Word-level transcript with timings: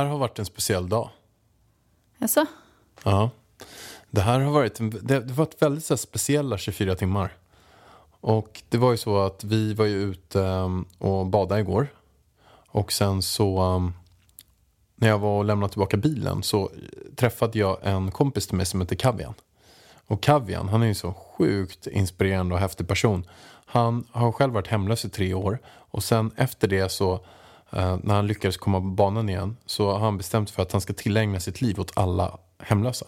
här 0.00 0.10
har 0.10 0.18
varit 0.18 0.38
en 0.38 0.44
speciell 0.44 0.88
dag. 0.88 1.10
Jaså? 2.18 2.46
Ja. 3.02 3.30
Det 4.10 4.20
här 4.20 4.40
har 4.40 4.52
varit, 4.52 4.80
en, 4.80 4.90
det, 4.90 4.98
det 5.00 5.28
har 5.28 5.36
varit 5.36 5.62
väldigt 5.62 5.84
så 5.84 5.96
speciella 5.96 6.58
24 6.58 6.94
timmar. 6.94 7.36
Och 8.20 8.62
det 8.68 8.78
var 8.78 8.90
ju 8.90 8.96
så 8.96 9.18
att 9.18 9.44
vi 9.44 9.74
var 9.74 9.84
ju 9.84 10.02
ute 10.02 10.38
um, 10.38 10.84
och 10.98 11.26
badade 11.26 11.60
igår. 11.60 11.88
Och 12.68 12.92
sen 12.92 13.22
så 13.22 13.62
um, 13.62 13.92
när 14.96 15.08
jag 15.08 15.18
var 15.18 15.38
och 15.38 15.44
lämnade 15.44 15.72
tillbaka 15.72 15.96
bilen 15.96 16.42
så 16.42 16.70
träffade 17.16 17.58
jag 17.58 17.78
en 17.82 18.10
kompis 18.10 18.46
till 18.46 18.56
mig 18.56 18.66
som 18.66 18.80
heter 18.80 18.96
Kavian. 18.96 19.34
Och 20.06 20.22
Kavian, 20.22 20.68
han 20.68 20.82
är 20.82 20.86
ju 20.86 20.94
så 20.94 21.12
sjukt 21.12 21.86
inspirerande 21.86 22.54
och 22.54 22.60
häftig 22.60 22.88
person. 22.88 23.24
Han 23.66 24.04
har 24.10 24.32
själv 24.32 24.52
varit 24.52 24.66
hemlös 24.66 25.04
i 25.04 25.10
tre 25.10 25.34
år. 25.34 25.58
Och 25.66 26.04
sen 26.04 26.30
efter 26.36 26.68
det 26.68 26.88
så, 26.88 27.20
eh, 27.72 27.98
när 28.02 28.14
han 28.14 28.26
lyckades 28.26 28.56
komma 28.56 28.80
på 28.80 28.86
banan 28.86 29.28
igen, 29.28 29.56
så 29.66 29.92
har 29.92 29.98
han 29.98 30.16
bestämt 30.16 30.50
för 30.50 30.62
att 30.62 30.72
han 30.72 30.80
ska 30.80 30.92
tillägna 30.92 31.40
sitt 31.40 31.60
liv 31.60 31.80
åt 31.80 31.92
alla 31.94 32.38
hemlösa. 32.58 33.06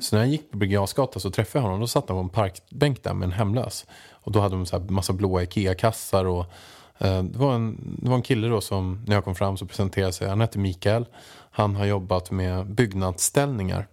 Så 0.00 0.16
när 0.16 0.22
jag 0.22 0.30
gick 0.30 0.50
på 0.50 0.56
Birger 0.56 1.18
så 1.18 1.30
träffade 1.30 1.58
jag 1.58 1.62
honom. 1.62 1.80
Då 1.80 1.86
satt 1.86 2.08
han 2.08 2.16
på 2.16 2.20
en 2.20 2.28
parkbänk 2.28 3.02
där 3.02 3.14
med 3.14 3.26
en 3.26 3.32
hemlös. 3.32 3.86
Och 4.10 4.32
då 4.32 4.40
hade 4.40 4.54
de 4.54 4.66
så 4.66 4.78
här 4.78 4.84
massa 4.84 5.12
blåa 5.12 5.42
Ikea-kassar 5.42 6.24
och 6.24 6.44
eh, 6.98 7.22
det, 7.22 7.38
var 7.38 7.54
en, 7.54 7.98
det 8.02 8.08
var 8.08 8.16
en 8.16 8.22
kille 8.22 8.48
då 8.48 8.60
som, 8.60 9.04
när 9.06 9.14
jag 9.14 9.24
kom 9.24 9.34
fram 9.34 9.56
så 9.56 9.66
presenterade 9.66 10.12
sig. 10.12 10.28
Han 10.28 10.40
hette 10.40 10.58
Mikael. 10.58 11.06
Han 11.50 11.76
har 11.76 11.84
jobbat 11.84 12.30
med 12.30 12.66
byggnadsställningar 12.66 13.88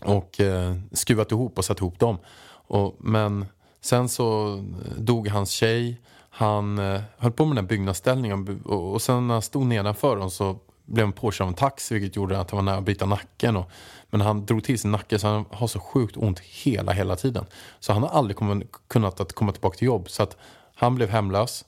och 0.00 0.40
eh, 0.40 0.74
skruvat 0.92 1.32
ihop 1.32 1.58
och 1.58 1.64
satt 1.64 1.78
ihop 1.78 1.98
dem. 1.98 2.18
Och, 2.48 2.96
men 2.98 3.46
sen 3.80 4.08
så 4.08 4.58
dog 4.96 5.28
hans 5.28 5.50
tjej. 5.50 6.00
Han 6.34 6.78
eh, 6.78 7.00
höll 7.18 7.32
på 7.32 7.44
med 7.44 7.56
den 7.56 7.64
här 7.64 7.68
byggnadsställningen 7.68 8.62
och, 8.64 8.92
och 8.92 9.02
sen 9.02 9.26
när 9.26 9.34
han 9.34 9.42
stod 9.42 9.66
nedanför 9.66 10.16
dem 10.16 10.30
så 10.30 10.58
blev 10.84 11.06
han 11.06 11.12
påkörd 11.12 11.44
av 11.44 11.48
en 11.48 11.54
taxi 11.54 11.94
vilket 11.94 12.16
gjorde 12.16 12.40
att 12.40 12.50
han 12.50 12.56
var 12.56 12.64
nära 12.64 12.76
att 12.76 12.84
bryta 12.84 13.06
nacken. 13.06 13.56
Och, 13.56 13.70
men 14.10 14.20
han 14.20 14.46
drog 14.46 14.64
till 14.64 14.78
sin 14.78 14.92
nacke 14.92 15.18
så 15.18 15.28
han 15.28 15.44
har 15.50 15.66
så 15.66 15.80
sjukt 15.80 16.16
ont 16.16 16.38
hela, 16.40 16.92
hela 16.92 17.16
tiden. 17.16 17.44
Så 17.80 17.92
han 17.92 18.02
har 18.02 18.10
aldrig 18.10 18.36
kommit, 18.36 18.70
kunnat 18.88 19.20
att 19.20 19.32
komma 19.32 19.52
tillbaka 19.52 19.78
till 19.78 19.86
jobb. 19.86 20.10
Så 20.10 20.22
att 20.22 20.36
han 20.74 20.94
blev 20.94 21.08
hemlös 21.08 21.64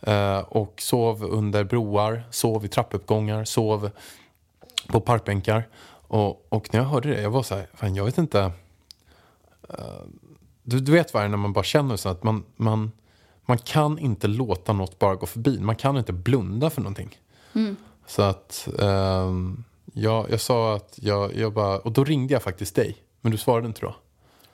eh, 0.00 0.38
och 0.38 0.74
sov 0.78 1.24
under 1.24 1.64
broar, 1.64 2.22
sov 2.30 2.64
i 2.64 2.68
trappuppgångar, 2.68 3.44
sov 3.44 3.90
på 4.86 5.00
parkbänkar. 5.00 5.68
Och, 6.08 6.46
och 6.48 6.68
när 6.72 6.80
jag 6.80 6.86
hörde 6.86 7.08
det, 7.08 7.22
jag 7.22 7.30
var 7.30 7.42
så 7.42 7.54
här, 7.54 7.66
fan 7.74 7.94
jag 7.94 8.04
vet 8.04 8.18
inte. 8.18 8.52
Uh, 9.70 10.06
du, 10.62 10.80
du 10.80 10.92
vet 10.92 11.14
vad 11.14 11.22
det 11.22 11.24
är 11.24 11.28
när 11.28 11.36
man 11.36 11.52
bara 11.52 11.64
känner 11.64 11.96
så 11.96 12.08
att 12.08 12.22
man, 12.22 12.44
man, 12.56 12.92
man 13.46 13.58
kan 13.58 13.98
inte 13.98 14.26
låta 14.28 14.72
något 14.72 14.98
bara 14.98 15.14
gå 15.14 15.26
förbi. 15.26 15.60
Man 15.60 15.76
kan 15.76 15.96
inte 15.96 16.12
blunda 16.12 16.70
för 16.70 16.80
någonting. 16.80 17.18
Så 18.06 18.22
att 18.22 18.68
ehm, 18.78 19.64
jag, 19.92 20.30
jag 20.30 20.40
sa 20.40 20.76
att 20.76 20.98
jag, 21.02 21.36
jag 21.36 21.52
bara, 21.52 21.78
och 21.78 21.92
då 21.92 22.04
ringde 22.04 22.32
jag 22.32 22.42
faktiskt 22.42 22.74
dig. 22.74 22.96
Men 23.20 23.32
du 23.32 23.38
svarade 23.38 23.66
inte 23.66 23.80
då. 23.80 23.94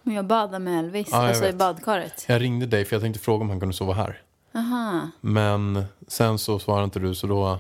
Men 0.03 0.15
jag 0.15 0.27
badar 0.27 0.59
med 0.59 0.79
Elvis, 0.79 1.09
Ja, 1.11 1.21
jag 1.21 1.29
alltså 1.29 1.49
i 1.49 1.53
badkaret. 1.53 2.25
Jag 2.29 2.43
ringde 2.43 2.67
dig 2.67 2.85
för 2.85 2.97
jag 2.97 3.03
tänkte 3.03 3.21
fråga 3.21 3.43
om 3.43 3.51
han 3.51 3.61
kunde 3.61 3.75
sova 3.75 3.93
här. 3.93 4.23
Aha. 4.55 5.11
Men 5.21 5.85
sen 6.09 6.39
så 6.39 6.59
svarade 6.59 6.85
inte 6.85 6.99
du 7.01 7.15
så 7.15 7.27
då, 7.27 7.59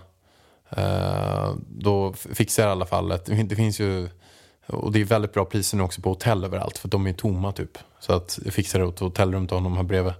eh, 0.70 1.54
då 1.68 2.12
fixade 2.12 2.68
jag 2.68 2.72
i 2.72 2.76
alla 2.76 2.86
fall 2.86 3.12
ett, 3.12 3.48
det 3.48 3.56
finns 3.56 3.80
ju, 3.80 4.08
och 4.66 4.92
det 4.92 5.00
är 5.00 5.04
väldigt 5.04 5.32
bra 5.32 5.44
priser 5.44 5.76
nu 5.76 5.82
också 5.82 6.00
på 6.02 6.08
hotell 6.08 6.44
överallt 6.44 6.78
för 6.78 6.88
de 6.88 7.06
är 7.06 7.12
tomma 7.12 7.52
typ. 7.52 7.78
Så 8.00 8.12
att 8.12 8.38
jag 8.44 8.54
fixade 8.54 8.88
ett 8.88 8.98
hotellrum 8.98 9.46
till 9.46 9.56
honom 9.56 9.76
här 9.76 9.82
bredvid. 9.82 10.12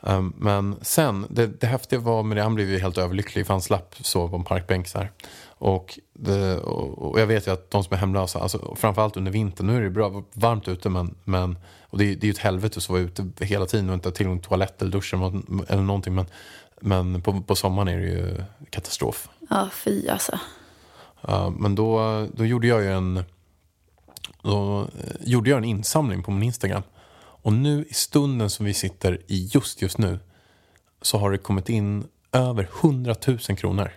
Um, 0.00 0.34
men 0.36 0.76
sen, 0.82 1.26
det, 1.30 1.46
det 1.60 1.66
häftiga 1.66 1.98
var 2.00 2.22
med 2.22 2.36
det, 2.36 2.42
han 2.42 2.54
blev 2.54 2.70
ju 2.70 2.78
helt 2.78 2.98
överlycklig 2.98 3.46
för 3.46 3.54
han 3.54 3.60
slapp 3.62 3.94
sova 4.00 4.28
på 4.28 4.36
en 4.36 4.44
parkbänk 4.44 4.88
så 4.88 4.98
här. 4.98 5.10
Och, 5.48 5.98
det, 6.14 6.58
och, 6.58 6.98
och 7.10 7.20
jag 7.20 7.26
vet 7.26 7.46
ju 7.46 7.50
att 7.52 7.70
de 7.70 7.84
som 7.84 7.94
är 7.94 7.98
hemlösa, 7.98 8.38
alltså, 8.40 8.74
framförallt 8.78 9.16
under 9.16 9.32
vintern, 9.32 9.66
nu 9.66 9.76
är 9.76 9.80
det 9.82 9.90
bra 9.90 10.22
varmt 10.32 10.68
ute 10.68 10.88
men, 10.88 11.14
men 11.24 11.58
och 11.82 11.98
det, 11.98 12.04
är- 12.04 12.16
det 12.16 12.24
är 12.24 12.26
ju 12.28 12.30
ett 12.30 12.38
helvete 12.38 12.76
att 12.76 12.82
sova 12.82 12.98
ute 12.98 13.30
hela 13.40 13.66
tiden 13.66 13.88
och 13.88 13.94
inte 13.94 14.08
ha 14.08 14.14
tillgång 14.14 14.38
till 14.38 14.48
toalett 14.48 14.82
eller 14.82 14.92
dusch 14.92 15.14
eller, 15.14 15.30
nå- 15.46 15.64
eller 15.68 15.82
någonting. 15.82 16.14
Men, 16.14 16.26
men 16.80 17.22
på, 17.22 17.40
på 17.42 17.54
sommaren 17.54 17.88
är 17.88 17.96
det 17.98 18.06
ju 18.06 18.42
katastrof. 18.70 19.28
Ja, 19.50 19.68
fy 19.72 20.08
alltså. 20.08 20.38
Ja, 21.20 21.50
men 21.58 21.74
då, 21.74 22.26
då 22.34 22.44
gjorde 22.46 22.66
jag 22.66 22.82
ju 22.82 22.92
en 22.92 23.24
då 24.42 24.80
eh, 24.80 25.12
gjorde 25.20 25.50
jag 25.50 25.56
en 25.56 25.64
insamling 25.64 26.22
på 26.22 26.30
min 26.30 26.42
Instagram. 26.42 26.82
Och 27.42 27.52
nu 27.52 27.84
i 27.88 27.94
stunden 27.94 28.50
som 28.50 28.66
vi 28.66 28.74
sitter 28.74 29.18
i 29.26 29.50
just 29.54 29.82
just 29.82 29.98
nu 29.98 30.18
så 31.02 31.18
har 31.18 31.30
det 31.30 31.38
kommit 31.38 31.68
in 31.68 32.08
över 32.32 32.68
100 32.82 33.14
000 33.26 33.38
kronor. 33.38 33.90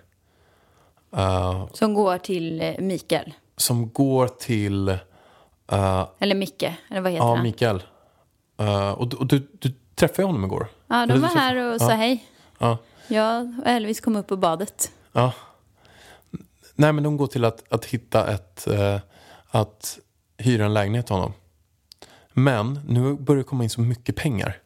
Eh, 1.15 1.67
Som 1.73 1.93
går 1.93 2.17
till 2.17 2.61
eh, 2.61 2.77
Mikael. 2.79 3.33
som 3.57 3.89
går 3.89 4.27
till 4.27 4.89
eh, 5.67 6.07
Eller 6.19 6.35
Micke, 6.35 6.63
eller 6.89 7.01
vad 7.01 7.11
heter 7.11 7.25
ja, 7.25 7.35
han? 7.35 7.43
Mikael. 7.43 7.83
Eh, 8.57 8.91
och 8.91 9.07
du, 9.07 9.17
och 9.17 9.27
du, 9.27 9.47
du 9.59 9.73
träffade 9.95 10.25
honom 10.25 10.45
igår? 10.45 10.67
Ja, 10.87 11.05
de 11.05 11.21
var 11.21 11.29
här 11.29 11.55
och 11.55 11.73
ja, 11.73 11.79
sa 11.79 11.89
hej. 11.91 12.25
Ja, 12.57 12.77
Jag 13.07 13.59
och 13.59 13.67
Elvis 13.67 14.01
kom 14.01 14.15
upp 14.15 14.27
på 14.27 14.37
badet. 14.37 14.91
ja. 15.11 15.33
Nej, 16.75 16.93
men 16.93 17.03
de 17.03 17.17
går 17.17 17.27
till 17.27 17.45
att, 17.45 17.73
att 17.73 17.85
hitta 17.85 18.27
ett... 18.33 18.67
att 19.51 19.99
hyra 20.37 20.65
en 20.65 20.73
lägenhet 20.73 21.05
till 21.05 21.15
honom. 21.15 21.33
Men 22.33 22.79
nu 22.87 23.13
börjar 23.13 23.37
det 23.37 23.43
komma 23.43 23.63
in 23.63 23.69
så 23.69 23.81
mycket 23.81 24.15
pengar. 24.15 24.57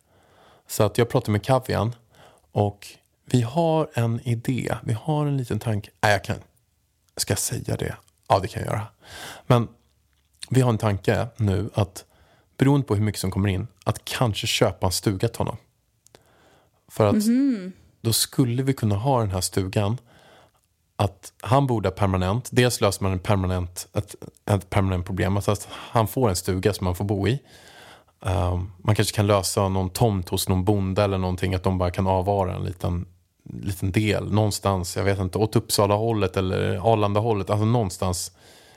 Så 0.68 0.84
att 0.84 0.98
jag 0.98 1.10
pratade 1.10 1.32
med 1.32 1.44
Kavian 1.44 1.96
och 2.52 2.88
vi 3.26 3.42
har 3.42 3.90
en 3.94 4.20
idé. 4.28 4.76
Vi 4.84 4.94
har 4.94 5.26
en 5.26 5.38
liten 5.38 5.60
tanke. 5.60 5.92
Nej, 6.02 6.12
jag 6.12 6.24
kan... 6.24 6.38
Ska 7.18 7.32
jag 7.32 7.40
säga 7.40 7.76
det? 7.76 7.96
Ja, 8.28 8.40
det 8.40 8.48
kan 8.48 8.64
jag 8.64 8.72
göra. 8.72 8.88
Men 9.48 9.68
vi 10.50 10.62
har 10.62 10.70
en 10.70 10.78
tanke 10.78 11.28
nu 11.38 11.70
att 11.74 12.06
beroende 12.58 12.88
på 12.88 12.96
hur 12.96 13.04
mycket 13.04 13.22
som 13.22 13.32
kommer 13.32 13.50
in, 13.50 13.68
att 13.84 14.06
kanske 14.06 14.48
köpa 14.48 14.86
en 14.86 14.92
stuga 14.92 15.28
till 15.28 15.38
honom. 15.38 15.58
För 16.88 17.06
att 17.06 17.24
då 18.02 18.14
skulle 18.14 18.64
vi 18.64 18.74
kunna 18.74 18.96
ha 18.96 19.20
den 19.20 19.32
här 19.32 19.42
stugan 19.42 19.98
att 20.96 21.34
han 21.42 21.68
bor 21.68 21.82
där 21.82 21.92
permanent. 21.92 22.50
Dels 22.52 22.82
löser 22.82 23.04
man 23.04 23.12
en 23.12 23.20
permanent, 23.20 23.88
ett, 23.94 24.16
ett 24.52 24.70
permanent 24.70 25.06
problem. 25.06 25.36
Alltså 25.36 25.52
att 25.52 25.68
han 25.72 26.08
får 26.08 26.30
en 26.30 26.36
stuga 26.36 26.74
som 26.74 26.88
han 26.88 26.96
får 26.96 27.06
bo 27.06 27.28
i. 27.28 27.40
Um, 28.20 28.72
man 28.78 28.96
kanske 28.96 29.16
kan 29.16 29.28
lösa 29.28 29.70
någon 29.70 29.90
tomt 29.90 30.30
hos 30.30 30.50
någon 30.50 30.64
bonde 30.64 31.04
eller 31.04 31.18
någonting. 31.18 31.56
Att 31.56 31.64
de 31.64 31.78
bara 31.78 31.92
kan 31.92 32.08
avvara 32.08 32.56
en 32.56 32.64
liten, 32.64 33.06
liten 33.62 33.92
del 33.92 34.34
någonstans. 34.34 34.98
Jag 34.98 35.04
vet 35.04 35.20
inte, 35.20 35.38
åt 35.38 35.56
Uppsala-hållet 35.56 36.38
eller 36.38 36.94
Arlanda-hållet. 36.94 37.50
Alltså 37.50 37.66
någonstans 37.66 38.32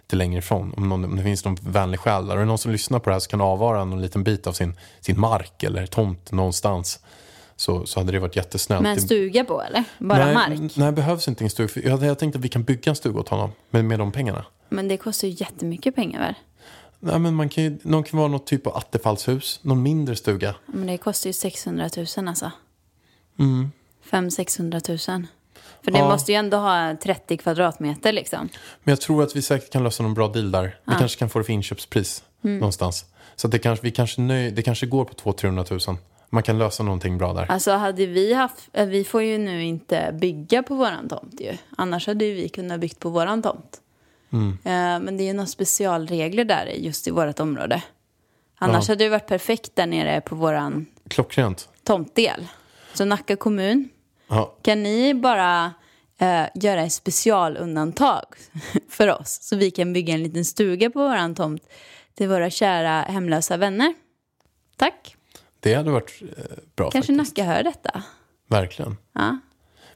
till 0.07 0.19
längre 0.19 0.39
ifrån. 0.39 0.75
Om, 0.77 0.89
någon, 0.89 1.05
om 1.05 1.17
det 1.17 1.23
finns 1.23 1.45
någon 1.45 1.59
vänlig 1.61 2.01
själ 2.01 2.27
där. 2.27 2.35
Och 2.35 2.41
är 2.41 2.45
det 2.45 2.49
någon 2.49 2.59
som 2.59 2.73
lyssnar 2.73 2.99
på 2.99 3.11
det 3.11 3.15
här 3.15 3.21
så 3.21 3.31
kan 3.31 3.41
avvara 3.41 3.85
någon 3.85 4.03
liten 4.03 4.25
bit 4.25 4.47
av 4.47 4.53
sin, 4.53 4.77
sin 5.01 5.21
mark 5.21 5.63
eller 5.63 5.87
tomt 5.87 6.33
någonstans. 6.33 7.01
Så, 7.61 7.87
så 7.87 8.01
hade 8.01 8.13
det 8.13 8.19
varit 8.19 8.37
jättesnällt. 8.37 8.83
Med 8.83 8.93
en 8.93 9.01
stuga 9.01 9.45
på 9.45 9.63
eller? 9.63 9.85
Bara 9.99 10.25
nej, 10.25 10.35
mark? 10.35 10.77
Nej, 10.77 10.93
behövs 10.93 11.29
inte 11.29 11.45
en 11.45 11.51
stuga. 11.51 11.73
Jag, 11.89 12.03
jag 12.03 12.19
tänkte 12.19 12.39
att 12.39 12.45
vi 12.45 12.49
kan 12.49 12.63
bygga 12.63 12.91
en 12.91 12.97
stuga 12.97 13.21
åt 13.21 13.29
honom 13.29 13.51
med, 13.71 13.85
med 13.85 13.99
de 13.99 14.13
pengarna. 14.13 14.45
Men 14.69 14.89
det 14.89 14.97
kostar 14.97 15.29
ju 15.29 15.35
jättemycket 15.41 15.95
pengar 15.95 16.21
väl? 16.21 16.35
Nej, 17.01 17.19
men 17.19 17.35
man 17.35 17.49
kan 17.49 17.65
ju, 17.65 17.79
någon 17.83 18.03
kan 18.05 18.19
vara 18.19 18.29
något 18.29 18.47
typ 18.47 18.67
av 18.67 18.77
attefallshus. 18.77 19.61
Någon 19.63 19.83
mindre 19.83 20.17
stuga. 20.17 20.55
Men 20.67 20.87
det 20.87 20.99
kostar 20.99 21.29
ju 21.29 21.33
600 21.33 21.89
000 22.17 22.29
alltså. 22.29 22.51
Mm. 23.39 23.71
500-600 24.11 25.11
000. 25.11 25.27
För 25.85 25.91
det 25.91 25.99
Ja. 25.99 26.09
måste 26.09 26.33
ju 26.33 26.37
ändå 26.37 26.57
ha 26.57 26.97
30 27.03 27.37
kvadratmeter 27.37 28.13
liksom. 28.13 28.49
Men 28.85 28.93
jag 28.93 29.01
tror 29.01 29.23
att 29.23 29.37
vi 29.37 29.43
säkert 29.43 29.73
kan 29.73 29.85
lösa 29.85 30.03
någon 30.03 30.15
bra 30.15 30.29
deal 30.29 30.51
där. 30.51 30.79
Vi 30.87 30.93
kanske 30.99 31.19
kan 31.19 31.29
få 31.31 31.39
det 31.39 31.45
för 31.45 31.53
inköpspris 31.53 32.25
Mm. 32.45 32.59
någonstans. 32.59 33.05
Så 33.37 33.49
det 33.49 33.59
kanske, 33.59 33.85
vi 33.87 33.91
kanske 33.91 34.21
nöj, 34.21 34.51
det 34.51 34.63
kanske 34.63 34.87
går 34.87 35.05
på 35.05 35.15
200-300 35.33 35.89
000. 35.91 35.99
Man 36.31 36.43
kan 36.43 36.59
lösa 36.59 36.83
någonting 36.83 37.19
bra 37.19 37.33
där. 37.33 37.47
Alltså 37.51 37.71
hade 37.73 38.07
vi 38.07 38.35
haft, 38.35 38.69
eh, 38.73 38.87
vi 38.87 39.05
får 39.05 39.23
ju 39.23 39.39
nu 39.39 39.65
inte 39.65 40.17
bygga 40.21 40.63
på 40.63 40.75
våran 40.75 41.09
tomt 41.09 41.41
ju. 41.41 41.57
Annars 41.77 42.07
hade 42.07 42.25
ju 42.25 42.35
vi 42.35 42.49
kunnat 42.49 42.81
byggt 42.81 42.99
på 42.99 43.09
våran 43.11 43.43
tomt. 43.43 43.81
Mm. 44.33 44.51
Eh, 44.65 45.05
Men 45.05 45.17
det 45.17 45.23
är 45.23 45.27
ju 45.27 45.33
några 45.33 45.47
specialregler 45.47 46.45
där 46.45 46.67
just 46.67 47.09
i 47.09 47.11
vårt 47.11 47.41
område. 47.41 47.83
Annars 48.59 48.89
Ja. 48.89 48.93
hade 48.93 49.05
det 49.05 49.09
varit 49.11 49.27
perfekt 49.27 49.77
där 49.77 49.87
nere 49.87 50.21
på 50.21 50.35
våran 50.37 50.87
Klockrent. 51.09 51.69
tomtdel. 51.85 52.49
Så 52.95 53.05
Nacka 53.05 53.37
kommun, 53.37 53.89
Ja, 54.29 54.55
kan 54.63 54.83
ni 54.83 55.15
bara 55.15 55.73
eh, 56.21 56.45
göra 56.55 56.83
ett 56.83 56.93
specialundantag 56.93 58.25
för 58.89 59.21
oss 59.21 59.39
så 59.43 59.57
vi 59.57 59.71
kan 59.71 59.93
bygga 59.93 60.15
en 60.15 60.23
liten 60.23 60.45
stuga 60.45 60.91
på 60.91 60.99
våran 61.09 61.35
tomt 61.35 61.63
till 62.15 62.29
våra 62.29 62.51
kära 62.51 63.01
hemlösa 63.03 63.57
vänner? 63.57 63.95
Tack. 64.77 65.15
Det 65.61 65.75
hade 65.75 65.91
varit 65.91 66.23
eh, 66.23 66.45
bra 66.77 66.91
Kanske 66.91 67.13
faktiskt. 67.13 67.37
Nacka 67.37 67.51
hör 67.53 67.63
detta. 67.63 68.03
Verkligen. 68.49 68.97
Ja. 69.13 69.39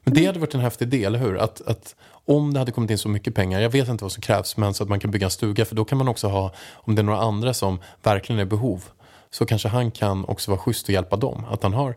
Men 0.04 0.14
det 0.14 0.26
hade 0.26 0.38
varit 0.38 0.54
en 0.54 0.60
häftig 0.60 0.86
idé, 0.86 1.04
eller 1.04 1.18
hur? 1.18 1.36
Att, 1.38 1.60
att 1.60 1.94
om 2.24 2.52
det 2.52 2.58
hade 2.58 2.72
kommit 2.72 2.90
in 2.90 2.98
så 2.98 3.08
mycket 3.08 3.34
pengar, 3.34 3.60
jag 3.60 3.70
vet 3.70 3.88
inte 3.88 4.04
vad 4.04 4.12
som 4.12 4.20
krävs, 4.22 4.56
men 4.56 4.74
så 4.74 4.82
att 4.82 4.88
man 4.88 5.00
kan 5.00 5.10
bygga 5.10 5.24
en 5.26 5.30
stuga, 5.30 5.64
för 5.64 5.74
då 5.74 5.84
kan 5.84 5.98
man 5.98 6.08
också 6.08 6.28
ha, 6.28 6.52
om 6.72 6.94
det 6.94 7.00
är 7.02 7.04
några 7.04 7.20
andra 7.20 7.54
som 7.54 7.80
verkligen 8.02 8.38
är 8.38 8.42
i 8.42 8.46
behov, 8.46 8.84
så 9.30 9.46
kanske 9.46 9.68
han 9.68 9.90
kan 9.90 10.24
också 10.24 10.50
vara 10.50 10.60
schysst 10.60 10.88
och 10.88 10.90
hjälpa 10.94 11.16
dem. 11.16 11.44
Att 11.50 11.62
han 11.62 11.72
har 11.72 11.96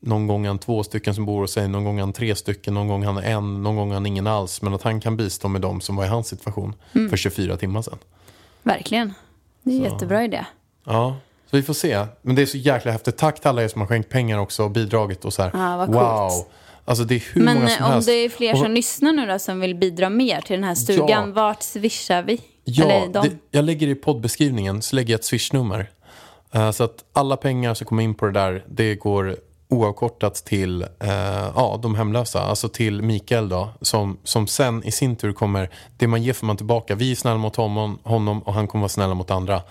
någon 0.00 0.26
gång 0.26 0.46
han 0.46 0.58
två 0.58 0.82
stycken 0.82 1.14
som 1.14 1.26
bor 1.26 1.40
hos 1.40 1.52
sig, 1.52 1.68
någon 1.68 1.84
gång 1.84 2.00
han 2.00 2.12
tre 2.12 2.34
stycken, 2.34 2.74
någon 2.74 2.88
gång 2.88 3.04
han 3.04 3.18
en, 3.18 3.62
någon 3.62 3.76
gång 3.76 3.92
han 3.92 4.06
ingen 4.06 4.26
alls, 4.26 4.62
men 4.62 4.74
att 4.74 4.82
han 4.82 5.00
kan 5.00 5.16
bistå 5.16 5.48
med 5.48 5.60
dem 5.60 5.80
som 5.80 5.96
var 5.96 6.04
i 6.04 6.08
hans 6.08 6.28
situation 6.28 6.74
Mm. 6.92 7.10
för 7.10 7.16
24 7.16 7.56
timmar 7.56 7.82
sedan. 7.82 7.98
Verkligen. 8.62 9.14
Det 9.62 9.70
är 9.70 9.74
en 9.76 9.82
jättebra 9.92 10.24
idé. 10.24 10.44
Ja, 10.84 11.16
så 11.56 11.60
vi 11.60 11.62
får 11.66 11.74
se. 11.74 12.06
Men 12.22 12.36
det 12.36 12.42
är 12.42 12.46
så 12.46 12.56
jäkla 12.56 12.92
häftigt. 12.92 13.16
Tack 13.16 13.40
till 13.40 13.48
alla 13.48 13.62
er 13.62 13.68
som 13.68 13.80
har 13.80 13.88
skänkt 13.88 14.08
pengar 14.10 14.38
också 14.38 14.64
och 14.64 14.70
bidragit 14.70 15.24
och 15.24 15.32
så 15.32 15.42
här. 15.42 15.50
Ja, 15.54 15.76
vad 15.76 15.92
wow. 15.92 16.30
Alltså 16.84 17.04
det 17.04 17.14
är 17.14 17.22
hur 17.32 17.42
Men 17.44 17.54
många 17.54 17.68
som 17.68 17.82
eh, 17.82 17.86
om 17.86 17.92
helst. 17.92 18.08
det 18.08 18.12
är 18.12 18.28
fler 18.28 18.52
Och- 18.52 18.58
som 18.58 18.70
lyssnar 18.72 19.12
nu 19.12 19.26
då 19.26 19.38
som 19.38 19.60
vill 19.60 19.74
bidra 19.74 20.10
mer 20.10 20.40
till 20.40 20.56
den 20.56 20.64
här 20.64 20.74
stugan, 20.74 21.08
Ja. 21.28 21.32
vart 21.34 21.62
swishar 21.62 22.22
vi? 22.22 22.40
Ja, 22.64 23.06
det, 23.12 23.30
jag 23.50 23.64
lägger 23.64 23.86
i 23.88 23.94
poddbeskrivningen 23.94 24.82
så 24.82 24.96
lägger 24.96 25.12
jag 25.14 25.18
ett 25.18 25.24
swishnummer. 25.24 25.90
Eh, 26.52 26.70
så 26.70 26.84
att 26.84 27.04
alla 27.12 27.36
pengar 27.36 27.74
som 27.74 27.86
kommer 27.86 28.02
in 28.02 28.14
på 28.14 28.26
det 28.26 28.32
där, 28.32 28.64
det 28.68 28.94
går 28.94 29.36
oavkortat 29.68 30.34
till 30.34 30.82
eh, 30.82 31.08
ja, 31.54 31.78
de 31.82 31.94
hemlösa. 31.94 32.40
Alltså 32.42 32.68
till 32.68 33.02
Mikael 33.02 33.48
då, 33.48 33.68
som, 33.80 34.18
som 34.24 34.46
sen 34.46 34.84
i 34.84 34.90
sin 34.92 35.16
tur 35.16 35.32
kommer, 35.32 35.70
det 35.96 36.06
man 36.06 36.22
ger 36.22 36.32
får 36.32 36.46
man 36.46 36.56
tillbaka. 36.56 36.94
Vi 36.94 37.10
är 37.10 37.14
snälla 37.16 37.38
mot 37.38 37.56
honom, 37.56 37.98
honom 38.02 38.42
och 38.42 38.54
han 38.54 38.66
kommer 38.68 38.82
vara 38.82 38.88
snälla 38.88 39.14
mot 39.14 39.30
andra. 39.30 39.62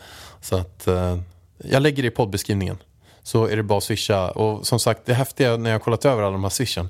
Så 0.41 0.55
att 0.57 0.87
eh, 0.87 1.17
jag 1.57 1.81
lägger 1.81 2.03
det 2.03 2.07
i 2.07 2.11
poddbeskrivningen. 2.11 2.77
Så 3.23 3.45
är 3.45 3.57
det 3.57 3.63
bara 3.63 3.77
att 3.77 3.83
swisha. 3.83 4.31
Och 4.31 4.67
som 4.67 4.79
sagt, 4.79 5.05
det 5.05 5.13
häftiga 5.13 5.57
när 5.57 5.69
jag 5.69 5.75
har 5.75 5.83
kollat 5.83 6.05
över 6.05 6.23
alla 6.23 6.31
de 6.31 6.43
här 6.43 6.49
swishen. 6.49 6.87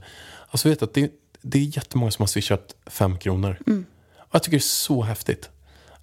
Alltså 0.49 0.69
vet 0.69 0.79
du 0.79 0.85
att 0.85 0.93
det, 0.93 1.11
det 1.41 1.59
är 1.59 1.77
jättemånga 1.77 2.11
som 2.11 2.23
har 2.23 2.27
swishat 2.27 2.75
fem 2.85 3.17
kronor. 3.17 3.57
Och 4.17 4.35
jag 4.35 4.43
tycker 4.43 4.57
det 4.57 4.61
är 4.61 4.69
så 4.87 5.01
häftigt. 5.01 5.49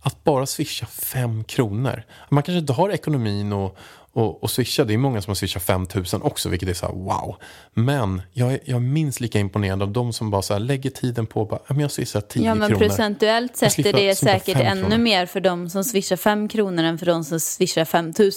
Att 0.01 0.25
bara 0.25 0.47
swisha 0.47 0.87
fem 0.87 1.45
kronor. 1.45 2.03
Man 2.31 2.43
kanske 2.43 2.59
inte 2.59 2.73
har 2.73 2.91
ekonomin 2.91 3.53
och, 3.53 3.77
och, 4.13 4.43
och 4.43 4.51
swisha. 4.51 4.85
Det 4.85 4.95
är 4.95 4.99
många 4.99 5.23
som 5.23 5.31
har 5.31 5.35
swishat 5.35 5.63
5 5.63 5.87
000 5.95 6.05
också, 6.23 6.49
vilket 6.49 6.69
är 6.69 6.75
så 6.75 6.87
här 6.87 6.93
wow. 6.93 7.37
Men 7.75 8.23
jag 8.33 8.53
är, 8.53 8.59
jag 8.65 8.77
är 8.77 8.81
minst 8.81 9.21
lika 9.21 9.39
imponerad 9.39 9.83
av 9.83 9.91
de 9.93 10.13
som 10.13 10.31
bara 10.31 10.43
så 10.43 10.53
här 10.53 10.61
lägger 10.61 10.91
tiden 10.91 11.27
på 11.27 11.45
bara, 11.45 11.61
"Ja, 11.67 11.75
men 11.75 11.81
jag 11.81 11.91
swishar 11.91 12.21
10 12.21 12.45
Ja, 12.47 12.55
men 12.55 12.69
kronor. 12.69 12.85
procentuellt 12.89 13.57
sett 13.57 13.79
är 13.79 13.93
det 13.93 14.15
säkert 14.15 14.57
ännu 14.57 14.83
kronor. 14.83 14.99
mer 14.99 15.27
för 15.27 15.41
de 15.41 15.71
som 15.71 15.85
swishar 15.85 16.17
fem 16.17 16.49
kronor 16.49 16.85
än 16.85 16.99
för 16.99 17.07
de 17.07 17.25
som 17.25 17.41
swishar 17.41 17.85
5 17.85 18.13
000. 18.19 18.31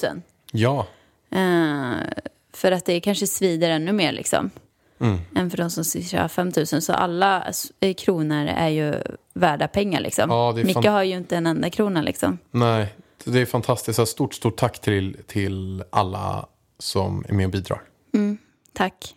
Ja, 0.51 0.87
Eh, 1.31 1.93
för 2.53 2.71
att 2.71 2.85
det 2.85 2.99
kanske 2.99 3.27
svider 3.27 3.69
ännu 3.69 3.91
mer 3.91 4.11
liksom. 4.11 4.49
Mm. 5.01 5.17
Än 5.35 5.49
för 5.49 5.57
de 5.57 5.69
som 5.69 5.83
swishar 5.85 6.27
5 6.27 6.51
000. 6.55 6.65
Så 6.81 6.93
alla 6.93 7.43
eh, 7.79 7.93
kronor 7.93 8.45
är 8.47 8.69
ju 8.69 8.95
värda 9.33 9.67
pengar 9.67 10.01
liksom. 10.01 10.29
Ja, 10.29 10.51
Micke 10.51 10.85
har 10.85 11.03
ju 11.03 11.15
inte 11.15 11.37
en 11.37 11.47
enda 11.47 11.69
krona 11.69 12.01
liksom. 12.01 12.37
nej. 12.51 12.93
Det 13.25 13.39
är 13.41 13.45
fantastiskt. 13.45 13.95
Så 13.95 14.05
Stort, 14.05 14.33
stort 14.33 14.57
tack 14.57 14.81
till, 14.81 15.17
till 15.27 15.83
alla 15.89 16.45
som 16.79 17.25
är 17.29 17.33
med 17.33 17.45
och 17.45 17.51
bidrar. 17.51 17.81
Mm, 18.13 18.37
tack. 18.73 19.13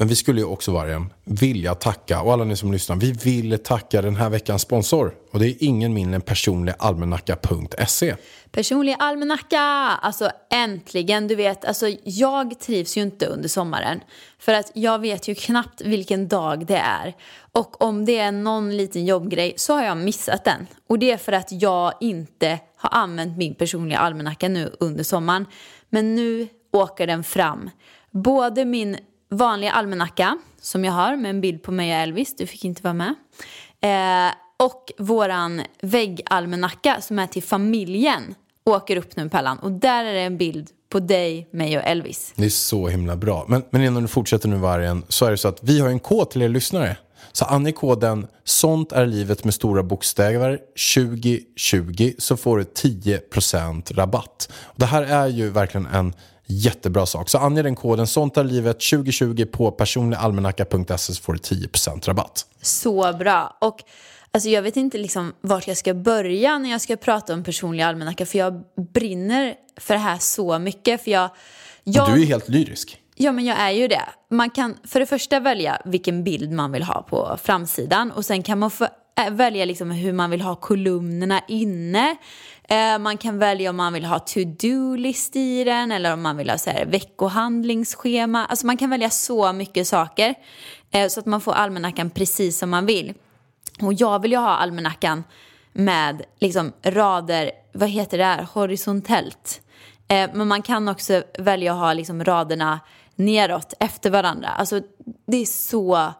Men 0.00 0.08
vi 0.08 0.16
skulle 0.16 0.40
ju 0.40 0.46
också 0.46 0.72
Vargen 0.72 1.12
vilja 1.24 1.74
tacka, 1.74 2.22
och 2.22 2.32
alla 2.32 2.44
ni 2.44 2.56
som 2.56 2.72
lyssnar, 2.72 2.96
vi 2.96 3.12
vill 3.12 3.58
tacka 3.58 4.02
den 4.02 4.16
här 4.16 4.30
veckans 4.30 4.62
sponsor. 4.62 5.14
Och 5.32 5.38
det 5.38 5.46
är 5.46 5.54
ingen 5.60 5.94
mindre 5.94 6.14
än 6.14 6.20
personligalmanacka.se. 6.20 8.14
Personlig 8.50 8.96
almanacka! 8.98 9.60
Alltså 10.02 10.30
äntligen, 10.50 11.28
du 11.28 11.34
vet, 11.34 11.64
alltså 11.64 11.86
jag 12.04 12.60
trivs 12.60 12.96
ju 12.96 13.02
inte 13.02 13.26
under 13.26 13.48
sommaren. 13.48 14.00
För 14.38 14.54
att 14.54 14.70
jag 14.74 14.98
vet 14.98 15.28
ju 15.28 15.34
knappt 15.34 15.80
vilken 15.80 16.28
dag 16.28 16.66
det 16.66 16.78
är. 16.78 17.14
Och 17.52 17.82
om 17.82 18.04
det 18.04 18.18
är 18.18 18.32
någon 18.32 18.76
liten 18.76 19.06
jobbgrej 19.06 19.54
så 19.56 19.74
har 19.74 19.84
jag 19.84 19.96
missat 19.96 20.44
den. 20.44 20.66
Och 20.88 20.98
det 20.98 21.10
är 21.10 21.18
för 21.18 21.32
att 21.32 21.52
jag 21.62 21.92
inte 22.00 22.58
har 22.76 22.90
använt 23.02 23.38
min 23.38 23.54
personliga 23.54 23.98
almanacka 23.98 24.48
nu 24.48 24.76
under 24.80 25.04
sommaren. 25.04 25.46
Men 25.88 26.14
nu 26.14 26.48
åker 26.72 27.06
den 27.06 27.24
fram. 27.24 27.70
Både 28.10 28.64
min 28.64 28.96
vanliga 29.28 29.72
almanacka 29.72 30.38
som 30.60 30.84
jag 30.84 30.92
har 30.92 31.16
med 31.16 31.30
en 31.30 31.40
bild 31.40 31.62
på 31.62 31.72
mig 31.72 31.94
och 31.94 32.02
Elvis, 32.02 32.36
du 32.36 32.46
fick 32.46 32.64
inte 32.64 32.82
vara 32.82 32.94
med. 32.94 33.14
Eh, 33.80 34.34
och 34.56 34.92
våran 34.98 35.62
väggalmanacka 35.82 37.00
som 37.00 37.18
är 37.18 37.26
till 37.26 37.42
familjen 37.42 38.34
åker 38.64 38.96
upp 38.96 39.16
nu 39.16 39.28
Pallan. 39.28 39.58
Och 39.58 39.72
där 39.72 40.04
är 40.04 40.14
det 40.14 40.20
en 40.20 40.38
bild 40.38 40.68
på 40.88 41.00
dig, 41.00 41.48
mig 41.50 41.78
och 41.78 41.84
Elvis. 41.84 42.32
Det 42.36 42.44
är 42.44 42.50
så 42.50 42.88
himla 42.88 43.16
bra. 43.16 43.44
Men, 43.48 43.64
men 43.70 43.82
innan 43.82 44.02
du 44.02 44.08
fortsätter 44.08 44.48
nu 44.48 44.56
Vargen, 44.56 45.04
så 45.08 45.26
är 45.26 45.30
det 45.30 45.36
så 45.36 45.48
att 45.48 45.58
vi 45.62 45.80
har 45.80 45.88
en 45.88 46.00
kod 46.00 46.30
till 46.30 46.42
er 46.42 46.48
lyssnare. 46.48 46.96
Så 47.32 47.44
ange 47.44 47.72
koden 47.72 48.26
Sånt 48.44 48.92
är 48.92 49.06
livet 49.06 49.44
med 49.44 49.54
stora 49.54 49.82
bokstäver 49.82 50.58
2020 50.94 52.12
så 52.18 52.36
får 52.36 52.58
du 52.58 52.64
10% 52.64 53.94
rabatt. 53.94 54.52
Och 54.62 54.74
det 54.76 54.86
här 54.86 55.02
är 55.02 55.26
ju 55.26 55.50
verkligen 55.50 55.86
en 55.86 56.14
jättebra 56.48 57.06
sak. 57.06 57.28
Så 57.28 57.38
ange 57.38 57.62
den 57.62 57.76
koden 57.76 58.06
Sånt 58.06 58.36
är 58.36 58.44
livet 58.44 58.80
2020 58.80 59.44
på 59.52 59.70
personligalmanacka.se 59.70 61.14
så 61.14 61.22
får 61.22 61.32
du 61.32 61.38
10% 61.38 62.06
rabatt. 62.06 62.46
Så 62.62 63.12
bra. 63.12 63.56
Och 63.60 63.82
alltså, 64.32 64.48
jag 64.48 64.62
vet 64.62 64.76
inte 64.76 64.98
liksom 64.98 65.32
vart 65.40 65.68
jag 65.68 65.76
ska 65.76 65.94
börja 65.94 66.58
när 66.58 66.70
jag 66.70 66.80
ska 66.80 66.96
prata 66.96 67.34
om 67.34 67.44
personlig 67.44 67.82
almanacka. 67.82 68.26
För 68.26 68.38
jag 68.38 68.62
brinner 68.94 69.54
för 69.76 69.94
det 69.94 70.00
här 70.00 70.18
så 70.18 70.58
mycket. 70.58 71.04
För 71.04 71.10
jag, 71.10 71.30
jag... 71.84 72.14
Du 72.14 72.22
är 72.22 72.26
helt 72.26 72.48
lyrisk. 72.48 73.00
Ja, 73.20 73.32
men 73.32 73.44
jag 73.44 73.58
är 73.58 73.70
ju 73.70 73.88
det. 73.88 74.04
Man 74.30 74.50
kan 74.50 74.76
för 74.84 75.00
det 75.00 75.06
första 75.06 75.40
välja 75.40 75.82
vilken 75.84 76.24
bild 76.24 76.52
man 76.52 76.72
vill 76.72 76.82
ha 76.82 77.02
på 77.02 77.38
framsidan 77.42 78.10
och 78.12 78.24
sen 78.24 78.42
kan 78.42 78.58
man 78.58 78.70
äh, 79.18 79.30
välja 79.30 79.64
liksom 79.64 79.90
hur 79.90 80.12
man 80.12 80.30
vill 80.30 80.40
ha 80.40 80.54
kolumnerna 80.54 81.40
inne. 81.48 82.16
Eh, 82.70 82.98
man 82.98 83.18
kan 83.18 83.38
välja 83.38 83.70
om 83.70 83.76
man 83.76 83.92
vill 83.92 84.04
ha 84.04 84.18
to-do-list 84.18 85.36
i 85.36 85.64
den 85.64 85.92
eller 85.92 86.12
om 86.12 86.22
man 86.22 86.36
vill 86.36 86.50
ha 86.50 86.58
så 86.58 86.70
här, 86.70 86.86
veckohandlingsschema. 86.86 88.46
Alltså 88.46 88.66
man 88.66 88.76
kan 88.76 88.90
välja 88.90 89.10
så 89.10 89.52
mycket 89.52 89.88
saker 89.88 90.34
eh, 90.90 91.08
så 91.08 91.20
att 91.20 91.26
man 91.26 91.40
får 91.40 91.52
almanackan 91.52 92.10
precis 92.10 92.58
som 92.58 92.70
man 92.70 92.86
vill. 92.86 93.14
Och 93.80 93.92
jag 93.92 94.22
vill 94.22 94.32
ju 94.32 94.38
ha 94.38 94.56
almanackan 94.56 95.24
med 95.72 96.22
liksom 96.40 96.72
rader, 96.82 97.50
vad 97.72 97.88
heter 97.88 98.18
det 98.18 98.24
här, 98.24 98.46
horisontellt. 98.52 99.60
Eh, 100.08 100.30
men 100.34 100.48
man 100.48 100.62
kan 100.62 100.88
också 100.88 101.22
välja 101.38 101.72
att 101.72 101.78
ha 101.78 101.92
liksom 101.92 102.24
raderna 102.24 102.80
neråt 103.14 103.74
efter 103.80 104.10
varandra. 104.10 104.48
Alltså 104.48 104.80
det 105.26 105.36
är 105.36 105.46
så 105.46 106.12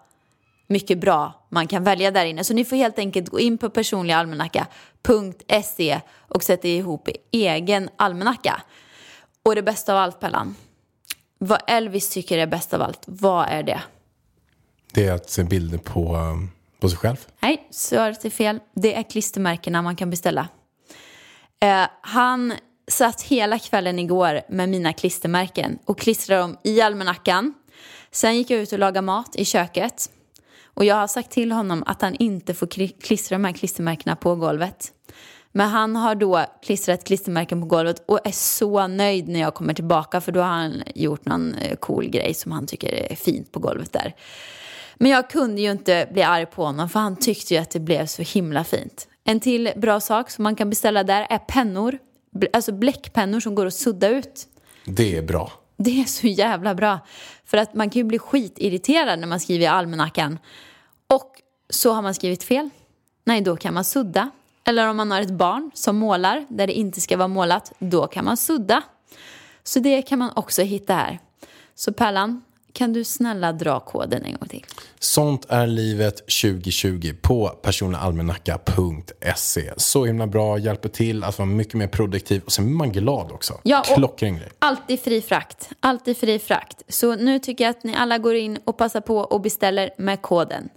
mycket 0.69 0.99
bra 0.99 1.47
man 1.49 1.67
kan 1.67 1.85
välja 1.85 2.11
där 2.11 2.25
inne. 2.25 2.45
Så 2.45 2.55
ni 2.55 2.65
får 2.65 2.77
helt 2.77 2.99
enkelt 2.99 3.29
gå 3.29 3.41
in 3.41 3.59
på 3.59 3.71
personligalmanacka.se 3.71 6.01
och 6.17 6.43
sätta 6.43 6.69
ihop 6.69 7.09
egen 7.31 7.89
almanacka. 7.97 8.63
Och 9.43 9.55
det 9.55 9.63
bästa 9.63 9.93
av 9.93 9.99
allt 9.99 10.21
Pellan, 10.21 10.57
vad 11.39 11.61
Elvis 11.67 12.09
tycker 12.09 12.39
är 12.39 12.47
bäst 12.47 12.75
av 12.75 12.83
allt, 12.83 13.03
vad 13.07 13.49
är 13.49 13.63
det? 13.63 13.81
Det 14.93 15.07
är 15.07 15.13
att 15.13 15.31
se 15.31 15.45
bilder 15.45 15.79
på, 15.79 16.17
um, 16.17 16.51
på 16.81 16.89
sig 16.89 16.99
själv. 16.99 17.17
Nej, 17.41 17.69
svaret 17.71 18.25
är 18.25 18.31
fel. 18.31 18.61
Det 18.75 18.95
är 18.95 19.03
klistermärkena 19.03 19.83
man 19.83 19.97
kan 19.97 20.11
beställa. 20.11 20.49
Eh, 21.61 21.87
han 22.01 22.53
satt 22.89 23.23
hela 23.23 23.59
kvällen 23.59 23.99
igår 23.99 24.41
med 24.49 24.69
mina 24.69 24.93
klistermärken 24.93 25.79
och 25.85 25.99
klistrade 25.99 26.43
dem 26.43 26.59
i 26.65 26.81
almanackan. 26.81 27.55
Sen 28.11 28.37
gick 28.37 28.51
jag 28.51 28.61
ut 28.61 28.73
och 28.73 28.79
lagade 28.79 29.03
mat 29.03 29.37
i 29.37 29.45
köket. 29.45 30.11
Och 30.79 30.85
jag 30.85 30.95
har 30.95 31.07
sagt 31.07 31.31
till 31.31 31.53
honom 31.53 31.83
att 31.87 32.03
han 32.03 32.15
inte 32.15 32.55
får 32.55 32.67
kli- 32.67 33.01
klistra 33.03 33.39
de 33.39 33.45
här 33.45 33.53
klistermärkena 33.53 34.17
på 34.17 34.35
golvet. 34.35 34.93
Men 35.53 35.69
han 35.69 35.97
har 35.97 36.15
då 36.15 36.45
klistrat 36.63 37.05
klistermärken 37.05 37.61
på 37.61 37.67
golvet 37.67 38.03
och 38.07 38.27
är 38.27 38.33
så 38.33 38.87
nöjd 38.87 39.29
när 39.29 39.41
jag 39.41 39.55
kommer 39.55 39.75
tillbaka 39.75 40.21
för 40.21 40.33
då 40.33 40.41
har 40.41 40.49
han 40.49 40.83
gjort 40.95 41.25
någon 41.25 41.55
eh, 41.55 41.77
cool 41.77 42.09
grej 42.09 42.35
som 42.35 42.53
han 42.53 42.67
tycker 42.67 42.93
är 43.13 43.17
fint 43.17 43.53
på 43.53 43.61
golvet 43.61 43.93
där. 43.93 44.15
Men 44.95 45.11
jag 45.11 45.31
kunde 45.31 45.61
ju 45.61 45.71
inte 45.71 46.09
bli 46.13 46.23
arg 46.23 46.47
på 46.47 46.65
honom 46.65 46.89
för 46.89 47.01
han 47.01 47.17
tyckte 47.17 47.55
ju 47.55 47.61
att 47.61 47.71
det 47.71 47.81
blev 47.81 48.07
så 48.07 48.23
himla 48.23 48.65
fint. 48.65 49.09
En 49.25 49.41
till 49.41 49.73
bra 49.77 50.01
sak 50.01 50.31
som 50.31 50.43
man 50.43 50.57
kan 50.57 50.71
beställa 50.71 51.05
där 51.05 51.27
är 51.31 51.39
pennor. 51.39 51.99
Alltså 52.53 52.73
bläckpennor 52.73 53.41
som 53.41 53.55
går 53.55 53.67
att 53.67 53.75
sudda 53.75 54.09
ut. 54.09 54.47
Det 54.85 55.17
är 55.17 55.23
bra. 55.23 55.53
Det 55.77 56.01
är 56.01 56.05
så 56.05 56.27
jävla 56.27 56.75
bra. 56.75 56.99
För 57.45 57.59
att 57.59 57.75
man 57.75 57.91
kan 57.91 58.01
ju 58.01 58.05
bli 58.05 58.19
skitirriterad 58.19 59.19
när 59.19 59.27
man 59.27 59.41
skriver 59.41 59.65
i 59.65 59.69
almanackan. 59.69 60.39
Och 61.15 61.43
så 61.71 61.93
har 61.93 62.03
man 62.03 62.15
skrivit 62.15 62.45
fel. 62.45 62.71
Nej, 63.25 63.41
då 63.41 63.57
kan 63.57 63.75
man 63.75 63.85
sudda. 63.85 64.31
Eller 64.65 64.89
om 64.89 64.97
man 64.97 65.11
har 65.11 65.21
ett 65.21 65.31
barn 65.31 65.71
som 65.75 65.97
målar 65.97 66.47
där 66.49 66.67
det 66.67 66.73
inte 66.73 67.01
ska 67.01 67.17
vara 67.17 67.29
målat, 67.29 67.73
då 67.79 68.07
kan 68.07 68.25
man 68.25 68.37
sudda. 68.37 68.83
Så 69.63 69.81
det 69.81 70.03
kan 70.03 70.19
man 70.19 70.31
också 70.37 70.63
hitta 70.63 70.95
här. 70.95 71.19
Så 71.75 71.93
Pärlan, 71.93 72.43
kan 72.73 72.93
du 72.93 73.05
snälla 73.05 73.53
dra 73.53 73.81
koden 73.81 74.25
en 74.25 74.37
gång 74.37 74.49
till? 74.49 74.65
Sånt 74.99 75.47
är 75.49 75.67
livet 75.67 76.17
2020 76.17 77.15
på 77.23 77.49
personligalmanacka.se. 77.49 79.73
Så 79.77 80.05
himla 80.05 80.27
bra, 80.27 80.59
hjälper 80.59 80.89
till 80.89 81.25
att 81.25 81.39
vara 81.39 81.47
mycket 81.47 81.75
mer 81.75 81.89
produktiv 81.89 82.43
och 82.45 82.53
sen 82.53 82.65
blir 82.65 82.77
man 82.77 82.93
glad 82.93 83.33
också. 83.33 83.61
Ja, 83.63 83.83
Klockren 83.95 84.37
grej. 84.37 84.49
Alltid 84.59 85.01
fri 85.01 85.23
frakt. 85.23 85.71
Alltid 85.81 86.17
fri 86.17 86.39
frakt. 86.39 86.83
Så 86.89 87.15
nu 87.15 87.39
tycker 87.39 87.65
jag 87.65 87.71
att 87.71 87.85
ni 87.85 87.97
alla 87.97 88.19
går 88.19 88.35
in 88.35 88.59
och 88.65 88.77
passar 88.77 89.01
på 89.01 89.19
och 89.19 89.41
beställer 89.41 89.91
med 89.99 90.23
koden. 90.23 90.69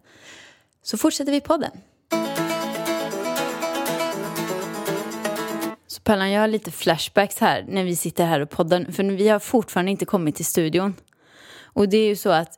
Så 0.83 0.97
fortsätter 0.97 1.31
vi 1.31 1.41
podden. 1.41 1.71
Så 5.87 6.01
Pellan, 6.01 6.31
jag 6.31 6.41
har 6.41 6.47
lite 6.47 6.71
flashbacks 6.71 7.39
här 7.39 7.65
när 7.67 7.83
vi 7.83 7.95
sitter 7.95 8.25
här 8.25 8.39
och 8.39 8.49
poddar. 8.49 8.91
För 8.91 9.03
vi 9.03 9.29
har 9.29 9.39
fortfarande 9.39 9.91
inte 9.91 10.05
kommit 10.05 10.35
till 10.35 10.45
studion. 10.45 10.95
Och 11.63 11.89
det 11.89 11.97
är 11.97 12.07
ju 12.07 12.15
så 12.15 12.29
att 12.29 12.53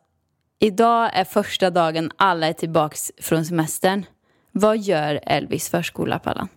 idag 0.59 1.09
är 1.13 1.23
första 1.23 1.69
dagen 1.69 2.11
alla 2.17 2.47
är 2.47 2.53
tillbaks 2.53 3.11
från 3.21 3.45
semestern. 3.45 4.05
Vad 4.51 4.77
gör 4.77 5.19
Elvis 5.23 5.69
förskola, 5.69 6.19
Pallan? 6.19 6.47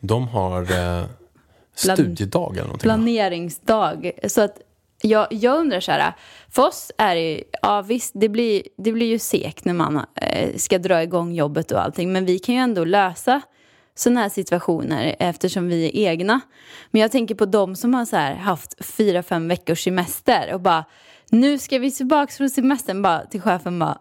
De 0.00 0.28
har 0.28 0.62
eh, 0.62 1.04
studiedag 1.74 2.52
eller 2.52 2.62
någonting. 2.62 2.82
planeringsdag. 2.82 4.10
Så 4.28 4.40
att 4.40 4.58
jag, 5.02 5.26
jag 5.30 5.58
undrar 5.58 5.80
så 5.80 5.92
här, 5.92 6.12
för 6.50 6.66
oss 6.66 6.92
är 6.98 7.14
det 7.14 7.30
ju, 7.30 7.42
ja 7.62 7.82
visst, 7.82 8.12
det 8.14 8.28
blir, 8.28 8.62
det 8.76 8.92
blir 8.92 9.06
ju 9.06 9.18
segt 9.18 9.64
när 9.64 9.74
man 9.74 10.06
eh, 10.14 10.56
ska 10.56 10.78
dra 10.78 11.02
igång 11.02 11.32
jobbet 11.32 11.72
och 11.72 11.82
allting, 11.82 12.12
men 12.12 12.26
vi 12.26 12.38
kan 12.38 12.54
ju 12.54 12.60
ändå 12.60 12.84
lösa 12.84 13.40
sådana 13.94 14.20
här 14.20 14.28
situationer 14.28 15.16
eftersom 15.18 15.68
vi 15.68 15.84
är 15.86 16.10
egna. 16.10 16.40
Men 16.90 17.02
jag 17.02 17.12
tänker 17.12 17.34
på 17.34 17.46
de 17.46 17.76
som 17.76 17.94
har 17.94 18.04
så 18.04 18.16
här 18.16 18.34
haft 18.34 18.84
fyra, 18.84 19.22
fem 19.22 19.48
veckors 19.48 19.84
semester 19.84 20.54
och 20.54 20.60
bara, 20.60 20.84
nu 21.30 21.58
ska 21.58 21.78
vi 21.78 21.90
tillbaka 21.90 22.32
från 22.32 22.50
semestern, 22.50 23.02
bara 23.02 23.26
till 23.26 23.40
chefen 23.40 23.78
bara, 23.78 23.98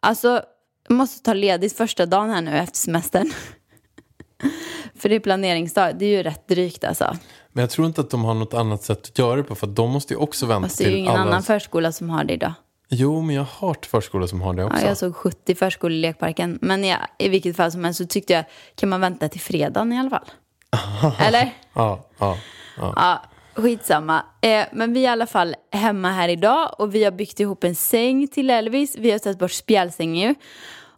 alltså, 0.00 0.42
jag 0.88 0.96
måste 0.96 1.22
ta 1.22 1.34
ledigt 1.34 1.76
första 1.76 2.06
dagen 2.06 2.30
här 2.30 2.42
nu 2.42 2.58
efter 2.58 2.78
semestern. 2.78 3.32
För 4.94 5.08
det 5.08 5.14
är 5.14 5.20
planeringsdag, 5.20 5.98
det 5.98 6.04
är 6.06 6.16
ju 6.16 6.22
rätt 6.22 6.48
drygt 6.48 6.84
alltså. 6.84 7.16
Men 7.56 7.62
jag 7.62 7.70
tror 7.70 7.86
inte 7.86 8.00
att 8.00 8.10
de 8.10 8.24
har 8.24 8.34
något 8.34 8.54
annat 8.54 8.82
sätt 8.82 9.08
att 9.08 9.18
göra 9.18 9.36
det 9.36 9.42
på 9.42 9.54
för 9.54 9.66
de 9.66 9.90
måste 9.90 10.14
ju 10.14 10.20
också 10.20 10.46
vänta 10.46 10.68
Fast 10.68 10.78
det 10.78 10.84
är 10.84 10.86
ju 10.86 10.92
till 10.92 10.98
ingen 10.98 11.12
alla... 11.12 11.20
annan 11.20 11.42
förskola 11.42 11.92
som 11.92 12.10
har 12.10 12.24
det 12.24 12.34
idag. 12.34 12.52
Jo, 12.88 13.22
men 13.22 13.36
jag 13.36 13.42
har 13.42 13.68
hört 13.68 13.86
förskolor 13.86 14.26
som 14.26 14.40
har 14.40 14.54
det 14.54 14.64
också. 14.64 14.80
Ja, 14.80 14.88
jag 14.88 14.96
såg 14.96 15.16
70 15.16 15.54
förskolor 15.54 15.92
i 15.92 16.00
lekparken. 16.00 16.58
Men 16.62 16.84
ja, 16.84 16.96
i 17.18 17.28
vilket 17.28 17.56
fall 17.56 17.72
som 17.72 17.84
helst 17.84 17.98
så 17.98 18.06
tyckte 18.06 18.32
jag, 18.32 18.44
kan 18.74 18.88
man 18.88 19.00
vänta 19.00 19.28
till 19.28 19.40
fredagen 19.40 19.92
i 19.92 19.98
alla 19.98 20.10
fall? 20.10 20.30
Eller? 21.18 21.54
Ja, 21.72 22.06
ja, 22.18 22.36
ja. 22.78 22.92
Ja, 22.96 23.22
skitsamma. 23.62 24.22
Eh, 24.40 24.64
men 24.72 24.92
vi 24.92 25.00
är 25.00 25.04
i 25.04 25.06
alla 25.06 25.26
fall 25.26 25.54
hemma 25.72 26.10
här 26.10 26.28
idag 26.28 26.70
och 26.78 26.94
vi 26.94 27.04
har 27.04 27.12
byggt 27.12 27.40
ihop 27.40 27.64
en 27.64 27.74
säng 27.74 28.28
till 28.28 28.50
Elvis. 28.50 28.96
Vi 28.98 29.10
har 29.10 29.18
tagit 29.18 29.38
bort 29.38 29.52
spjälsängen 29.52 30.28
ju. 30.28 30.34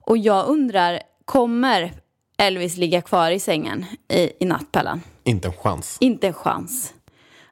Och 0.00 0.19
jag 0.19 0.47
undrar, 0.47 1.00
kommer 1.25 1.93
Elvis 2.42 2.76
ligga 2.76 3.02
kvar 3.02 3.30
i 3.30 3.40
sängen 3.40 3.87
i, 4.09 4.30
i 4.40 4.45
natt, 4.45 4.73
Pellan? 4.73 5.02
Inte 5.25 5.49
en 5.49 5.54
chans. 5.54 5.97
Inte 6.00 6.26
en 6.26 6.35
chans. 6.35 6.95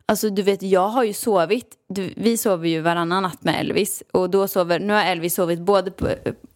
Alltså 0.09 0.31
du 0.31 0.43
vet, 0.43 0.63
jag 0.63 0.89
har 0.89 1.05
ju 1.05 1.13
sovit, 1.13 1.75
du, 1.89 2.15
vi 2.17 2.37
sover 2.37 2.69
ju 2.69 2.81
varannan 2.81 3.23
natt 3.23 3.45
med 3.45 3.61
Elvis. 3.61 4.03
Och 4.13 4.31
då 4.31 4.49
sover, 4.49 4.79
nu 4.81 4.93
har 4.93 5.05
Elvis 5.05 5.35
sovit 5.35 5.61
både 5.61 5.91
på, 5.91 6.09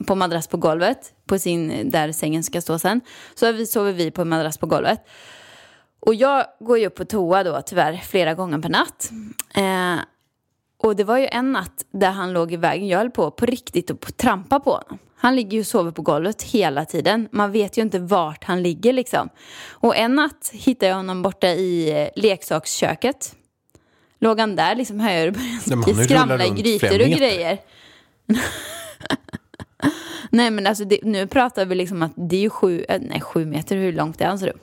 på 0.06 0.14
madrass 0.14 0.46
på 0.46 0.56
golvet, 0.56 1.12
på 1.26 1.38
sin, 1.38 1.90
där 1.90 2.12
sängen 2.12 2.42
ska 2.42 2.60
stå 2.60 2.78
sen. 2.78 3.00
Så 3.34 3.52
vi, 3.52 3.66
sover 3.66 3.92
vi 3.92 4.10
på 4.10 4.25
madrass 4.25 4.58
på 4.58 4.66
golvet. 4.66 5.06
Och 6.00 6.14
jag 6.14 6.44
går 6.60 6.78
ju 6.78 6.87
upp 6.87 6.94
på 6.94 7.04
toa 7.04 7.44
då 7.44 7.62
tyvärr 7.66 7.96
flera 7.96 8.34
gånger 8.34 8.58
per 8.58 8.68
natt. 8.68 9.10
Eh, 9.54 10.04
och 10.82 10.96
det 10.96 11.04
var 11.04 11.18
ju 11.18 11.26
en 11.26 11.52
natt 11.52 11.84
där 11.90 12.10
han 12.10 12.32
låg 12.32 12.52
i 12.52 12.56
vägen. 12.56 12.88
Jag 12.88 12.99
höll 12.99 13.10
på 13.10 13.30
på 13.30 13.46
riktigt 13.46 13.90
att 13.90 14.16
trampa 14.16 14.60
på 14.60 14.70
honom. 14.70 14.99
Han 15.22 15.36
ligger 15.36 15.52
ju 15.52 15.60
och 15.60 15.66
sover 15.66 15.90
på 15.90 16.02
golvet 16.02 16.42
hela 16.42 16.84
tiden. 16.84 17.28
Man 17.32 17.52
vet 17.52 17.78
ju 17.78 17.82
inte 17.82 17.98
vart 17.98 18.44
han 18.44 18.62
ligger 18.62 18.92
liksom. 18.92 19.28
Och 19.70 19.96
en 19.96 20.14
natt 20.14 20.50
hittade 20.52 20.90
jag 20.90 20.96
honom 20.96 21.22
borta 21.22 21.48
i 21.48 22.02
eh, 22.02 22.08
leksaksköket. 22.22 23.34
Låg 24.18 24.40
han 24.40 24.56
där 24.56 24.74
liksom 24.74 24.98
börjar 24.98 25.34
har 25.76 25.98
ju 25.98 26.04
skramla 26.04 26.46
i 26.46 26.50
grytor 26.50 27.00
och 27.00 27.08
grejer. 27.08 27.58
Nej 30.30 30.50
men 30.50 30.66
alltså 30.66 30.84
det, 30.84 30.98
nu 31.02 31.26
pratar 31.26 31.64
vi 31.64 31.74
liksom 31.74 32.02
att 32.02 32.12
det 32.16 32.36
är 32.36 32.40
ju 32.40 32.50
sju, 32.50 32.84
eh, 32.88 33.00
nej 33.00 33.20
sju 33.20 33.44
meter, 33.44 33.76
hur 33.76 33.92
långt 33.92 34.20
är 34.20 34.26
hans 34.26 34.42
rum? 34.42 34.58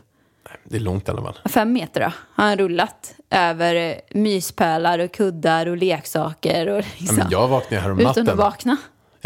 Det 0.63 0.75
är 0.75 0.79
långt 0.79 1.07
i 1.07 1.11
alla 1.11 1.21
fall. 1.21 1.37
Fem 1.45 1.73
meter 1.73 2.01
då. 2.01 2.11
Har 2.33 2.45
han 2.49 2.57
rullat 2.57 3.15
över 3.29 3.75
eh, 3.75 3.95
myspölar 4.11 4.99
och 4.99 5.11
kuddar 5.11 5.65
och 5.65 5.77
leksaker 5.77 6.67
och 6.67 6.77
Ja, 6.77 6.83
liksom. 6.97 7.17
men 7.17 7.27
jag 7.29 7.47
vaknade 7.47 7.81
här 7.83 7.91
om 7.91 7.99
Utan 7.99 8.29
att 8.29 8.37
vakna. 8.37 8.77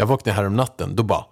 Jag 0.02 0.06
vaknade 0.06 0.36
här 0.36 0.46
om 0.46 0.56
natten, 0.56 0.96
då 0.96 1.02
bara 1.02 1.24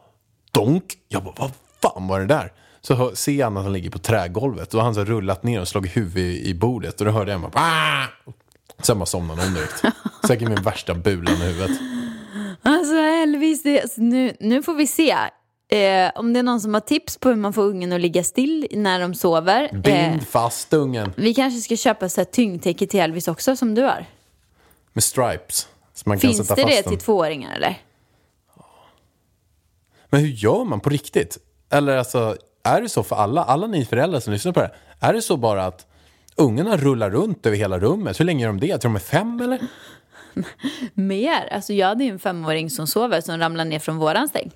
donk. 0.50 0.84
Jag 1.08 1.24
bara, 1.24 1.34
vad 1.38 1.50
fan 1.82 2.08
var 2.08 2.20
det 2.20 2.26
där? 2.26 2.52
Så 2.80 3.16
ser 3.16 3.32
jag 3.32 3.56
att 3.56 3.62
han 3.64 3.72
ligger 3.72 3.90
på 3.90 3.98
trägolvet. 3.98 4.70
Då 4.70 4.78
har 4.78 4.84
han 4.84 4.94
så 4.94 5.04
rullat 5.04 5.42
ner 5.42 5.60
och 5.60 5.68
slagit 5.68 5.96
huvudet 5.96 6.46
i, 6.46 6.54
bordet. 6.54 7.00
Och 7.00 7.06
då 7.06 7.12
hörde 7.12 7.32
jag 7.32 7.40
bara, 7.40 7.50
"Ah!" 7.54 8.06
Sen 8.82 8.98
bara 8.98 9.06
somnade 9.06 9.40
han 9.40 9.48
om 9.48 9.54
direkt. 9.54 9.82
Säkert 10.26 10.48
min 10.48 10.62
värsta 10.62 10.94
bulan 10.94 11.34
i 11.34 11.44
huvudet. 11.44 11.70
Alltså 12.62 12.94
Elvis, 12.94 13.62
det, 13.62 13.82
alltså, 13.82 14.00
nu, 14.00 14.36
nu 14.40 14.62
får 14.62 14.74
vi 14.74 14.86
se. 14.86 15.10
Eh, 15.68 16.10
om 16.14 16.32
det 16.32 16.38
är 16.38 16.42
någon 16.42 16.60
som 16.60 16.74
har 16.74 16.80
tips 16.80 17.18
på 17.18 17.28
hur 17.28 17.36
man 17.36 17.52
får 17.52 17.62
ungen 17.62 17.92
att 17.92 18.00
ligga 18.00 18.24
still 18.24 18.66
när 18.70 19.00
de 19.00 19.14
sover. 19.14 19.68
Eh, 19.72 19.78
Bind 19.78 20.26
fast 20.28 20.72
ungen 20.72 21.12
vi 21.16 21.34
kanske 21.34 21.60
ska 21.60 21.76
köpa 21.76 22.08
så 22.08 22.20
här 22.20 22.24
tyngdtäcke 22.26 22.86
till 22.86 23.00
Elvis 23.00 23.28
också 23.28 23.56
som 23.56 23.74
du 23.74 23.82
har. 23.82 24.06
med 24.92 25.04
stripes. 25.04 25.68
Så 25.94 26.08
man 26.08 26.18
kan 26.18 26.32
Finns 26.32 26.48
det 26.48 26.54
det 26.54 26.82
till 26.82 26.98
tvååringar 26.98 27.56
eller? 27.56 27.76
Men 30.10 30.20
hur 30.20 30.28
gör 30.28 30.64
man 30.64 30.80
på 30.80 30.90
riktigt? 30.90 31.38
Eller 31.70 31.96
alltså, 31.96 32.36
är 32.62 32.82
det 32.82 32.88
så 32.88 33.02
för 33.02 33.16
alla, 33.16 33.44
alla 33.44 33.66
ni 33.66 33.84
föräldrar 33.84 34.20
som 34.20 34.32
lyssnar 34.32 34.52
på 34.52 34.60
det 34.60 34.70
här? 35.00 35.08
Är 35.10 35.14
det 35.14 35.22
så 35.22 35.36
bara 35.36 35.66
att 35.66 35.86
ungarna 36.36 36.76
rullar 36.76 37.10
runt 37.10 37.46
över 37.46 37.56
hela 37.56 37.78
rummet? 37.78 38.20
Hur 38.20 38.24
länge 38.24 38.42
gör 38.42 38.48
de 38.48 38.60
det? 38.60 38.78
Tror 38.78 38.90
de 38.90 38.96
är 38.96 39.00
fem 39.00 39.40
eller? 39.40 39.60
Mer. 40.94 41.48
Alltså 41.52 41.72
jag 41.72 41.86
hade 41.86 42.04
ju 42.04 42.10
en 42.10 42.18
femåring 42.18 42.70
som 42.70 42.86
sover 42.86 43.20
som 43.20 43.38
ramlade 43.38 43.70
ner 43.70 43.78
från 43.78 43.96
våran 43.96 44.28
säng. 44.28 44.50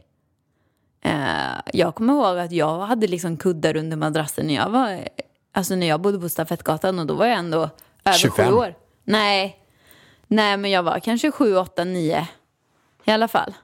Eh, 1.04 1.60
jag 1.72 1.94
kommer 1.94 2.12
ihåg 2.12 2.38
att 2.38 2.52
jag 2.52 2.78
hade 2.78 3.06
liksom 3.06 3.36
kuddar 3.36 3.76
under 3.76 3.96
madrassen 3.96 4.46
när 4.46 4.54
jag 4.54 4.70
var, 4.70 5.08
alltså 5.52 5.74
när 5.74 5.86
jag 5.86 6.00
bodde 6.00 6.18
på 6.18 6.28
Stafettgatan 6.28 6.98
och 6.98 7.06
då 7.06 7.14
var 7.14 7.26
jag 7.26 7.38
ändå 7.38 7.70
över 8.04 8.18
25. 8.18 8.46
sju 8.46 8.52
år. 8.52 8.74
Nej, 9.04 9.56
nej 10.26 10.56
men 10.56 10.70
jag 10.70 10.82
var 10.82 10.98
kanske 10.98 11.30
sju, 11.30 11.56
åtta, 11.56 11.84
nio 11.84 12.28
i 13.04 13.10
alla 13.10 13.28
fall. 13.28 13.54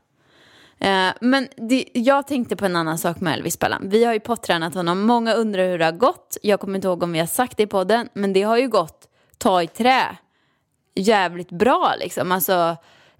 Eh, 0.80 1.12
men 1.20 1.48
det, 1.56 1.84
jag 1.94 2.26
tänkte 2.26 2.56
på 2.56 2.64
en 2.64 2.76
annan 2.76 2.98
sak 2.98 3.20
med 3.20 3.34
Elvis 3.34 3.58
Bellan. 3.58 3.88
Vi 3.88 4.04
har 4.04 4.12
ju 4.12 4.20
pottränat 4.20 4.74
honom. 4.74 5.00
Många 5.00 5.34
undrar 5.34 5.68
hur 5.68 5.78
det 5.78 5.84
har 5.84 5.92
gått. 5.92 6.36
Jag 6.42 6.60
kommer 6.60 6.74
inte 6.74 6.88
ihåg 6.88 7.02
om 7.02 7.12
vi 7.12 7.18
har 7.18 7.26
sagt 7.26 7.56
det 7.56 7.62
i 7.62 7.66
podden, 7.66 8.08
men 8.12 8.32
det 8.32 8.42
har 8.42 8.56
ju 8.56 8.68
gått 8.68 9.08
ta 9.38 9.62
i 9.62 9.66
trä 9.66 10.16
jävligt 10.94 11.50
bra 11.50 11.94
liksom. 11.98 12.32
Alltså, 12.32 12.76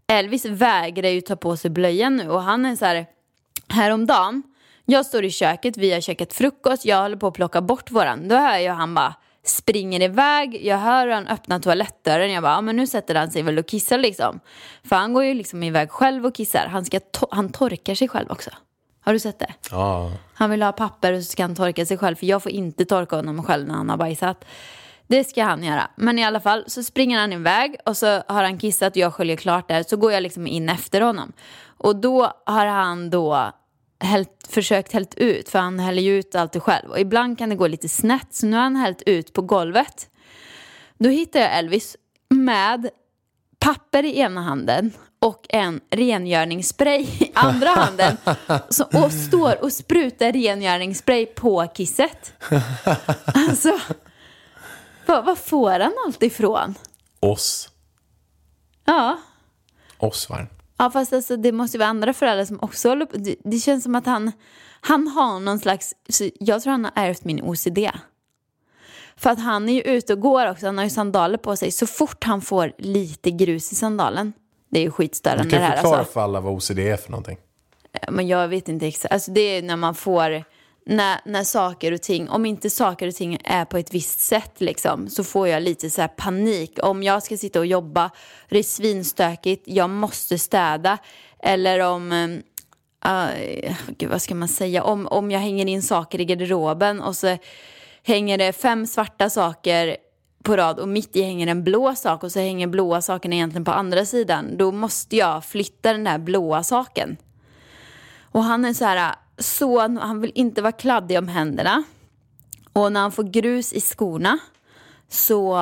Elvis 0.06 0.44
vägrar 0.44 1.08
ju 1.08 1.20
ta 1.20 1.36
på 1.36 1.56
sig 1.56 1.70
blöjan 1.70 2.16
nu 2.16 2.30
och 2.30 2.42
han 2.42 2.66
är 2.66 2.76
så 2.76 2.84
här, 2.84 3.06
häromdagen, 3.68 4.42
jag 4.84 5.06
står 5.06 5.24
i 5.24 5.30
köket, 5.30 5.76
vi 5.76 5.92
har 5.92 6.00
käkat 6.00 6.32
frukost, 6.32 6.84
jag 6.84 7.02
håller 7.02 7.16
på 7.16 7.26
att 7.26 7.34
plocka 7.34 7.60
bort 7.60 7.90
våran. 7.90 8.28
Då 8.28 8.36
hör 8.36 8.58
jag 8.58 8.74
han 8.74 8.94
bara 8.94 9.14
springer 9.44 10.02
iväg, 10.02 10.66
jag 10.66 10.78
hör 10.78 11.08
han 11.08 11.26
öppna 11.26 11.60
toalettdörren, 11.60 12.32
jag 12.32 12.42
bara, 12.42 12.52
ja 12.52 12.60
men 12.60 12.76
nu 12.76 12.86
sätter 12.86 13.14
han 13.14 13.30
sig 13.30 13.42
väl 13.42 13.58
och 13.58 13.66
kissar 13.66 13.98
liksom. 13.98 14.40
För 14.84 14.96
han 14.96 15.14
går 15.14 15.24
ju 15.24 15.34
liksom 15.34 15.62
iväg 15.62 15.90
själv 15.90 16.26
och 16.26 16.34
kissar, 16.34 16.66
han, 16.66 16.84
ska 16.84 16.98
to- 16.98 17.28
han 17.30 17.52
torkar 17.52 17.94
sig 17.94 18.08
själv 18.08 18.30
också. 18.30 18.50
Har 19.00 19.12
du 19.12 19.18
sett 19.18 19.38
det? 19.38 19.54
Ja. 19.70 20.12
Han 20.34 20.50
vill 20.50 20.62
ha 20.62 20.72
papper 20.72 21.12
och 21.12 21.22
så 21.22 21.30
ska 21.30 21.42
han 21.42 21.56
torka 21.56 21.86
sig 21.86 21.98
själv 21.98 22.16
för 22.16 22.26
jag 22.26 22.42
får 22.42 22.52
inte 22.52 22.84
torka 22.84 23.16
honom 23.16 23.42
själv 23.42 23.66
när 23.68 23.74
han 23.74 23.90
har 23.90 23.96
bajsat. 23.96 24.44
Det 25.06 25.24
ska 25.24 25.44
han 25.44 25.64
göra. 25.64 25.90
Men 25.96 26.18
i 26.18 26.24
alla 26.24 26.40
fall 26.40 26.64
så 26.66 26.82
springer 26.82 27.20
han 27.20 27.32
iväg 27.32 27.76
och 27.86 27.96
så 27.96 28.06
har 28.06 28.42
han 28.42 28.58
kissat 28.58 28.92
och 28.92 28.96
jag 28.96 29.14
sköljer 29.14 29.36
klart 29.36 29.68
där. 29.68 29.82
Så 29.82 29.96
går 29.96 30.12
jag 30.12 30.22
liksom 30.22 30.46
in 30.46 30.68
efter 30.68 31.00
honom. 31.00 31.32
Och 31.78 31.96
då 31.96 32.32
har 32.46 32.66
han 32.66 33.10
då 33.10 33.52
hällt, 34.00 34.46
försökt 34.48 34.92
hällt 34.92 35.14
ut, 35.14 35.48
för 35.48 35.58
han 35.58 35.78
häller 35.78 36.02
ju 36.02 36.18
ut 36.18 36.34
allt 36.34 36.62
själv. 36.62 36.90
Och 36.90 37.00
ibland 37.00 37.38
kan 37.38 37.48
det 37.48 37.56
gå 37.56 37.66
lite 37.66 37.88
snett, 37.88 38.34
så 38.34 38.46
nu 38.46 38.56
har 38.56 38.62
han 38.62 38.76
hällt 38.76 39.02
ut 39.06 39.32
på 39.32 39.42
golvet. 39.42 40.08
Då 40.98 41.08
hittar 41.08 41.40
jag 41.40 41.58
Elvis 41.58 41.96
med 42.28 42.90
papper 43.58 44.04
i 44.04 44.18
ena 44.18 44.42
handen 44.42 44.92
och 45.18 45.46
en 45.48 45.80
rengöringsspray 45.90 47.00
i 47.00 47.32
andra 47.34 47.68
handen. 47.68 48.16
Så, 48.68 48.84
och 48.84 49.12
står 49.12 49.64
och 49.64 49.72
sprutar 49.72 50.32
rengöringsspray 50.32 51.26
på 51.26 51.66
kisset. 51.74 52.32
Alltså, 53.24 53.80
vad, 55.06 55.24
vad 55.24 55.38
får 55.38 55.80
han 55.80 55.92
allt 56.06 56.22
ifrån? 56.22 56.74
Oss. 57.20 57.68
Ja, 58.84 59.18
Oss 59.98 60.30
var 60.30 60.36
den. 60.36 60.48
Ja, 60.80 60.90
fast 60.90 61.12
alltså, 61.12 61.36
det 61.36 61.52
måste 61.52 61.76
ju 61.76 61.78
vara 61.78 61.88
andra 61.88 62.12
föräldrar 62.12 62.44
som 62.44 62.58
också 62.62 62.88
håller 62.88 63.06
på. 63.06 63.16
Det, 63.16 63.36
det 63.44 63.58
känns 63.58 63.84
som 63.84 63.94
att 63.94 64.06
han, 64.06 64.32
han 64.80 65.08
har 65.08 65.40
någon 65.40 65.58
slags, 65.58 65.94
jag 66.40 66.62
tror 66.62 66.70
han 66.70 66.84
har 66.84 66.92
ärvt 66.94 67.24
min 67.24 67.42
OCD. 67.42 67.78
För 69.16 69.30
att 69.30 69.40
han 69.40 69.68
är 69.68 69.72
ju 69.72 69.80
ute 69.80 70.12
och 70.12 70.20
går 70.20 70.50
också, 70.50 70.66
han 70.66 70.78
har 70.78 70.84
ju 70.84 70.90
sandaler 70.90 71.38
på 71.38 71.56
sig. 71.56 71.70
Så 71.70 71.86
fort 71.86 72.24
han 72.24 72.40
får 72.40 72.72
lite 72.78 73.30
grus 73.30 73.72
i 73.72 73.74
sandalen, 73.74 74.32
det 74.70 74.78
är 74.78 74.82
ju 74.82 74.88
Du 74.88 74.92
skitstörande 74.92 75.50
kan 75.50 75.60
det 75.60 75.66
här 75.66 75.76
förklara 75.76 75.98
alltså. 75.98 76.12
för 76.12 76.20
alla 76.20 76.40
vad 76.40 76.52
OCD 76.52 76.78
är 76.78 76.96
för 76.96 77.10
någonting. 77.10 77.38
Men 78.08 78.28
jag 78.28 78.48
vet 78.48 78.68
inte 78.68 78.86
exakt, 78.86 79.12
alltså 79.12 79.30
det 79.30 79.40
är 79.40 79.62
när 79.62 79.76
man 79.76 79.94
får, 79.94 80.44
när, 80.90 81.20
när 81.24 81.44
saker 81.44 81.92
och 81.92 82.02
ting, 82.02 82.28
om 82.28 82.46
inte 82.46 82.70
saker 82.70 83.08
och 83.08 83.14
ting 83.14 83.38
är 83.44 83.64
på 83.64 83.78
ett 83.78 83.94
visst 83.94 84.20
sätt 84.20 84.60
liksom, 84.60 85.08
så 85.08 85.24
får 85.24 85.48
jag 85.48 85.62
lite 85.62 85.90
så 85.90 86.00
här 86.00 86.08
panik. 86.08 86.78
Om 86.82 87.02
jag 87.02 87.22
ska 87.22 87.36
sitta 87.36 87.58
och 87.58 87.66
jobba, 87.66 88.10
det 88.48 88.58
är 88.58 88.62
svinstökigt, 88.62 89.62
jag 89.66 89.90
måste 89.90 90.38
städa. 90.38 90.98
Eller 91.38 91.80
om, 91.80 92.12
uh, 92.12 93.72
gud 93.98 94.10
vad 94.10 94.22
ska 94.22 94.34
man 94.34 94.48
säga, 94.48 94.82
om, 94.82 95.06
om 95.06 95.30
jag 95.30 95.40
hänger 95.40 95.66
in 95.66 95.82
saker 95.82 96.20
i 96.20 96.24
garderoben 96.24 97.00
och 97.00 97.16
så 97.16 97.36
hänger 98.02 98.38
det 98.38 98.52
fem 98.52 98.86
svarta 98.86 99.30
saker 99.30 99.96
på 100.42 100.56
rad 100.56 100.78
och 100.78 100.88
mitt 100.88 101.16
i 101.16 101.22
hänger 101.22 101.46
en 101.46 101.64
blå 101.64 101.94
sak 101.94 102.22
och 102.22 102.32
så 102.32 102.38
hänger 102.38 102.66
blåa 102.66 103.02
saken 103.02 103.32
egentligen 103.32 103.64
på 103.64 103.72
andra 103.72 104.04
sidan. 104.04 104.56
Då 104.56 104.72
måste 104.72 105.16
jag 105.16 105.44
flytta 105.44 105.92
den 105.92 106.04
där 106.04 106.18
blåa 106.18 106.62
saken. 106.62 107.16
Och 108.32 108.44
han 108.44 108.64
är 108.64 108.72
så 108.72 108.84
här, 108.84 109.14
så, 109.40 109.80
han 109.80 110.20
vill 110.20 110.32
inte 110.34 110.62
vara 110.62 110.72
kladdig 110.72 111.18
om 111.18 111.28
händerna. 111.28 111.82
Och 112.72 112.92
när 112.92 113.00
han 113.00 113.12
får 113.12 113.24
grus 113.24 113.72
i 113.72 113.80
skorna 113.80 114.38
så 115.08 115.58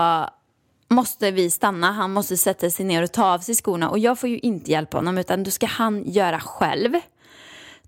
måste 0.89 1.31
vi 1.31 1.51
stanna. 1.51 1.93
Han 1.93 2.13
måste 2.13 2.37
sätta 2.37 2.71
sig 2.71 2.87
ner 2.87 3.03
och 3.03 3.13
ta 3.13 3.25
av 3.25 3.39
sig 3.39 3.55
skorna. 3.55 3.91
Och 3.91 3.99
jag 3.99 4.19
får 4.19 4.29
ju 4.29 4.39
inte 4.39 4.71
hjälpa 4.71 4.97
honom 4.97 5.19
utan 5.19 5.43
då 5.43 5.51
ska 5.51 5.67
han 5.67 6.05
göra 6.11 6.41
själv. 6.41 6.93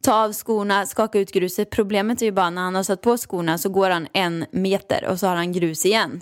Ta 0.00 0.24
av 0.24 0.32
skorna, 0.32 0.86
skaka 0.86 1.18
ut 1.18 1.32
gruset. 1.32 1.70
Problemet 1.70 2.22
är 2.22 2.26
ju 2.26 2.32
bara 2.32 2.50
när 2.50 2.62
han 2.62 2.74
har 2.74 2.82
satt 2.82 3.00
på 3.00 3.16
skorna 3.16 3.58
så 3.58 3.68
går 3.68 3.90
han 3.90 4.08
en 4.12 4.46
meter 4.50 5.04
och 5.04 5.20
så 5.20 5.26
har 5.26 5.36
han 5.36 5.52
grus 5.52 5.86
igen. 5.86 6.20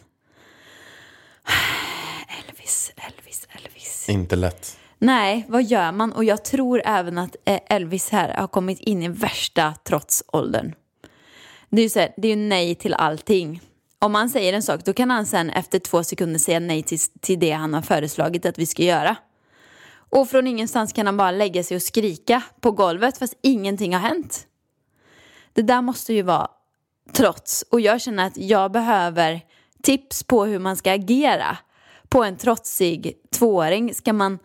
Elvis, 2.48 2.92
Elvis, 2.96 3.48
Elvis. 3.50 4.08
Inte 4.08 4.36
lätt. 4.36 4.77
Nej, 4.98 5.46
vad 5.48 5.62
gör 5.62 5.92
man? 5.92 6.12
Och 6.12 6.24
jag 6.24 6.44
tror 6.44 6.82
även 6.84 7.18
att 7.18 7.36
eh, 7.44 7.60
Elvis 7.66 8.10
här 8.10 8.34
har 8.34 8.46
kommit 8.46 8.80
in 8.80 9.02
i 9.02 9.08
värsta 9.08 9.74
trotsåldern. 9.84 10.74
Det 11.70 11.80
är 11.80 11.82
ju 11.82 11.90
så 11.90 11.98
här, 11.98 12.14
det 12.16 12.28
är 12.28 12.36
ju 12.36 12.48
nej 12.48 12.74
till 12.74 12.94
allting. 12.94 13.60
Om 13.98 14.12
man 14.12 14.30
säger 14.30 14.52
en 14.52 14.62
sak, 14.62 14.84
då 14.84 14.92
kan 14.92 15.10
han 15.10 15.26
sen 15.26 15.50
efter 15.50 15.78
två 15.78 16.04
sekunder 16.04 16.38
säga 16.38 16.60
nej 16.60 16.82
till, 16.82 16.98
till 17.20 17.38
det 17.38 17.50
han 17.50 17.74
har 17.74 17.82
föreslagit 17.82 18.46
att 18.46 18.58
vi 18.58 18.66
ska 18.66 18.82
göra. 18.82 19.16
Och 20.10 20.28
från 20.28 20.46
ingenstans 20.46 20.92
kan 20.92 21.06
han 21.06 21.16
bara 21.16 21.30
lägga 21.30 21.62
sig 21.62 21.74
och 21.74 21.82
skrika 21.82 22.42
på 22.60 22.70
golvet 22.70 23.18
fast 23.18 23.34
ingenting 23.42 23.94
har 23.94 24.00
hänt. 24.00 24.46
Det 25.52 25.62
där 25.62 25.82
måste 25.82 26.14
ju 26.14 26.22
vara 26.22 26.48
trots. 27.12 27.64
Och 27.70 27.80
jag 27.80 28.00
känner 28.00 28.26
att 28.26 28.36
jag 28.36 28.72
behöver 28.72 29.40
tips 29.82 30.22
på 30.24 30.44
hur 30.44 30.58
man 30.58 30.76
ska 30.76 30.92
agera 30.92 31.58
på 32.08 32.24
en 32.24 32.36
trotsig 32.36 33.14
tvååring. 33.32 33.94
Ska 33.94 34.12
man, 34.12 34.38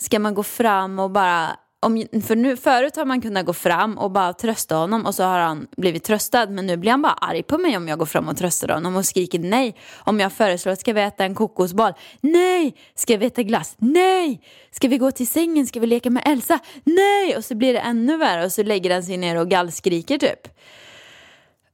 ska 0.00 0.18
man 0.18 0.34
gå 0.34 0.42
fram 0.42 0.98
och 0.98 1.10
bara... 1.10 1.56
Om, 1.82 2.04
för 2.26 2.36
nu, 2.36 2.56
förut 2.56 2.96
har 2.96 3.04
man 3.04 3.20
kunnat 3.20 3.46
gå 3.46 3.52
fram 3.52 3.98
och 3.98 4.10
bara 4.10 4.32
trösta 4.32 4.76
honom 4.76 5.06
och 5.06 5.14
så 5.14 5.22
har 5.22 5.38
han 5.38 5.66
blivit 5.76 6.04
tröstad. 6.04 6.46
Men 6.46 6.66
nu 6.66 6.76
blir 6.76 6.90
han 6.90 7.02
bara 7.02 7.12
arg 7.12 7.42
på 7.42 7.58
mig 7.58 7.76
om 7.76 7.88
jag 7.88 7.98
går 7.98 8.06
fram 8.06 8.28
och 8.28 8.36
tröstar 8.36 8.68
honom 8.68 8.96
och 8.96 9.06
skriker 9.06 9.38
nej. 9.38 9.76
Om 9.98 10.20
jag 10.20 10.32
föreslår 10.32 10.72
att 10.72 10.80
ska 10.80 10.92
vi 10.92 11.00
äta 11.00 11.24
en 11.24 11.34
kokosboll? 11.34 11.92
Nej! 12.20 12.76
Ska 12.94 13.16
vi 13.16 13.26
äta 13.26 13.42
glass? 13.42 13.74
Nej! 13.78 14.40
Ska 14.70 14.88
vi 14.88 14.98
gå 14.98 15.10
till 15.10 15.28
sängen? 15.28 15.66
Ska 15.66 15.80
vi 15.80 15.86
leka 15.86 16.10
med 16.10 16.22
Elsa? 16.26 16.58
Nej! 16.84 17.36
Och 17.36 17.44
så 17.44 17.54
blir 17.54 17.72
det 17.72 17.80
ännu 17.80 18.16
värre 18.16 18.44
och 18.44 18.52
så 18.52 18.62
lägger 18.62 18.94
han 18.94 19.02
sig 19.02 19.16
ner 19.16 19.36
och 19.36 19.48
gallskriker 19.48 20.18
typ. 20.18 20.48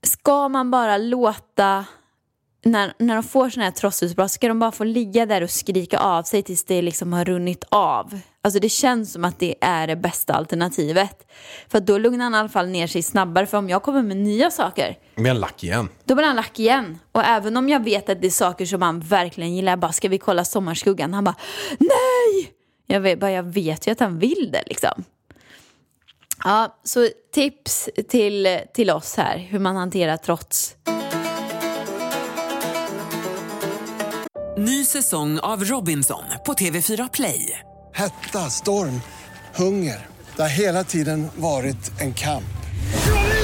Ska 0.02 0.48
man 0.48 0.70
bara 0.70 0.96
låta 0.96 1.84
när, 2.64 2.92
när 2.98 3.14
de 3.14 3.22
får 3.22 3.50
sådana 3.50 3.64
här 3.64 3.72
trotsutbrott 3.72 4.30
ska 4.30 4.48
de 4.48 4.58
bara 4.58 4.72
få 4.72 4.84
ligga 4.84 5.26
där 5.26 5.42
och 5.42 5.50
skrika 5.50 5.98
av 5.98 6.22
sig 6.22 6.42
tills 6.42 6.64
det 6.64 6.82
liksom 6.82 7.12
har 7.12 7.24
runnit 7.24 7.64
av. 7.68 8.18
Alltså 8.42 8.60
det 8.60 8.68
känns 8.68 9.12
som 9.12 9.24
att 9.24 9.38
det 9.38 9.54
är 9.60 9.86
det 9.86 9.96
bästa 9.96 10.34
alternativet. 10.34 11.26
För 11.68 11.80
då 11.80 11.98
lugnar 11.98 12.24
han 12.24 12.34
i 12.34 12.36
alla 12.38 12.48
fall 12.48 12.68
ner 12.68 12.86
sig 12.86 13.02
snabbare. 13.02 13.46
För 13.46 13.58
om 13.58 13.68
jag 13.68 13.82
kommer 13.82 14.02
med 14.02 14.16
nya 14.16 14.50
saker, 14.50 14.98
Med 15.14 15.30
en 15.30 15.40
lack 15.40 15.64
igen. 15.64 15.88
då 16.04 16.14
blir 16.14 16.26
han 16.26 16.36
lack 16.36 16.58
igen. 16.58 16.98
Och 17.12 17.24
även 17.24 17.56
om 17.56 17.68
jag 17.68 17.84
vet 17.84 18.08
att 18.08 18.20
det 18.20 18.26
är 18.26 18.30
saker 18.30 18.66
som 18.66 18.82
han 18.82 19.00
verkligen 19.00 19.54
gillar, 19.54 19.72
jag 19.72 19.78
bara 19.78 19.92
ska 19.92 20.08
vi 20.08 20.18
kolla 20.18 20.44
Sommarskuggan? 20.44 21.14
Han 21.14 21.24
bara 21.24 21.36
nej! 21.78 22.52
Jag 22.86 23.00
vet, 23.00 23.20
bara, 23.20 23.30
jag 23.30 23.42
vet 23.42 23.86
ju 23.86 23.90
att 23.92 24.00
han 24.00 24.18
vill 24.18 24.48
det 24.52 24.62
liksom. 24.66 25.04
Ja, 26.44 26.78
så 26.84 27.08
tips 27.34 27.88
till, 28.08 28.58
till 28.74 28.90
oss 28.90 29.16
här, 29.16 29.38
hur 29.38 29.58
man 29.58 29.76
hanterar 29.76 30.16
trots. 30.16 30.76
Ny 34.58 34.84
säsong 34.84 35.38
av 35.38 35.64
Robinson 35.64 36.22
på 36.46 36.52
TV4 36.52 37.10
Play. 37.12 37.58
Hetta, 37.94 38.38
storm, 38.50 39.00
hunger. 39.54 40.06
Det 40.36 40.42
har 40.42 40.48
hela 40.48 40.84
tiden 40.84 41.28
varit 41.36 42.00
en 42.00 42.14
kamp. 42.14 42.56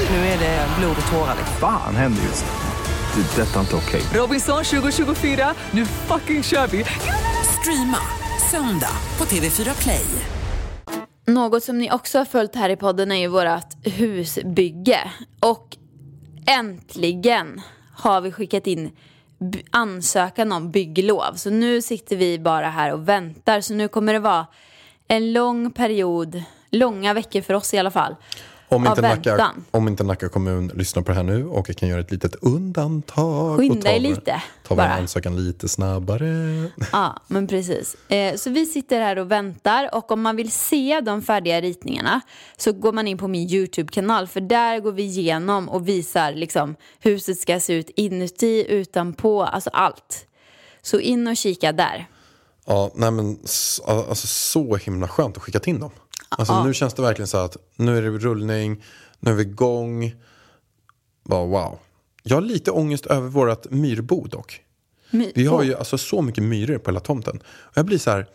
Nu 0.09 0.15
är 0.15 0.39
det 0.39 0.67
blod 0.79 0.95
och 1.05 1.11
tårar. 1.11 1.35
Fan 1.59 1.95
händer 1.95 2.23
just 2.23 2.45
nu. 2.45 3.21
Det. 3.21 3.41
är 3.41 3.45
Detta 3.45 3.55
är 3.55 3.61
inte 3.61 3.75
okej. 3.75 4.01
Robinson 4.13 4.63
2024, 4.63 5.53
nu 5.71 5.85
fucking 5.85 6.43
kör 6.43 6.67
vi! 6.67 6.85
Streama 7.59 7.99
söndag 8.51 8.95
på 9.17 9.25
TV4 9.25 9.81
Play. 9.81 10.05
Något 11.27 11.63
som 11.63 11.77
ni 11.77 11.91
också 11.91 12.17
har 12.17 12.25
följt 12.25 12.55
här 12.55 12.69
i 12.69 12.75
podden 12.75 13.11
är 13.11 13.15
ju 13.15 13.27
vårt 13.27 13.85
husbygge. 13.85 15.11
Och 15.39 15.77
äntligen 16.47 17.61
har 17.95 18.21
vi 18.21 18.31
skickat 18.31 18.67
in 18.67 18.91
ansökan 19.71 20.51
om 20.51 20.71
bygglov. 20.71 21.33
Så 21.35 21.49
nu 21.49 21.81
sitter 21.81 22.15
vi 22.15 22.39
bara 22.39 22.69
här 22.69 22.93
och 22.93 23.09
väntar. 23.09 23.61
Så 23.61 23.73
nu 23.73 23.87
kommer 23.87 24.13
det 24.13 24.19
vara 24.19 24.47
en 25.07 25.33
lång 25.33 25.71
period, 25.71 26.43
långa 26.69 27.13
veckor 27.13 27.41
för 27.41 27.53
oss 27.53 27.73
i 27.73 27.77
alla 27.77 27.91
fall. 27.91 28.15
Om 28.69 28.87
inte, 28.87 29.01
Nacka, 29.01 29.53
om 29.71 29.87
inte 29.87 30.03
Nacka 30.03 30.29
kommun 30.29 30.71
lyssnar 30.75 31.03
på 31.03 31.11
det 31.11 31.15
här 31.15 31.23
nu 31.23 31.47
och 31.47 31.77
kan 31.77 31.89
göra 31.89 31.99
ett 31.99 32.11
litet 32.11 32.35
undantag. 32.35 33.57
Skynda 33.57 33.91
er 33.91 33.99
lite, 33.99 34.41
Tar 34.63 34.75
vår 34.75 34.83
ansökan 34.83 35.45
lite 35.45 35.69
snabbare. 35.69 36.71
Ja, 36.91 37.21
men 37.27 37.47
precis. 37.47 37.95
Eh, 38.09 38.35
så 38.35 38.49
vi 38.49 38.65
sitter 38.65 39.01
här 39.01 39.19
och 39.19 39.31
väntar 39.31 39.95
och 39.95 40.11
om 40.11 40.21
man 40.21 40.35
vill 40.35 40.51
se 40.51 41.01
de 41.01 41.21
färdiga 41.21 41.61
ritningarna 41.61 42.21
så 42.57 42.73
går 42.73 42.93
man 42.93 43.07
in 43.07 43.17
på 43.17 43.27
min 43.27 43.49
YouTube-kanal 43.49 44.27
för 44.27 44.41
där 44.41 44.79
går 44.79 44.91
vi 44.91 45.03
igenom 45.03 45.69
och 45.69 45.87
visar 45.87 46.33
liksom 46.33 46.75
huset 46.99 47.39
ska 47.39 47.59
se 47.59 47.73
ut 47.73 47.89
inuti, 47.95 48.65
utanpå, 48.69 49.43
alltså 49.43 49.69
allt. 49.73 50.25
Så 50.81 50.99
in 50.99 51.27
och 51.27 51.37
kika 51.37 51.71
där. 51.71 52.07
Ja, 52.65 52.91
nej 52.95 53.11
men 53.11 53.37
alltså, 53.87 54.27
så 54.27 54.75
himla 54.75 55.07
skönt 55.07 55.37
att 55.37 55.43
skicka 55.43 55.59
in 55.65 55.79
dem. 55.79 55.91
Alltså, 56.37 56.63
Nu 56.63 56.73
känns 56.73 56.93
det 56.93 57.01
verkligen 57.01 57.27
så 57.27 57.37
att 57.37 57.57
nu 57.75 57.97
är 57.97 58.01
det 58.01 58.09
rullning, 58.09 58.83
nu 59.19 59.31
är 59.31 59.35
vi 59.35 59.41
igång. 59.43 60.15
Bara, 61.25 61.45
wow. 61.45 61.79
Jag 62.23 62.35
har 62.37 62.41
lite 62.41 62.71
ångest 62.71 63.05
över 63.05 63.27
vårt 63.27 63.69
myrbo 63.71 64.27
dock. 64.27 64.61
My- 65.11 65.31
Vi 65.35 65.45
har 65.45 65.63
ju 65.63 65.75
alltså 65.75 65.97
så 65.97 66.21
mycket 66.21 66.43
myror 66.43 66.77
på 66.77 66.91
hela 66.91 66.99
tomten. 66.99 67.37
Och 67.45 67.77
jag 67.77 67.85
blir 67.85 67.97
så 67.97 68.11
här, 68.11 68.25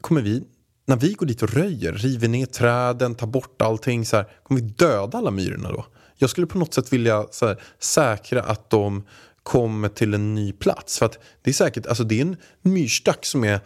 kommer 0.00 0.22
vi, 0.22 0.44
när 0.86 0.96
vi 0.96 1.12
går 1.12 1.26
dit 1.26 1.42
och 1.42 1.52
röjer, 1.52 1.92
river 1.92 2.28
ner 2.28 2.46
träden, 2.46 3.14
tar 3.14 3.26
bort 3.26 3.62
allting, 3.62 4.06
så 4.06 4.16
här, 4.16 4.26
kommer 4.42 4.60
vi 4.60 4.66
döda 4.66 5.18
alla 5.18 5.30
myrorna 5.30 5.72
då? 5.72 5.86
Jag 6.16 6.30
skulle 6.30 6.46
på 6.46 6.58
något 6.58 6.74
sätt 6.74 6.92
vilja 6.92 7.26
här, 7.40 7.62
säkra 7.78 8.42
att 8.42 8.70
de 8.70 9.02
kommer 9.42 9.88
till 9.88 10.14
en 10.14 10.34
ny 10.34 10.52
plats. 10.52 10.98
För 10.98 11.06
att 11.06 11.18
det 11.42 11.50
är 11.50 11.54
säkert, 11.54 11.86
alltså 11.86 12.04
det 12.04 12.18
är 12.18 12.22
en 12.22 12.36
myrstack 12.62 13.24
som 13.26 13.44
är 13.44 13.60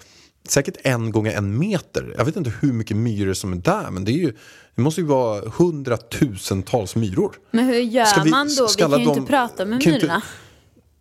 säkert 0.50 0.76
en 0.82 1.10
gånger 1.10 1.32
en 1.36 1.58
meter. 1.58 2.14
Jag 2.18 2.24
vet 2.24 2.36
inte 2.36 2.52
hur 2.60 2.72
mycket 2.72 2.96
myror 2.96 3.34
som 3.34 3.52
är 3.52 3.56
där, 3.56 3.90
men 3.90 4.04
det, 4.04 4.12
är 4.12 4.18
ju, 4.18 4.32
det 4.74 4.82
måste 4.82 5.00
ju 5.00 5.06
vara 5.06 5.40
hundratusentals 5.50 6.96
myror. 6.96 7.36
Men 7.50 7.64
hur 7.66 7.74
gör 7.74 8.04
Ska 8.04 8.22
vi- 8.22 8.30
man 8.30 8.48
då? 8.58 8.66
Vi 8.68 8.74
kan 8.82 8.90
ju 9.00 9.04
inte 9.08 9.22
prata 9.32 9.64
med 9.64 9.82
ju 9.82 9.92
inte- 9.94 10.06
myrorna. 10.06 10.22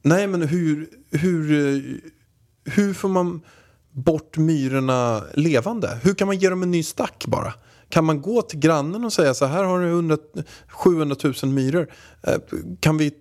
Nej, 0.02 0.28
men 0.28 0.42
hur, 0.42 0.88
hur, 1.12 2.02
hur 2.66 2.94
får 2.94 3.10
man 3.10 3.42
bort 3.92 4.38
myrorna 4.38 5.24
levande? 5.34 6.00
Hur 6.04 6.14
kan 6.14 6.28
man 6.28 6.38
ge 6.38 6.50
dem 6.50 6.64
en 6.64 6.72
ny 6.72 6.84
stack 6.84 7.26
bara? 7.28 7.54
Kan 7.90 8.06
man 8.06 8.22
gå 8.22 8.42
till 8.42 8.60
grannen 8.60 9.06
och 9.06 9.14
säga 9.14 9.34
så 9.34 9.46
här 9.46 9.64
har 9.64 9.80
du 9.80 9.88
100, 9.88 10.18
700 10.70 11.16
000 11.24 11.34
myror. 11.52 11.88
Eh, 12.28 12.34
Kan 12.80 12.98
vi 12.98 13.12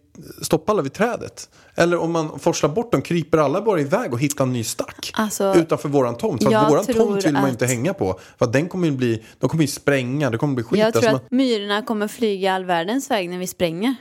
stoppa 0.42 0.72
alla 0.72 0.82
vid 0.82 0.92
trädet? 0.92 1.48
Eller 1.74 1.96
om 1.98 2.12
man 2.12 2.38
forslar 2.38 2.70
bort 2.70 2.92
dem, 2.92 3.02
kryper 3.02 3.38
alla 3.38 3.62
bara 3.62 3.80
iväg 3.80 4.12
och 4.12 4.20
hittar 4.20 4.44
en 4.44 4.52
ny 4.52 4.64
stack 4.64 5.10
Alltså, 5.14 5.54
utanför 5.54 5.88
våran 5.88 6.16
tomt? 6.16 6.44
För 6.44 6.54
att 6.54 6.70
våran 6.70 6.86
tomt 6.86 7.24
vill 7.24 7.32
man 7.32 7.44
ju 7.44 7.50
inte 7.50 7.66
hänga 7.66 7.94
på. 7.94 8.20
För 8.38 8.44
att 8.46 8.52
den 8.52 8.68
kommer 8.68 8.86
ju 8.88 8.92
bli, 8.92 9.24
de 9.38 9.50
kommer 9.50 9.62
ju 9.64 9.68
spränga, 9.68 10.30
det 10.30 10.38
kommer 10.38 10.54
bli 10.54 10.64
skit. 10.64 10.78
Jag 10.78 10.86
Alltså 10.86 11.00
tror 11.00 11.10
man- 11.12 11.20
att 11.24 11.30
myrorna 11.30 11.82
kommer 11.82 12.08
flyga 12.08 12.54
all 12.54 12.64
världens 12.64 13.10
väg 13.10 13.30
när 13.30 13.38
vi 13.38 13.46
spränger. 13.46 13.94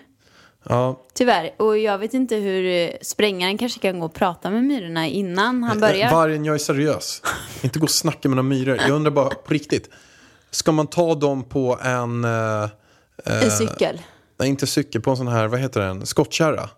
ja, 0.70 1.00
Tyvärr. 1.14 1.52
Och 1.58 1.78
jag 1.78 1.98
vet 1.98 2.14
inte 2.14 2.36
hur 2.36 2.66
eh, 2.66 2.90
sprängaren 3.02 3.58
kanske 3.58 3.80
kan 3.80 4.00
gå 4.00 4.06
och 4.06 4.14
prata 4.14 4.50
med 4.50 4.64
myrorna 4.64 5.08
innan 5.08 5.64
han 5.64 5.80
börjar. 5.80 6.08
Eh, 6.08 6.14
Vargen, 6.14 6.46
jag 6.46 6.56
är 6.56 6.60
seriös. 6.60 7.22
inte 7.62 7.80
gå 7.80 7.84
och 7.84 7.90
snacka 7.90 8.30
med 8.30 8.36
några 8.36 8.50
myror. 8.50 8.78
Jag 8.78 8.90
undrar 8.90 9.12
bara 9.12 9.30
på 9.30 9.54
riktigt. 9.54 9.90
Ska 10.52 10.72
man 10.72 10.88
ta 10.88 11.16
dem 11.16 11.44
på 11.44 11.80
en, 11.84 12.24
eh, 12.26 12.70
En 13.24 13.52
cykel. 13.52 14.02
Nej 14.44 14.50
inte 14.50 14.68
cykel, 14.68 15.02
på 15.02 15.12
en 15.12 15.18
sån 15.18 15.28
här, 15.28 15.48
vad 15.48 15.60
heter 15.60 15.82
den, 15.82 16.06
skottkärra? 16.06 16.70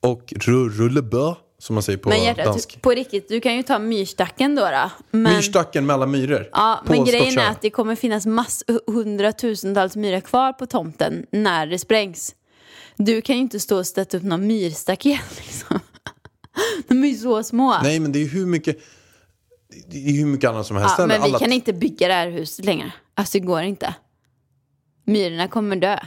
Och 0.00 0.22
ru- 0.36 0.68
rullebö, 0.68 1.34
som 1.58 1.74
man 1.74 1.82
säger 1.82 1.98
på 1.98 2.08
Men 2.08 2.22
hjärtat, 2.24 2.44
dansk. 2.44 2.82
på 2.82 2.90
riktigt, 2.90 3.28
du 3.28 3.40
kan 3.40 3.56
ju 3.56 3.62
ta 3.62 3.78
myrstacken 3.78 4.54
då. 4.54 4.62
då. 4.62 4.90
Men, 5.10 5.34
Myrstacken 5.34 5.86
med 5.86 5.94
alla 5.94 6.06
myror. 6.06 6.48
ja, 6.52 6.80
men 6.86 7.04
grejen 7.04 7.38
är 7.38 7.50
att 7.50 7.62
det 7.62 7.70
kommer 7.70 7.94
finnas 7.96 8.26
mass, 8.26 8.64
hundratusentals 8.86 9.96
myror 9.96 10.20
kvar 10.20 10.52
på 10.52 10.66
tomten 10.66 11.26
när 11.32 11.66
det 11.66 11.78
sprängs. 11.78 12.34
Du 12.96 13.20
kan 13.22 13.36
ju 13.36 13.42
inte 13.42 13.60
stå 13.60 13.78
och 13.78 13.86
sätta 13.86 14.16
upp 14.16 14.22
någon 14.22 14.46
myrstaket 14.46 15.20
liksom. 15.46 15.80
De 16.88 17.04
är 17.04 17.08
ju 17.08 17.14
så 17.14 17.42
små. 17.42 17.76
Nej, 17.82 18.00
men 18.00 18.12
det 18.12 18.18
är 18.18 18.20
ju 18.20 18.28
hur 18.28 18.46
mycket, 18.46 18.78
det 19.90 19.96
är 20.08 20.12
hur 20.12 20.26
mycket 20.26 20.50
annat 20.50 20.66
som 20.66 20.76
helst. 20.76 20.94
ja, 20.98 21.06
men 21.06 21.22
vi 21.22 21.24
alla, 21.28 21.38
kan 21.38 21.52
inte 21.52 21.72
bygga 21.72 22.08
det 22.08 22.14
här 22.14 22.30
huset 22.30 22.64
längre. 22.64 22.92
Alltså 23.14 23.38
det 23.38 23.46
går 23.46 23.62
inte. 23.62 23.94
Myrorna 25.06 25.48
kommer 25.48 25.76
dö. 25.76 25.98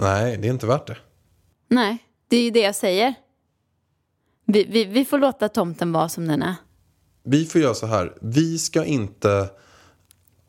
Nej, 0.00 0.36
det 0.36 0.48
är 0.48 0.52
inte 0.52 0.66
värt 0.66 0.86
det. 0.86 0.96
Nej, 1.68 1.98
det 2.28 2.36
är 2.36 2.42
ju 2.42 2.50
det 2.50 2.60
jag 2.60 2.74
säger. 2.76 3.14
Vi, 4.44 4.64
vi, 4.64 4.84
vi 4.84 5.04
får 5.04 5.18
låta 5.18 5.48
tomten 5.48 5.92
vara 5.92 6.08
som 6.08 6.28
den 6.28 6.42
är. 6.42 6.54
Vi 7.22 7.44
får 7.44 7.60
göra 7.60 7.74
så 7.74 7.86
här, 7.86 8.16
vi 8.20 8.58
ska 8.58 8.84
inte, 8.84 9.50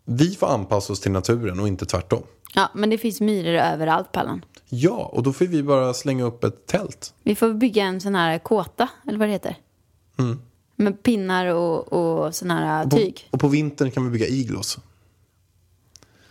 vi 0.06 0.36
får 0.36 0.48
anpassa 0.48 0.94
oss 0.94 1.00
till 1.00 1.12
naturen 1.12 1.60
och 1.60 1.68
inte 1.68 1.86
tvärtom. 1.86 2.24
Ja, 2.56 2.70
men 2.76 2.90
det 2.90 2.98
finns 2.98 3.22
myror 3.22 3.54
överallt, 3.54 4.12
Pallan. 4.12 4.46
Ja, 4.70 5.12
och 5.14 5.24
då 5.24 5.34
får 5.34 5.46
vi 5.46 5.64
bara 5.64 5.94
slänga 5.94 6.24
upp 6.24 6.44
ett 6.44 6.66
tält. 6.68 7.14
Vi 7.24 7.36
får 7.36 7.54
bygga 7.54 7.84
en 7.84 8.02
sån 8.02 8.16
här 8.16 8.40
kåta, 8.40 8.90
eller 9.08 9.20
vad 9.20 9.28
det 9.28 9.32
heter. 9.32 9.56
Med 10.76 11.04
pinnar 11.04 11.46
och, 11.46 11.94
och 11.94 12.36
sån 12.36 12.52
här 12.52 12.84
På, 12.84 12.98
tyg. 12.98 13.28
och 13.32 13.40
på 13.40 13.48
vintern 13.48 13.92
kan 13.92 14.04
vi 14.06 14.10
bygga 14.10 14.28
iglos. 14.28 14.78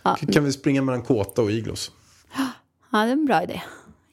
Ja, 0.03 0.15
Kan 0.15 0.43
vi 0.43 0.51
springa 0.51 0.81
mellan 0.81 1.01
kåta 1.01 1.41
och 1.41 1.51
iglos? 1.51 1.91
Ja, 2.91 2.97
det 2.99 3.07
är 3.07 3.11
en 3.11 3.25
bra 3.25 3.43
idé. 3.43 3.61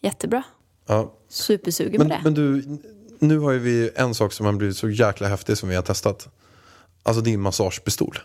Jättebra. 0.02 0.42
Ja. 0.86 1.14
Supersugen 1.28 1.98
Men, 1.98 2.08
på 2.08 2.14
det. 2.14 2.20
men 2.24 2.34
du, 2.34 2.78
nu 3.18 3.38
har 3.38 3.52
ju 3.52 3.58
vi 3.58 3.90
en 3.94 4.14
sak 4.14 4.32
som 4.32 4.46
har 4.46 4.52
blivit 4.52 4.76
så 4.76 4.90
jäkla 4.90 5.28
häftig 5.28 5.58
som 5.58 5.68
vi 5.68 5.74
har 5.74 5.82
testat. 5.82 6.28
Alltså 7.02 7.22
din 7.22 7.40
massagepistol. 7.40 8.18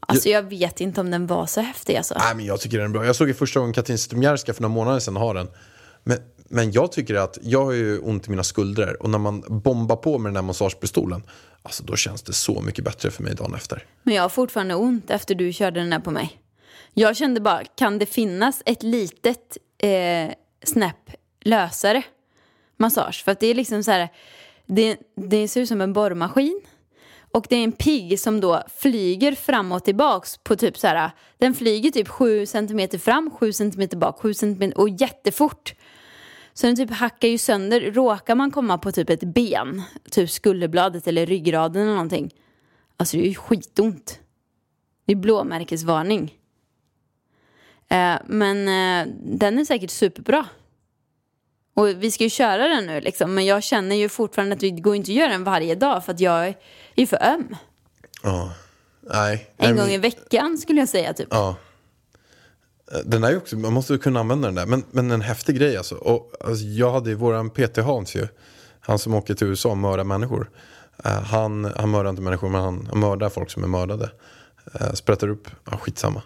Alltså 0.00 0.28
jag 0.28 0.42
vet 0.42 0.80
inte 0.80 1.00
om 1.00 1.10
den 1.10 1.26
var 1.26 1.46
så 1.46 1.60
häftig 1.60 1.96
alltså. 1.96 2.14
Nej, 2.18 2.34
men 2.34 2.44
jag 2.44 2.60
tycker 2.60 2.78
den 2.78 2.86
är 2.86 2.92
bra. 2.92 3.06
Jag 3.06 3.16
såg 3.16 3.28
ju 3.28 3.34
första 3.34 3.60
gången 3.60 3.72
Katrin 3.74 3.98
Zytomierska 3.98 4.54
för 4.54 4.62
några 4.62 4.74
månader 4.74 5.00
sedan 5.00 5.16
ha 5.16 5.32
den. 5.32 5.48
Men, 6.04 6.18
men 6.48 6.72
jag 6.72 6.92
tycker 6.92 7.14
att 7.14 7.38
jag 7.42 7.64
har 7.64 7.72
ju 7.72 7.98
ont 7.98 8.26
i 8.26 8.30
mina 8.30 8.44
skuldror 8.44 9.02
och 9.02 9.10
när 9.10 9.18
man 9.18 9.44
bombar 9.48 9.96
på 9.96 10.18
med 10.18 10.30
den 10.30 10.36
här 10.36 10.42
massagepistolen, 10.42 11.22
alltså 11.62 11.84
då 11.84 11.96
känns 11.96 12.22
det 12.22 12.32
så 12.32 12.60
mycket 12.60 12.84
bättre 12.84 13.10
för 13.10 13.22
mig 13.22 13.34
dagen 13.34 13.54
efter. 13.54 13.86
Men 14.02 14.14
jag 14.14 14.22
har 14.22 14.28
fortfarande 14.28 14.74
ont 14.74 15.10
efter 15.10 15.34
du 15.34 15.52
körde 15.52 15.80
den 15.80 15.92
här 15.92 16.00
på 16.00 16.10
mig. 16.10 16.40
Jag 16.94 17.16
kände 17.16 17.40
bara, 17.40 17.64
kan 17.64 17.98
det 17.98 18.06
finnas 18.06 18.62
ett 18.66 18.82
litet 18.82 19.58
eh, 19.88 20.34
snäpp 20.62 21.10
lösare 21.40 22.02
massage? 22.76 23.24
För 23.24 23.32
att 23.32 23.40
det 23.40 23.46
är 23.46 23.54
liksom 23.54 23.82
så 23.84 23.90
här, 23.90 24.08
det, 24.66 24.98
det 25.16 25.48
ser 25.48 25.60
ut 25.60 25.68
som 25.68 25.80
en 25.80 25.92
borrmaskin. 25.92 26.60
Och 27.34 27.46
det 27.48 27.56
är 27.56 27.64
en 27.64 27.72
pigg 27.72 28.20
som 28.20 28.40
då 28.40 28.62
flyger 28.76 29.32
fram 29.32 29.72
och 29.72 29.84
tillbaks 29.84 30.38
på 30.38 30.56
typ 30.56 30.78
så 30.78 30.86
här, 30.86 31.10
den 31.38 31.54
flyger 31.54 31.90
typ 31.90 32.08
7 32.08 32.46
centimeter 32.46 32.98
fram, 32.98 33.30
7 33.30 33.52
centimeter 33.52 33.96
bak, 33.96 34.20
7 34.20 34.34
cm 34.34 34.72
och 34.76 34.88
jättefort. 34.88 35.74
Så 36.52 36.66
den 36.66 36.76
typ 36.76 36.90
hackar 36.90 37.28
ju 37.28 37.38
sönder, 37.38 37.80
råkar 37.80 38.34
man 38.34 38.50
komma 38.50 38.78
på 38.78 38.92
typ 38.92 39.10
ett 39.10 39.22
ben, 39.22 39.82
typ 40.10 40.30
skulderbladet 40.30 41.06
eller 41.06 41.26
ryggraden 41.26 41.82
eller 41.82 41.92
någonting. 41.92 42.34
Alltså 42.96 43.16
det 43.16 43.22
är 43.22 43.28
ju 43.28 43.34
skitont. 43.34 44.20
Det 45.06 45.12
är 45.12 45.16
blåmärkesvarning. 45.16 46.34
Eh, 47.88 48.16
men 48.26 48.68
eh, 48.68 49.14
den 49.22 49.58
är 49.58 49.64
säkert 49.64 49.90
superbra. 49.90 50.46
Och 51.76 51.88
vi 51.88 52.10
ska 52.10 52.24
ju 52.24 52.30
köra 52.30 52.68
den 52.68 52.86
nu 52.86 53.00
liksom. 53.00 53.34
Men 53.34 53.46
jag 53.46 53.62
känner 53.62 53.96
ju 53.96 54.08
fortfarande 54.08 54.54
att 54.54 54.60
det 54.60 54.70
går 54.70 54.96
inte 54.96 55.10
att 55.10 55.16
göra 55.16 55.32
den 55.32 55.44
varje 55.44 55.74
dag 55.74 56.04
för 56.04 56.12
att 56.12 56.20
jag 56.20 56.46
är 56.48 56.54
ju 56.94 57.06
för 57.06 57.22
öm. 57.22 57.56
Nej. 59.00 59.50
En 59.56 59.74
nej, 59.74 59.84
gång 59.84 59.94
i 59.94 59.98
veckan 59.98 60.58
skulle 60.58 60.80
jag 60.80 60.88
säga 60.88 61.12
typ. 61.12 61.28
Ja. 61.30 61.56
Den 63.04 63.24
är 63.24 63.30
ju 63.30 63.36
också, 63.36 63.56
man 63.56 63.72
måste 63.72 63.92
ju 63.92 63.98
kunna 63.98 64.20
använda 64.20 64.48
den 64.48 64.54
där. 64.54 64.66
Men, 64.66 64.84
men 64.90 65.10
en 65.10 65.20
häftig 65.20 65.56
grej 65.56 65.76
alltså. 65.76 65.94
Och, 65.94 66.32
alltså 66.44 66.64
jag 66.64 66.92
hade 66.92 67.10
ju 67.10 67.16
våran 67.16 67.50
PT 67.50 67.76
Hans 67.76 68.16
ju. 68.16 68.28
Han 68.80 68.98
som 68.98 69.14
åker 69.14 69.34
till 69.34 69.46
USA 69.46 69.70
och 69.70 69.76
mördar 69.76 70.04
människor. 70.04 70.50
Eh, 71.04 71.22
han, 71.22 71.72
han 71.76 71.90
mördar 71.90 72.10
inte 72.10 72.22
människor 72.22 72.48
men 72.48 72.60
han, 72.60 72.86
han 72.90 73.00
mördar 73.00 73.28
folk 73.28 73.50
som 73.50 73.64
är 73.64 73.68
mördade. 73.68 74.10
Uh, 74.80 74.92
sprättar 74.92 75.28
upp, 75.28 75.48
ja 75.70 75.76
skitsamma. 75.76 76.22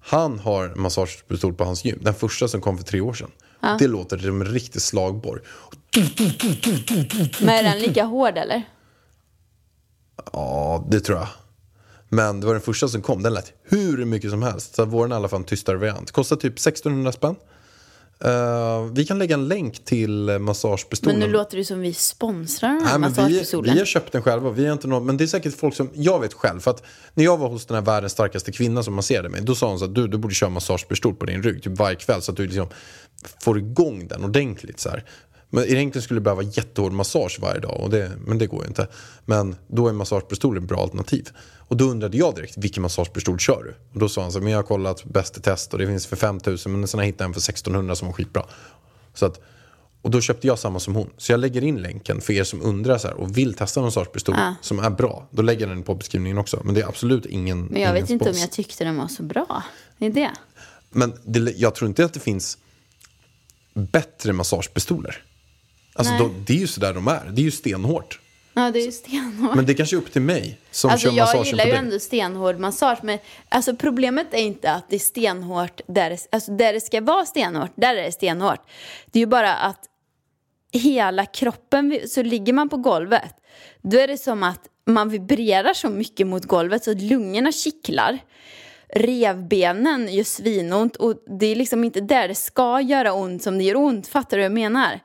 Han 0.00 0.38
har 0.38 0.74
massagepistol 0.74 1.54
på 1.54 1.64
hans 1.64 1.84
gym. 1.84 1.98
Den 2.02 2.14
första 2.14 2.48
som 2.48 2.60
kom 2.60 2.78
för 2.78 2.84
tre 2.84 3.00
år 3.00 3.12
sedan. 3.12 3.30
Det 3.78 3.86
låter 3.86 4.18
som 4.18 4.40
en 4.40 4.48
riktig 4.48 4.82
slagborr. 4.82 5.42
Men 7.40 7.48
är 7.48 7.62
den 7.62 7.78
lika 7.78 8.04
hård 8.04 8.38
eller? 8.38 8.62
Ja, 10.32 10.86
det 10.90 11.00
tror 11.00 11.18
jag. 11.18 11.28
Men 12.08 12.40
det 12.40 12.46
var 12.46 12.54
den 12.54 12.62
första 12.62 12.88
som 12.88 13.02
kom. 13.02 13.22
Den 13.22 13.34
lät 13.34 13.52
hur 13.62 14.04
mycket 14.04 14.30
som 14.30 14.42
helst. 14.42 14.74
Så 14.74 14.84
våren 14.84 15.12
är 15.12 15.16
i 15.16 15.18
alla 15.18 15.28
fall 15.28 15.40
en 15.40 15.44
tystare 15.44 15.76
variant. 15.76 16.12
Kostar 16.12 16.36
typ 16.36 16.52
1600 16.52 17.12
spänn. 17.12 17.36
Eh, 18.24 18.84
vi 18.92 19.06
kan 19.06 19.18
lägga 19.18 19.34
en 19.34 19.48
länk 19.48 19.84
till 19.84 20.38
massagepistolen. 20.38 21.18
Men 21.18 21.28
nu 21.28 21.32
låter 21.32 21.56
det 21.56 21.64
som 21.64 21.80
vi 21.80 21.92
sponsrar 21.92 22.68
Nej, 22.70 22.98
men 22.98 23.02
vi, 23.02 23.08
massagepistolen. 23.08 23.74
vi 23.74 23.78
har 23.78 23.86
köpt 23.86 24.12
den 24.12 24.22
själva. 24.22 24.50
Vi 24.50 24.66
har 24.66 24.72
inte 24.72 24.88
någon, 24.88 25.06
men 25.06 25.16
det 25.16 25.24
är 25.24 25.26
säkert 25.26 25.54
folk 25.56 25.74
som, 25.74 25.90
jag 25.94 26.20
vet 26.20 26.34
själv. 26.34 26.60
För 26.60 26.70
att 26.70 26.82
när 27.14 27.24
jag 27.24 27.36
var 27.36 27.48
hos 27.48 27.66
den 27.66 27.74
här 27.74 27.82
världens 27.82 28.12
starkaste 28.12 28.52
kvinna 28.52 28.82
som 28.82 28.94
masserade 28.94 29.28
mig. 29.28 29.42
Då 29.42 29.54
sa 29.54 29.68
hon 29.68 29.78
så 29.78 29.84
att 29.84 29.94
du, 29.94 30.08
du 30.08 30.18
borde 30.18 30.34
köra 30.34 30.50
massagepistol 30.50 31.14
på 31.14 31.26
din 31.26 31.42
rygg 31.42 31.62
typ 31.62 31.78
varje 31.78 31.96
kväll. 31.96 32.22
Så 32.22 32.30
att 32.30 32.36
du 32.36 32.46
liksom 32.46 32.68
får 33.44 33.58
igång 33.58 34.08
den 34.08 34.24
ordentligt. 34.24 34.80
Så 34.80 34.88
här. 34.88 35.04
Men 35.50 35.64
egentligen 35.64 36.02
skulle 36.02 36.20
du 36.20 36.24
behöva 36.24 36.42
jättehård 36.42 36.92
massage 36.92 37.38
varje 37.40 37.60
dag. 37.60 37.80
Och 37.80 37.90
det, 37.90 38.10
men 38.26 38.38
det 38.38 38.46
går 38.46 38.62
ju 38.62 38.68
inte. 38.68 38.88
Men 39.24 39.56
då 39.68 39.88
är 39.88 39.92
massagepistol 39.92 40.56
ett 40.56 40.62
bra 40.62 40.82
alternativ. 40.82 41.28
Och 41.58 41.76
då 41.76 41.84
undrade 41.84 42.16
jag 42.16 42.34
direkt, 42.34 42.56
vilken 42.56 42.82
massagepistol 42.82 43.38
kör 43.38 43.62
du? 43.62 43.74
Och 43.92 43.98
då 44.00 44.08
sa 44.08 44.22
han 44.22 44.32
så 44.32 44.38
här, 44.38 44.44
men 44.44 44.52
jag 44.52 44.58
har 44.58 44.62
kollat 44.62 45.04
bäst 45.04 45.38
i 45.38 45.40
test 45.40 45.72
och 45.72 45.78
det 45.78 45.86
finns 45.86 46.06
för 46.06 46.16
5000 46.16 46.72
men 46.72 46.88
sen 46.88 47.00
hittade 47.00 47.24
jag 47.24 47.28
en 47.28 47.34
för 47.34 47.40
1600 47.40 47.94
som 47.94 48.08
var 48.08 48.12
skitbra. 48.12 48.46
Så 49.14 49.26
att, 49.26 49.40
och 50.02 50.10
då 50.10 50.20
köpte 50.20 50.46
jag 50.46 50.58
samma 50.58 50.80
som 50.80 50.94
hon. 50.94 51.10
Så 51.16 51.32
jag 51.32 51.40
lägger 51.40 51.64
in 51.64 51.82
länken 51.82 52.20
för 52.20 52.32
er 52.32 52.44
som 52.44 52.62
undrar 52.62 52.98
så 52.98 53.08
här, 53.08 53.16
och 53.16 53.38
vill 53.38 53.54
testa 53.54 53.80
en 53.80 53.84
massagepistol 53.84 54.34
som 54.60 54.78
är 54.78 54.90
bra. 54.90 55.28
Då 55.30 55.42
lägger 55.42 55.60
jag 55.60 55.76
den 55.76 55.82
på 55.82 55.94
beskrivningen 55.94 56.38
också. 56.38 56.60
Men 56.64 56.74
det 56.74 56.80
är 56.80 56.88
absolut 56.88 57.26
ingen 57.26 57.66
Men 57.66 57.82
jag 57.82 57.90
ingen 57.90 58.02
vet 58.02 58.10
inte 58.10 58.24
om 58.24 58.34
spons. 58.34 58.40
jag 58.40 58.52
tyckte 58.52 58.84
den 58.84 58.96
var 58.96 59.08
så 59.08 59.22
bra. 59.22 59.62
Det 59.98 60.06
är 60.06 60.10
det. 60.10 60.30
Men 60.90 61.12
det, 61.24 61.40
jag 61.56 61.74
tror 61.74 61.88
inte 61.88 62.04
att 62.04 62.14
det 62.14 62.20
finns 62.20 62.58
bättre 63.74 64.32
massagepistoler. 64.32 65.22
Alltså 65.92 66.14
då, 66.18 66.30
det 66.46 66.52
är 66.52 66.58
ju 66.58 66.66
sådär 66.66 66.94
de 66.94 67.08
är. 67.08 67.30
Det 67.32 67.40
är 67.40 67.44
ju 67.44 67.50
stenhårt. 67.50 68.20
Ja, 68.54 68.70
det 68.70 68.80
är 68.80 68.84
ju 68.84 68.92
stenhårt. 68.92 69.54
Men 69.54 69.66
det 69.66 69.72
är 69.72 69.74
kanske 69.74 69.96
är 69.96 69.98
upp 69.98 70.12
till 70.12 70.22
mig 70.22 70.58
som 70.70 70.90
Alltså 70.90 71.08
kör 71.08 71.16
jag 71.16 71.24
massagen 71.24 71.46
gillar 71.46 71.64
på 71.64 71.70
ju 71.70 71.76
ändå 71.76 71.98
stenhård 71.98 72.58
massage 72.58 72.98
men 73.02 73.18
alltså 73.48 73.76
problemet 73.76 74.26
är 74.34 74.38
inte 74.38 74.72
att 74.72 74.84
det 74.88 74.96
är 74.96 75.00
stenhårt 75.00 75.80
där 75.86 76.10
det, 76.10 76.26
alltså 76.32 76.52
där 76.52 76.72
det 76.72 76.80
ska 76.80 77.00
vara 77.00 77.26
stenhårt, 77.26 77.70
där 77.74 77.94
är 77.94 78.02
det 78.02 78.12
stenhårt. 78.12 78.60
Det 79.10 79.18
är 79.18 79.20
ju 79.20 79.26
bara 79.26 79.54
att 79.54 79.78
hela 80.72 81.26
kroppen, 81.26 82.00
så 82.08 82.22
ligger 82.22 82.52
man 82.52 82.68
på 82.68 82.76
golvet, 82.76 83.34
då 83.82 83.98
är 83.98 84.08
det 84.08 84.18
som 84.18 84.42
att 84.42 84.60
man 84.86 85.08
vibrerar 85.08 85.74
så 85.74 85.88
mycket 85.88 86.26
mot 86.26 86.44
golvet 86.44 86.84
så 86.84 86.90
att 86.90 87.02
lungorna 87.02 87.52
kittlar. 87.52 88.18
Revbenen 88.94 90.14
gör 90.14 90.24
svinont 90.24 90.96
och 90.96 91.14
det 91.40 91.46
är 91.46 91.56
liksom 91.56 91.84
inte 91.84 92.00
där 92.00 92.28
det 92.28 92.34
ska 92.34 92.80
göra 92.80 93.12
ont 93.12 93.42
som 93.42 93.58
det 93.58 93.64
gör 93.64 93.76
ont. 93.76 94.08
Fattar 94.08 94.36
du 94.36 94.42
vad 94.42 94.44
jag 94.44 94.52
menar? 94.52 95.00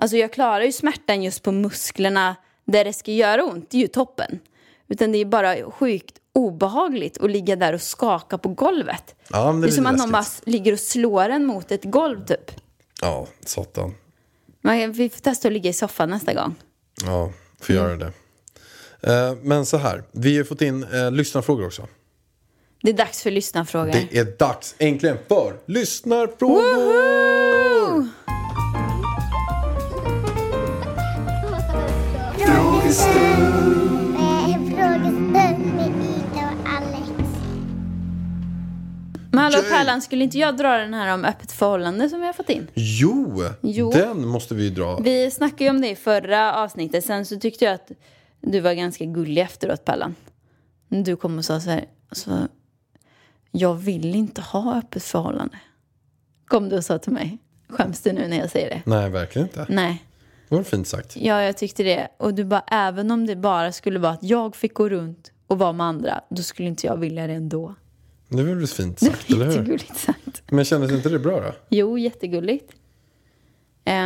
Alltså 0.00 0.16
jag 0.16 0.32
klarar 0.32 0.64
ju 0.64 0.72
smärtan 0.72 1.22
just 1.22 1.42
på 1.42 1.52
musklerna 1.52 2.36
där 2.64 2.84
det 2.84 2.92
ska 2.92 3.12
göra 3.12 3.44
ont. 3.44 3.70
Det 3.70 3.76
är 3.76 3.80
ju 3.80 3.88
toppen. 3.88 4.38
Utan 4.88 5.12
det 5.12 5.18
är 5.18 5.24
bara 5.24 5.70
sjukt 5.70 6.14
obehagligt 6.32 7.18
att 7.18 7.30
ligga 7.30 7.56
där 7.56 7.72
och 7.72 7.82
skaka 7.82 8.38
på 8.38 8.48
golvet. 8.48 9.14
Ja, 9.28 9.52
det 9.52 9.60
det 9.60 9.66
är 9.66 9.70
som 9.70 9.86
att 9.86 9.96
någon 9.96 10.12
bara 10.12 10.24
ligger 10.44 10.72
och 10.72 10.78
slår 10.78 11.28
en 11.28 11.46
mot 11.46 11.72
ett 11.72 11.84
golv 11.84 12.24
typ. 12.24 12.50
Ja, 13.02 13.26
satan. 13.44 13.94
Men 14.62 14.92
vi 14.92 15.08
får 15.08 15.20
testa 15.20 15.48
att 15.48 15.54
ligga 15.54 15.70
i 15.70 15.72
soffan 15.72 16.10
nästa 16.10 16.34
gång. 16.34 16.54
Ja, 17.04 17.32
får 17.60 17.74
göra 17.74 17.96
det. 17.96 18.12
Eh, 19.00 19.34
men 19.42 19.66
så 19.66 19.76
här, 19.76 20.02
vi 20.12 20.36
har 20.36 20.44
fått 20.44 20.62
in 20.62 20.84
eh, 20.84 21.10
lyssnarfrågor 21.10 21.66
också. 21.66 21.86
Det 22.82 22.90
är 22.90 22.94
dags 22.94 23.22
för 23.22 23.30
lyssnarfrågor. 23.30 23.92
Det 23.92 24.18
är 24.18 24.24
dags 24.38 24.74
äntligen 24.78 25.16
för 25.28 25.56
lyssnarfrågor! 25.66 26.74
Woho! 26.74 27.09
Frågestund 32.90 33.24
med 35.32 35.90
Ida 35.90 36.50
och 36.50 36.68
Alex. 36.68 37.10
Men 39.30 39.38
hallå. 39.38 39.58
Pärlan, 39.70 40.02
skulle 40.02 40.24
inte 40.24 40.38
jag 40.38 40.56
dra 40.56 40.76
den 40.76 40.94
här 40.94 41.14
om 41.14 41.24
öppet 41.24 41.52
förhållande 41.52 42.08
som 42.08 42.20
vi 42.20 42.26
har 42.26 42.32
fått 42.32 42.50
in? 42.50 42.66
Jo, 42.74 43.42
Jo. 43.60 43.90
den 43.90 44.26
måste 44.26 44.54
vi 44.54 44.70
dra. 44.70 44.96
Vi 45.00 45.30
snackade 45.30 45.64
ju 45.64 45.70
om 45.70 45.80
det 45.80 45.88
i 45.90 45.96
förra 45.96 46.54
avsnittet. 46.56 47.04
Sen 47.04 47.26
så 47.26 47.40
tyckte 47.40 47.64
jag 47.64 47.74
att 47.74 47.90
du 48.40 48.60
var 48.60 48.72
ganska 48.72 49.04
gullig 49.04 49.42
efteråt, 49.42 49.84
Pallan. 49.84 50.14
Du 50.88 51.16
kom 51.16 51.38
och 51.38 51.44
sa 51.44 51.60
så 51.60 51.70
här, 51.70 51.84
alltså, 52.08 52.48
jag 53.50 53.74
vill 53.74 54.14
inte 54.14 54.40
ha 54.40 54.78
öppet 54.78 55.02
förhållande. 55.02 55.58
Kom 56.46 56.68
du 56.68 56.76
och 56.76 56.84
sa 56.84 56.98
till 56.98 57.12
mig. 57.12 57.38
Skäms 57.68 58.00
du 58.00 58.12
nu 58.12 58.28
när 58.28 58.38
jag 58.38 58.50
säger 58.50 58.70
det? 58.70 58.82
Nej, 58.86 59.10
verkligen 59.10 59.48
inte. 59.48 59.66
Nej. 59.68 60.04
Det 60.50 60.56
var 60.56 60.62
fint 60.62 60.88
sagt. 60.88 61.16
Ja, 61.16 61.42
jag 61.42 61.56
tyckte 61.56 61.82
det. 61.82 62.08
Och 62.16 62.34
du 62.34 62.44
bara, 62.44 62.64
även 62.70 63.10
om 63.10 63.26
det 63.26 63.36
bara 63.36 63.72
skulle 63.72 63.98
vara 63.98 64.12
att 64.12 64.22
jag 64.22 64.56
fick 64.56 64.74
gå 64.74 64.88
runt 64.88 65.32
och 65.46 65.58
vara 65.58 65.72
med 65.72 65.86
andra, 65.86 66.20
då 66.30 66.42
skulle 66.42 66.68
inte 66.68 66.86
jag 66.86 66.96
vilja 66.96 67.26
det 67.26 67.32
ändå. 67.32 67.74
Det 68.28 68.42
var 68.42 68.54
väl 68.54 68.66
fint 68.66 68.96
Det 69.00 69.06
sagt, 69.06 69.30
var 69.30 69.36
eller 69.36 69.62
hur? 69.62 69.78
sagt. 69.78 70.42
Men 70.50 70.64
kändes 70.64 70.92
inte 70.92 71.08
det 71.08 71.18
bra 71.18 71.40
då? 71.40 71.52
Jo, 71.68 71.98
jättegulligt. 71.98 72.72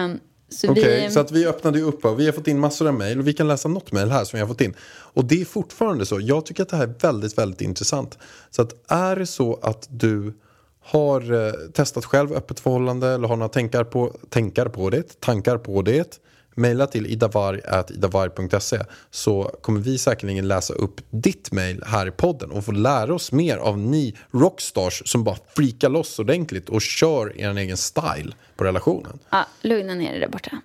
Um, 0.05 0.21
så 0.49 0.71
Okej, 0.71 1.07
vi... 1.07 1.11
så 1.11 1.21
att 1.21 1.31
vi 1.31 1.47
öppnade 1.47 1.79
ju 1.79 1.85
upp 1.85 2.05
och 2.05 2.21
vi 2.21 2.27
har 2.27 2.33
fått 2.33 2.49
in 2.49 2.61
massor 2.61 2.89
av 2.89 2.95
mejl 2.95 3.19
och 3.19 3.29
vi 3.29 3.33
kan 3.33 3.49
läsa 3.49 3.69
något 3.69 3.93
mejl 3.93 4.11
här 4.11 4.25
som 4.25 4.37
vi 4.37 4.41
har 4.41 4.49
fått 4.49 4.61
in. 4.61 4.75
Och 4.87 5.25
det 5.25 5.41
är 5.41 5.45
fortfarande 5.45 6.07
så, 6.07 6.21
jag 6.21 6.47
tycker 6.47 6.63
att 6.63 6.69
det 6.69 6.77
här 6.77 6.85
är 6.85 6.95
väldigt, 7.01 7.39
väldigt 7.39 7.61
intressant. 7.61 8.19
Så 8.51 8.63
att 8.63 8.91
är 8.91 9.17
det 9.17 9.27
så 9.27 9.59
att 9.63 9.87
du 9.91 10.35
har 10.81 11.47
eh, 11.47 11.53
testat 11.73 12.05
själv 12.05 12.33
öppet 12.33 12.61
förhållande 12.61 13.09
eller 13.09 13.29
har 13.29 13.37
några 13.37 13.49
tankar 13.49 13.85
på, 13.85 14.17
tankar 14.29 14.69
på 14.69 14.91
det, 14.91 15.21
tankar 15.21 15.59
på 15.59 15.83
det, 15.83 16.21
mejla 16.55 16.87
till 16.87 17.07
idavarg.idavarg.se 17.07 18.79
så 19.11 19.43
kommer 19.63 19.81
vi 19.81 19.99
säkerligen 19.99 20.49
läsa 20.49 20.75
upp 20.75 21.01
ditt 21.11 21.53
mejl 21.53 21.83
här 21.87 22.07
i 22.07 22.11
podden 22.11 22.51
och 22.51 22.65
få 22.65 22.73
lära 22.73 23.15
oss 23.15 23.33
mer 23.33 23.57
av 23.57 23.79
ni 23.79 24.15
rockstars 24.31 25.03
som 25.07 25.25
bara 25.25 25.37
freakar 25.57 25.89
loss 25.89 26.19
ordentligt 26.19 26.69
och 26.69 26.83
kör 26.83 27.41
er 27.41 27.57
egen 27.59 27.77
style 27.77 28.33
på 28.57 28.65
relationen. 28.65 29.19
Ja, 29.31 29.47
lugna 29.63 29.95
ner 29.95 30.11
dig 30.11 30.21
där 30.21 30.29
borta. 30.29 30.61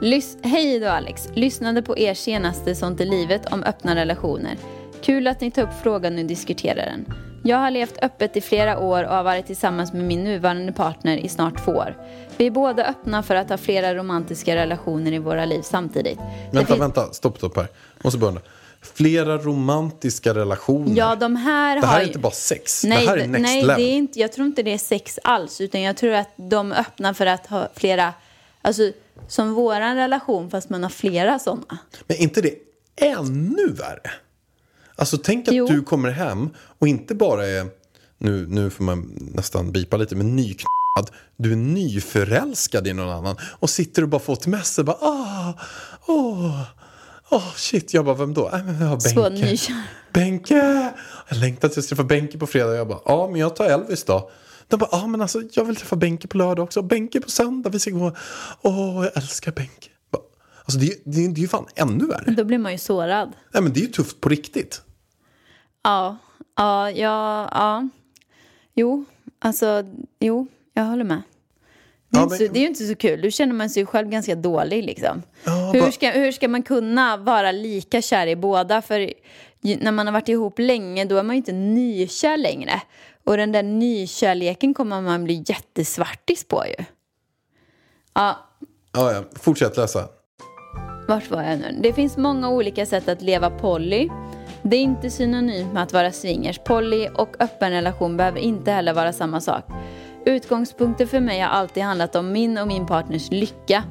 Lys- 0.00 0.38
Hej 0.42 0.80
då 0.80 0.88
Alex. 0.88 1.28
Lyssnade 1.34 1.82
på 1.82 1.98
er 1.98 2.14
senaste 2.14 2.74
Sånt 2.74 3.00
i 3.00 3.04
livet 3.04 3.52
om 3.52 3.62
öppna 3.62 3.94
relationer. 3.94 4.56
Kul 5.02 5.26
att 5.26 5.40
ni 5.40 5.50
tar 5.50 5.62
upp 5.62 5.82
frågan 5.82 6.18
och 6.18 6.24
diskuterar 6.24 6.86
den. 6.86 7.27
Jag 7.42 7.56
har 7.56 7.70
levt 7.70 7.98
öppet 8.02 8.36
i 8.36 8.40
flera 8.40 8.78
år 8.78 9.04
och 9.04 9.10
har 9.14 9.22
varit 9.22 9.46
tillsammans 9.46 9.92
med 9.92 10.04
min 10.04 10.24
nuvarande 10.24 10.72
partner 10.72 11.16
i 11.16 11.28
snart 11.28 11.64
två 11.64 11.72
år. 11.72 11.96
Vi 12.36 12.46
är 12.46 12.50
båda 12.50 12.84
öppna 12.84 13.22
för 13.22 13.34
att 13.34 13.48
ha 13.50 13.56
flera 13.56 13.94
romantiska 13.94 14.56
relationer 14.56 15.12
i 15.12 15.18
våra 15.18 15.44
liv 15.44 15.62
samtidigt. 15.62 16.18
Vänta, 16.52 16.72
fin- 16.72 16.80
vänta, 16.80 17.12
stopp, 17.12 17.36
stopp 17.38 17.56
här. 17.56 17.68
Måste 18.04 18.18
börja. 18.18 18.40
Flera 18.82 19.38
romantiska 19.38 20.34
relationer. 20.34 20.96
Ja, 20.96 21.14
de 21.16 21.36
här 21.36 21.80
det 21.80 21.86
här 21.86 21.94
har 21.94 22.00
är 22.00 22.06
inte 22.06 22.18
bara 22.18 22.32
sex. 22.32 22.84
Nej, 22.84 23.02
det 23.04 23.10
här 23.10 23.16
är 23.18 23.26
next 23.26 23.42
nej 23.42 23.62
level. 23.62 23.76
det 23.82 23.88
är 23.88 23.94
inte, 23.96 24.20
jag 24.20 24.32
tror 24.32 24.46
inte 24.46 24.62
det 24.62 24.72
är 24.74 24.78
sex 24.78 25.18
alls. 25.24 25.60
Utan 25.60 25.80
jag 25.82 25.96
tror 25.96 26.12
att 26.12 26.28
de 26.36 26.72
öppnar 26.72 27.12
för 27.12 27.26
att 27.26 27.46
ha 27.46 27.68
flera, 27.74 28.12
alltså 28.62 28.82
som 29.28 29.54
våran 29.54 29.96
relation 29.96 30.50
fast 30.50 30.70
man 30.70 30.82
har 30.82 30.90
flera 30.90 31.38
sådana. 31.38 31.78
Men 32.06 32.16
är 32.16 32.22
inte 32.22 32.40
det 32.40 32.54
ännu 32.96 33.68
värre? 33.72 34.10
Alltså 34.98 35.18
tänk 35.18 35.48
att 35.48 35.54
Jo. 35.54 35.66
du 35.66 35.82
kommer 35.82 36.10
hem 36.10 36.50
och 36.78 36.88
inte 36.88 37.14
bara 37.14 37.46
är, 37.46 37.66
nu, 38.18 38.46
nu 38.48 38.70
får 38.70 38.84
man 38.84 39.12
nästan 39.34 39.72
bipa 39.72 39.96
lite, 39.96 40.16
men 40.16 40.36
nyknullad. 40.36 41.10
Du 41.36 41.52
är 41.52 41.56
nyförälskad 41.56 42.86
i 42.86 42.92
någon 42.92 43.08
annan 43.10 43.36
och 43.42 43.70
sitter 43.70 44.02
och 44.02 44.08
bara 44.08 44.20
får 44.20 44.32
ett 44.32 44.46
mess 44.46 44.78
och 44.78 44.84
bara 44.84 44.96
ah, 45.00 45.52
åh, 46.06 46.60
åh 47.28 47.54
shit. 47.56 47.94
Jag 47.94 48.04
bara, 48.04 48.14
vem 48.14 48.34
då? 48.34 48.50
Äh, 48.50 48.64
men 48.64 48.80
jag 48.80 48.86
har 48.88 49.30
Benke. 49.30 49.74
Benke! 50.12 50.92
Jag 51.28 51.38
längtar 51.38 51.68
tills 51.68 51.76
jag 51.76 51.88
träffar 51.88 52.08
Benke 52.08 52.38
på 52.38 52.46
fredag. 52.46 52.74
Jag 52.76 52.88
bara, 52.88 53.00
ja 53.04 53.28
men 53.30 53.40
jag 53.40 53.56
tar 53.56 53.64
Elvis 53.64 54.04
då. 54.04 54.30
De 54.68 54.76
bara, 54.76 54.88
ja 54.92 55.06
men 55.06 55.20
alltså 55.20 55.42
jag 55.52 55.64
vill 55.64 55.76
träffa 55.76 55.96
Benke 55.96 56.28
på 56.28 56.36
lördag 56.36 56.62
också. 56.64 56.82
Benke 56.82 57.20
på 57.20 57.30
söndag, 57.30 57.70
vi 57.70 57.78
ska 57.78 57.90
gå. 57.90 58.12
Åh, 58.62 59.04
jag 59.04 59.16
älskar 59.16 59.52
Benke. 59.52 59.88
Alltså 60.64 60.78
det, 60.78 60.86
är- 60.86 60.96
det, 61.04 61.28
det 61.28 61.40
är 61.40 61.42
ju 61.42 61.48
fan 61.48 61.66
ännu 61.74 62.06
värre. 62.06 62.30
Då 62.36 62.44
blir 62.44 62.58
man 62.58 62.72
ju 62.72 62.78
sårad. 62.78 63.32
Nej 63.54 63.62
men 63.62 63.72
det 63.72 63.80
är 63.80 63.82
ju 63.82 63.88
tufft 63.92 64.20
på 64.20 64.28
riktigt. 64.28 64.82
Ja, 65.82 66.16
ja, 66.56 66.90
ja, 66.90 67.48
ja. 67.52 67.88
Jo, 68.74 69.04
alltså, 69.38 69.84
jo, 70.20 70.46
jag 70.72 70.84
håller 70.84 71.04
med. 71.04 71.22
Det 72.10 72.16
är, 72.16 72.20
Ja, 72.20 72.22
inte 72.22 72.38
men- 72.38 72.46
så, 72.48 72.52
det 72.52 72.58
är 72.58 72.62
ju 72.62 72.68
inte 72.68 72.84
så 72.86 72.94
kul. 72.94 73.22
Då 73.22 73.30
känner 73.30 73.54
man 73.54 73.70
sig 73.70 73.86
själv 73.86 74.08
ganska 74.08 74.34
dålig 74.34 74.84
liksom. 74.84 75.22
Ja, 75.44 75.70
hur, 75.74 75.90
ska, 75.90 76.10
hur 76.10 76.32
ska 76.32 76.48
man 76.48 76.62
kunna 76.62 77.16
vara 77.16 77.52
lika 77.52 78.02
kär 78.02 78.26
i 78.26 78.36
båda? 78.36 78.82
För 78.82 79.12
när 79.60 79.92
man 79.92 80.06
har 80.06 80.12
varit 80.12 80.28
ihop 80.28 80.58
länge 80.58 81.04
då 81.04 81.16
är 81.16 81.22
man 81.22 81.36
ju 81.36 81.38
inte 81.38 81.52
nykär 81.52 82.36
längre. 82.36 82.82
Och 83.24 83.36
den 83.36 83.52
där 83.52 83.62
nykärleken 83.62 84.74
kommer 84.74 85.00
man 85.00 85.24
bli 85.24 85.44
jättesvartis 85.46 86.44
på 86.44 86.64
ju. 86.66 86.84
Ja, 88.14 88.36
Ja, 88.92 89.12
ja. 89.12 89.24
Fortsätt 89.32 89.76
läsa. 89.76 90.08
vart 91.08 91.30
var 91.30 91.42
jag 91.42 91.58
nu? 91.58 91.78
Det 91.82 91.92
finns 91.92 92.16
många 92.16 92.48
olika 92.50 92.86
sätt 92.86 93.08
att 93.08 93.22
leva 93.22 93.50
poly. 93.50 94.08
Det 94.62 94.76
är 94.76 94.80
inte 94.80 95.10
synonymt 95.10 95.72
med 95.72 95.82
att 95.82 95.92
vara 95.92 96.12
swingers. 96.12 96.58
Poly 96.58 97.08
och 97.08 97.36
öppen 97.38 97.70
relation 97.70 98.16
behöver 98.16 98.40
inte 98.40 98.70
heller 98.70 98.94
vara 98.94 99.12
samma 99.12 99.40
sak. 99.40 99.64
Utgångspunkten 100.24 101.08
för 101.08 101.20
mig 101.20 101.40
har 101.40 101.48
alltid 101.48 101.82
handlat 101.82 102.16
om 102.16 102.32
min 102.32 102.58
och 102.58 102.68
min 102.68 102.86
partners 102.86 103.30
lycka. 103.30 103.84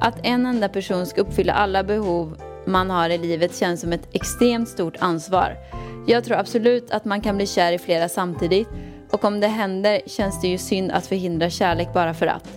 Att 0.00 0.26
en 0.26 0.46
enda 0.46 0.68
person 0.68 1.06
ska 1.06 1.20
uppfylla 1.20 1.52
alla 1.52 1.84
behov 1.84 2.36
man 2.66 2.90
har 2.90 3.10
i 3.10 3.18
livet 3.18 3.56
känns 3.56 3.80
som 3.80 3.92
ett 3.92 4.08
extremt 4.12 4.68
stort 4.68 4.96
ansvar. 4.98 5.56
Jag 6.06 6.24
tror 6.24 6.36
absolut 6.36 6.90
att 6.90 7.04
man 7.04 7.20
kan 7.20 7.36
bli 7.36 7.46
kär 7.46 7.72
i 7.72 7.78
flera 7.78 8.08
samtidigt 8.08 8.68
och 9.10 9.24
om 9.24 9.40
det 9.40 9.46
händer 9.46 10.00
känns 10.06 10.40
det 10.40 10.48
ju 10.48 10.58
synd 10.58 10.90
att 10.90 11.06
förhindra 11.06 11.50
kärlek 11.50 11.92
bara 11.92 12.14
för 12.14 12.26
att. 12.26 12.48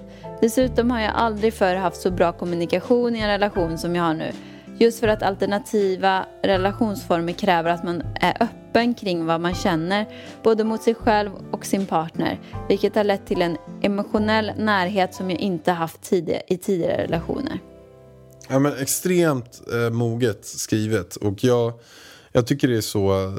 Dessutom 0.41 0.91
har 0.91 0.99
jag 0.99 1.11
aldrig 1.15 1.53
förr 1.53 1.75
haft 1.75 2.01
så 2.01 2.11
bra 2.11 2.31
kommunikation 2.31 3.15
i 3.15 3.19
en 3.19 3.27
relation 3.27 3.77
som 3.77 3.95
jag 3.95 4.03
har 4.03 4.13
nu. 4.13 4.31
Just 4.77 4.99
för 4.99 5.07
att 5.07 5.23
alternativa 5.23 6.25
relationsformer 6.43 7.33
kräver 7.33 7.69
att 7.69 7.83
man 7.83 8.03
är 8.15 8.43
öppen 8.43 8.93
kring 8.93 9.25
vad 9.25 9.41
man 9.41 9.55
känner, 9.55 10.05
både 10.43 10.63
mot 10.63 10.83
sig 10.83 10.95
själv 10.95 11.31
och 11.51 11.65
sin 11.65 11.85
partner, 11.85 12.39
vilket 12.69 12.95
har 12.95 13.03
lett 13.03 13.27
till 13.27 13.41
en 13.41 13.57
emotionell 13.81 14.51
närhet 14.57 15.13
som 15.13 15.29
jag 15.29 15.39
inte 15.39 15.71
haft 15.71 16.01
tidigare, 16.01 16.41
i 16.47 16.57
tidigare 16.57 17.03
relationer. 17.03 17.59
Ja, 18.49 18.59
men 18.59 18.77
extremt 18.77 19.61
eh, 19.73 19.89
moget 19.89 20.45
skrivet. 20.45 21.15
Och 21.15 21.43
jag, 21.43 21.73
jag 22.31 22.47
tycker 22.47 22.67
det 22.67 22.77
är 22.77 22.81
så, 22.81 23.25
eh, 23.25 23.33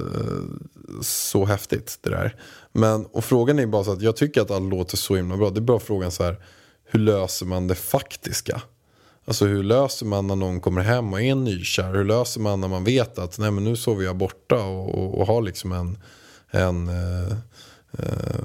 så 1.03 1.44
häftigt 1.44 1.99
det 2.01 2.11
där. 2.11 2.37
Men, 2.73 3.07
och 3.07 3.25
frågan 3.25 3.59
är 3.59 3.66
bara 3.66 3.85
så 3.85 3.92
att 3.92 4.03
jag 4.03 4.16
tycker 4.16 4.40
att 4.40 4.51
allt 4.51 4.70
låter 4.70 4.97
så 4.97 5.16
himla 5.16 5.37
bra. 5.37 5.51
Det 5.51 5.59
är 5.59 5.62
bara 5.62 5.81
frågan 5.81 6.11
så 6.11 6.23
här, 6.23 6.37
hur 6.85 7.01
löser 7.01 7.47
man 7.47 7.68
det 7.68 7.75
faktiska? 7.75 8.62
Alltså 9.26 9.44
hur 9.46 9.62
löser 9.62 10.06
man 10.06 10.26
när 10.26 10.37
någon 10.37 10.60
kommer 10.60 10.80
hem 10.82 11.12
och 11.12 11.20
är 11.22 11.34
nykär? 11.34 11.94
Hur 11.94 12.04
löser 12.04 12.40
man 12.40 12.60
när 12.60 12.68
man 12.68 12.84
vet 12.84 13.18
att 13.18 13.38
nej, 13.38 13.50
men 13.50 13.64
nu 13.64 13.76
sover 13.76 14.04
jag 14.04 14.16
borta 14.16 14.56
och, 14.64 14.94
och, 14.98 15.20
och 15.20 15.26
har 15.26 15.42
liksom 15.42 15.72
en, 15.72 15.98
en, 16.50 16.88
eh, 16.88 17.37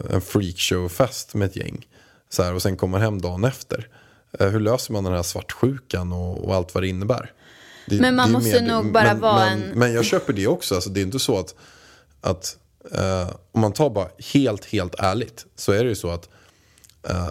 en 0.09 0.21
freakshow-fest 0.21 1.33
med 1.33 1.45
ett 1.45 1.55
gäng. 1.55 1.87
Så 2.29 2.43
här, 2.43 2.53
och 2.53 2.61
sen 2.61 2.77
kommer 2.77 2.99
hem 2.99 3.21
dagen 3.21 3.43
efter. 3.43 3.87
Eh, 4.39 4.47
hur 4.47 4.59
löser 4.59 4.93
man 4.93 5.03
den 5.03 5.13
här 5.13 5.23
svartsjukan 5.23 6.13
och, 6.13 6.45
och 6.45 6.55
allt 6.55 6.73
vad 6.73 6.83
det 6.83 6.87
innebär? 6.87 7.31
Det- 7.87 8.01
Men 8.01 8.15
man 8.15 8.31
måste 8.31 8.61
mer- 8.61 8.67
nog 8.73 8.93
bara 8.93 9.03
men, 9.03 9.19
vara 9.19 9.45
men, 9.45 9.63
en- 9.63 9.79
Men 9.79 9.93
jag 9.93 10.05
köper 10.05 10.33
det 10.33 10.47
också. 10.47 10.75
Alltså, 10.75 10.89
det 10.89 10.99
är 10.99 11.05
inte 11.05 11.19
så 11.19 11.39
att, 11.39 11.55
att 12.21 12.57
eh, 12.91 13.29
om 13.51 13.61
man 13.61 13.73
tar 13.73 13.89
bara 13.89 14.07
helt, 14.33 14.65
helt 14.65 14.95
ärligt 14.99 15.45
så 15.55 15.71
är 15.71 15.83
det 15.83 15.89
ju 15.89 15.95
så 15.95 16.09
att 16.09 16.29
eh, 17.09 17.27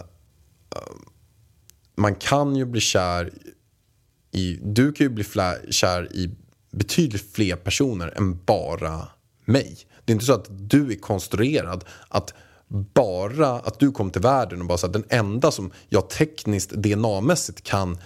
man 1.99 2.15
kan 2.15 2.57
ju 2.57 2.65
bli 2.65 2.81
kär 2.81 3.33
i, 4.33 4.59
du 4.63 4.93
kan 4.93 5.05
ju 5.05 5.11
bli 5.11 5.25
kär 5.71 6.13
i 6.13 6.31
betydligt 6.71 7.33
fler 7.33 7.57
personer 7.57 8.15
än 8.17 8.45
bara 8.45 9.09
mig. 9.45 9.79
Det 10.05 10.13
är 10.13 10.15
inte 10.15 10.27
så 10.27 10.33
att 10.33 10.47
du 10.51 10.93
är 10.93 10.97
konstruerad 10.97 11.85
att 12.09 12.35
bara 12.69 13.49
att 13.49 13.79
du 13.79 13.93
kom 13.93 14.11
till 14.11 14.23
världen 14.23 14.61
och 14.61 14.67
bara 14.67 14.79
så 14.79 14.87
att 14.87 14.93
den 14.93 15.05
enda 15.09 15.51
som 15.51 15.71
jag 15.89 16.11
tekniskt 16.11 16.73
DNA-mässigt 16.73 17.63
kan 17.63 17.99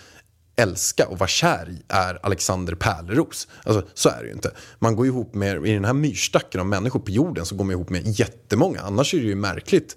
älska 0.56 1.08
och 1.08 1.18
vara 1.18 1.28
kär 1.28 1.70
i 1.70 1.82
är 1.88 2.26
Alexander 2.26 2.74
Pärleros. 2.74 3.48
Alltså, 3.64 3.86
så 3.94 4.08
är 4.08 4.20
det 4.20 4.26
ju 4.26 4.32
inte. 4.32 4.50
Man 4.78 4.96
går 4.96 5.06
ihop 5.06 5.34
med, 5.34 5.66
i 5.66 5.72
den 5.72 5.84
här 5.84 5.92
myrstacken 5.92 6.60
av 6.60 6.66
människor 6.66 7.00
på 7.00 7.10
jorden 7.10 7.46
så 7.46 7.54
går 7.54 7.64
man 7.64 7.72
ihop 7.72 7.90
med 7.90 8.06
jättemånga. 8.06 8.80
Annars 8.80 9.14
är 9.14 9.18
det 9.18 9.26
ju 9.26 9.34
märkligt 9.34 9.96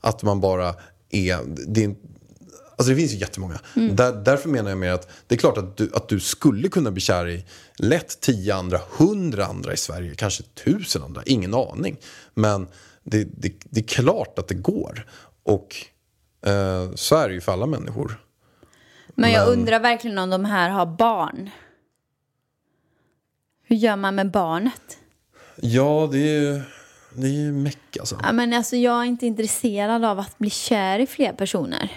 att 0.00 0.22
man 0.22 0.40
bara 0.40 0.74
är, 1.10 1.38
det 1.66 1.84
är 1.84 1.94
Alltså 2.76 2.90
det 2.90 2.96
finns 2.96 3.12
ju 3.12 3.16
jättemånga. 3.16 3.60
Där, 3.74 4.12
därför 4.24 4.48
menar 4.48 4.70
jag 4.70 4.78
mer 4.78 4.90
att 4.90 5.08
det 5.26 5.34
är 5.34 5.38
klart 5.38 5.58
att 5.58 5.76
du, 5.76 5.90
att 5.94 6.08
du 6.08 6.20
skulle 6.20 6.68
kunna 6.68 6.90
bli 6.90 7.00
kär 7.00 7.28
i 7.28 7.44
lätt 7.76 8.20
tio 8.20 8.54
andra, 8.54 8.80
hundra 8.98 9.46
andra 9.46 9.72
i 9.72 9.76
Sverige, 9.76 10.14
kanske 10.14 10.42
tusen 10.42 11.02
andra, 11.02 11.22
ingen 11.26 11.54
aning. 11.54 11.96
Men 12.34 12.68
det, 13.04 13.24
det, 13.24 13.52
det 13.64 13.80
är 13.80 13.84
klart 13.84 14.38
att 14.38 14.48
det 14.48 14.54
går. 14.54 15.06
Och 15.42 15.76
eh, 16.46 16.94
så 16.94 17.16
är 17.16 17.28
det 17.28 17.34
ju 17.34 17.40
för 17.40 17.52
alla 17.52 17.66
människor. 17.66 18.20
Men 19.14 19.30
jag 19.30 19.48
Men- 19.50 19.58
undrar 19.58 19.80
verkligen 19.80 20.18
om 20.18 20.30
de 20.30 20.44
här 20.44 20.68
har 20.70 20.86
barn. 20.86 21.50
Hur 23.64 23.76
gör 23.76 23.96
man 23.96 24.14
med 24.14 24.30
barnet? 24.30 24.98
Ja, 25.56 26.08
det 26.12 26.18
är 26.18 26.40
ju 26.40 26.60
det 27.14 27.26
är 27.26 27.30
ju 27.32 27.52
meck 27.52 27.96
alltså. 28.00 28.18
Ja, 28.22 28.32
men 28.32 28.52
alltså, 28.52 28.76
jag 28.76 29.00
är 29.00 29.04
inte 29.04 29.26
intresserad 29.26 30.04
av 30.04 30.18
att 30.18 30.38
bli 30.38 30.50
kär 30.50 30.98
i 30.98 31.06
fler 31.06 31.32
personer. 31.32 31.92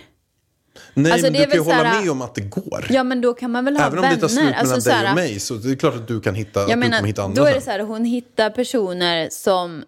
Nej, 0.94 1.12
Alltså, 1.12 1.26
men 1.26 1.34
du 1.34 1.46
kan 1.46 1.54
ju 1.54 1.60
hålla 1.60 1.84
här- 1.84 2.02
med 2.02 2.12
om 2.12 2.22
att 2.22 2.36
det 2.36 2.42
går. 2.42 2.88
Ja, 2.90 3.04
men 3.04 3.22
då 3.22 3.34
kan 3.34 3.52
man 3.52 3.66
väl 3.66 3.78
ha 3.78 3.86
Även 3.88 3.98
om 3.98 4.02
vänner. 4.02 4.16
det 4.16 4.22
tar 4.22 4.28
slut 4.28 4.44
mellan 4.44 4.60
Alltså, 4.60 4.82
så 4.82 4.90
dig 4.90 4.98
här, 4.98 5.10
och 5.10 5.16
mig 5.16 5.40
så 5.40 5.54
det 5.54 5.72
är 5.72 5.76
klart 5.76 5.96
att 5.96 6.08
du 6.08 6.22
kan 6.22 6.36
hitta, 6.36 6.62
att 6.64 6.70
Jag 6.70 6.78
du 6.78 6.80
menar, 6.80 7.04
hitta 7.04 7.24
andra 7.24 7.42
då 7.44 7.48
är 7.50 7.54
det 7.54 7.62
så 7.62 7.72
här, 7.72 7.80
hon 7.80 8.06
hittar 8.06 8.50
personer 8.50 9.28
som 9.32 9.84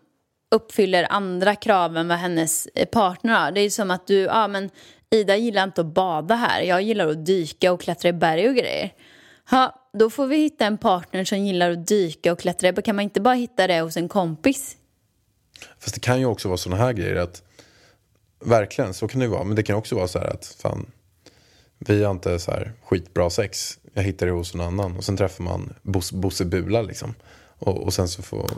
uppfyller 0.56 1.08
andra 1.10 1.56
krav 1.56 1.97
än 1.97 2.08
vad 2.08 2.17
hennes 2.17 2.67
partner 2.91 3.34
har. 3.34 3.52
Det 3.52 3.60
är 3.60 3.63
ju 3.63 3.69
som 3.69 3.91
att 3.91 4.08
du, 4.08 4.15
ja 4.19 4.47
men 4.47 4.69
Ida 5.10 5.36
gillar 5.36 5.63
inte 5.63 5.82
att 5.82 5.88
bada 5.93 6.36
här, 6.36 6.62
jag 6.62 6.82
gillar 6.82 7.08
att 7.08 7.26
dyka 7.26 7.71
och 7.71 7.82
klättra 7.82 8.10
i 8.10 8.13
berg 8.13 8.50
och 8.50 8.56
grejer. 8.56 8.93
Ja, 9.52 9.76
då 10.00 10.10
får 10.10 10.28
vi 10.28 10.38
hitta 10.38 10.65
en 10.65 10.78
partner 10.78 11.26
som 11.26 11.38
gillar 11.45 11.71
att 11.71 11.88
dyka 11.88 12.32
och 12.32 12.39
klättra 12.39 12.67
i 12.67 12.73
berg. 12.73 12.84
Kan 12.84 12.95
man 12.95 13.04
inte 13.04 13.21
bara 13.21 13.34
hitta 13.36 13.67
det 13.67 13.82
hos 13.82 13.97
en 13.97 14.10
kompis? 14.10 14.76
Fast 15.80 15.93
det 15.95 16.00
kan 16.02 16.19
ju 16.19 16.26
också 16.26 16.47
vara 16.47 16.58
sådana 16.58 16.84
här 16.84 16.93
grejer 16.93 17.15
att 17.15 17.43
Verkligen, 18.39 18.93
så 18.93 19.08
kan 19.08 19.19
det 19.19 19.28
vara. 19.28 19.43
Men 19.43 19.56
det 19.56 19.63
kan 19.63 19.76
också 19.76 19.95
vara 19.95 20.08
så 20.08 20.19
här 20.19 20.28
att 20.28 20.45
fan, 20.62 20.91
vi 21.80 22.04
har 22.04 22.12
inte 22.12 22.39
så 22.39 22.52
här 22.52 22.73
skitbra 22.86 23.30
sex. 23.30 23.80
Jag 23.93 24.04
hittar 24.04 24.26
det 24.26 24.32
hos 24.32 24.54
en 24.54 24.62
annan. 24.62 24.97
Och 24.97 25.04
sen 25.04 25.17
träffar 25.17 25.43
man 25.43 25.73
Bos- 25.84 26.13
Bosse 26.13 26.45
Bula 26.45 26.82
liksom. 26.82 27.13
Och, 27.60 27.84
och 27.84 27.93
sen 27.93 28.08
så 28.08 28.21
får, 28.21 28.50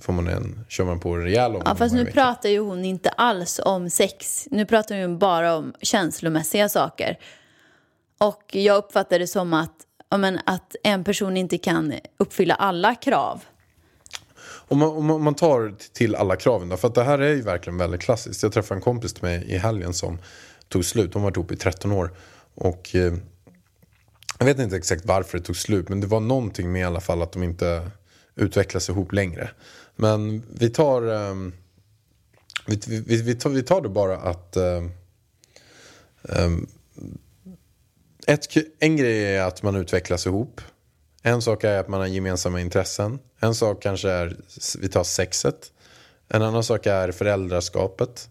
får 0.00 0.12
man 0.12 0.28
en, 0.28 0.64
kör 0.68 0.84
man 0.84 1.00
på 1.00 1.10
en 1.14 1.22
rejäl 1.22 1.52
Ja, 1.64 1.74
fast 1.74 1.94
nu 1.94 2.04
pratar 2.04 2.12
pratar 2.22 2.48
ju 2.48 2.58
hon 2.58 2.84
inte 2.84 3.08
alls 3.08 3.60
om 3.64 3.90
sex. 3.90 4.48
Nu 4.50 4.66
pratar 4.66 5.02
hon 5.02 5.18
bara 5.18 5.56
om 5.56 5.74
känslomässiga 5.82 6.68
saker. 6.68 7.18
Och 8.18 8.42
jag 8.52 8.76
uppfattar 8.76 9.18
det 9.18 9.26
som 9.26 9.54
att, 9.54 9.74
ja, 10.10 10.16
men, 10.16 10.38
att 10.46 10.76
en 10.82 11.04
person 11.04 11.36
inte 11.36 11.58
kan 11.58 11.94
uppfylla 12.16 12.54
alla 12.54 12.94
krav. 12.94 13.44
Om 14.70 14.78
man, 14.78 15.12
om 15.12 15.24
man- 15.24 15.34
tar 15.34 15.74
till 15.92 16.14
alla 16.14 16.36
kraven 16.36 16.68
då, 16.68 16.76
för 16.76 16.88
att 16.88 16.94
det 16.94 17.04
här 17.04 17.18
är 17.18 17.34
ju 17.34 17.42
verkligen 17.42 17.78
väldigt 17.78 18.00
klassiskt. 18.00 18.42
Jag 18.42 18.52
träffade 18.52 18.78
en 18.78 18.82
kompis 18.82 19.12
till 19.12 19.22
mig 19.22 19.44
i 19.48 19.58
helgen 19.58 19.94
som 19.94 20.18
tog 20.68 20.84
slut. 20.84 21.12
De 21.12 21.22
har 21.22 21.30
varit 21.30 21.36
ihop 21.36 21.52
i 21.52 21.56
13 21.56 21.92
år. 21.92 22.10
Och 22.54 22.94
eh, 22.94 23.14
jag 24.38 24.46
vet 24.46 24.58
inte 24.58 24.76
exakt 24.76 25.04
varför 25.04 25.38
det 25.38 25.44
tog 25.44 25.56
slut, 25.56 25.88
men 25.88 26.00
det 26.00 26.06
var 26.06 26.20
någonting 26.20 26.72
med 26.72 26.80
i 26.80 26.84
alla 26.84 27.00
fall 27.00 27.22
att 27.22 27.32
de 27.32 27.42
inte 27.42 27.90
utvecklas 28.34 28.88
ihop 28.88 29.12
längre. 29.12 29.50
Men 29.96 30.42
vi 30.54 30.70
tar, 30.70 31.02
eh, 31.02 31.34
vi, 32.66 32.80
vi, 32.86 33.22
vi, 33.22 33.34
tar, 33.34 33.50
vi 33.50 33.62
tar 33.62 33.80
det 33.80 33.88
bara 33.88 34.16
att 34.16 34.56
eh, 34.56 34.84
eh 36.28 36.50
ett, 38.26 38.46
en 38.78 38.96
grej 38.96 39.36
är 39.36 39.42
att 39.42 39.62
man 39.62 39.76
utvecklas 39.76 40.26
ihop. 40.26 40.60
En 41.22 41.42
sak 41.42 41.64
är 41.64 41.78
att 41.78 41.88
man 41.88 42.00
har 42.00 42.06
gemensamma 42.06 42.60
intressen. 42.60 43.18
En 43.40 43.54
sak 43.54 43.82
kanske 43.82 44.10
är, 44.10 44.36
vi 44.80 44.88
tar 44.88 45.04
sexet. 45.04 45.72
En 46.28 46.42
annan 46.42 46.64
sak 46.64 46.86
är 46.86 47.12
föräldraskapet. 47.12 48.28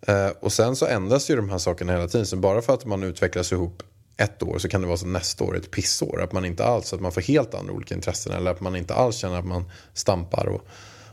Eh, 0.00 0.28
och 0.40 0.52
sen 0.52 0.76
så 0.76 0.86
ändras 0.86 1.30
ju 1.30 1.36
de 1.36 1.50
här 1.50 1.58
sakerna 1.58 1.92
hela 1.92 2.08
tiden. 2.08 2.26
Så 2.26 2.36
bara 2.36 2.62
för 2.62 2.74
att 2.74 2.84
man 2.84 3.02
utvecklas 3.02 3.52
ihop 3.52 3.82
ett 4.16 4.42
år 4.42 4.58
så 4.58 4.68
kan 4.68 4.80
det 4.80 4.86
vara 4.86 4.96
så 4.96 5.06
nästa 5.06 5.44
år 5.44 5.56
ett 5.56 5.70
pissår. 5.70 6.22
Att 6.22 6.32
man 6.32 6.44
inte 6.44 6.64
alls, 6.64 6.92
att 6.92 7.00
man 7.00 7.12
får 7.12 7.20
helt 7.20 7.54
andra 7.54 7.72
olika 7.72 7.94
intressen. 7.94 8.32
Eller 8.32 8.50
att 8.50 8.60
man 8.60 8.76
inte 8.76 8.94
alls 8.94 9.16
känner 9.16 9.38
att 9.38 9.46
man 9.46 9.70
stampar 9.94 10.46
och, 10.46 10.66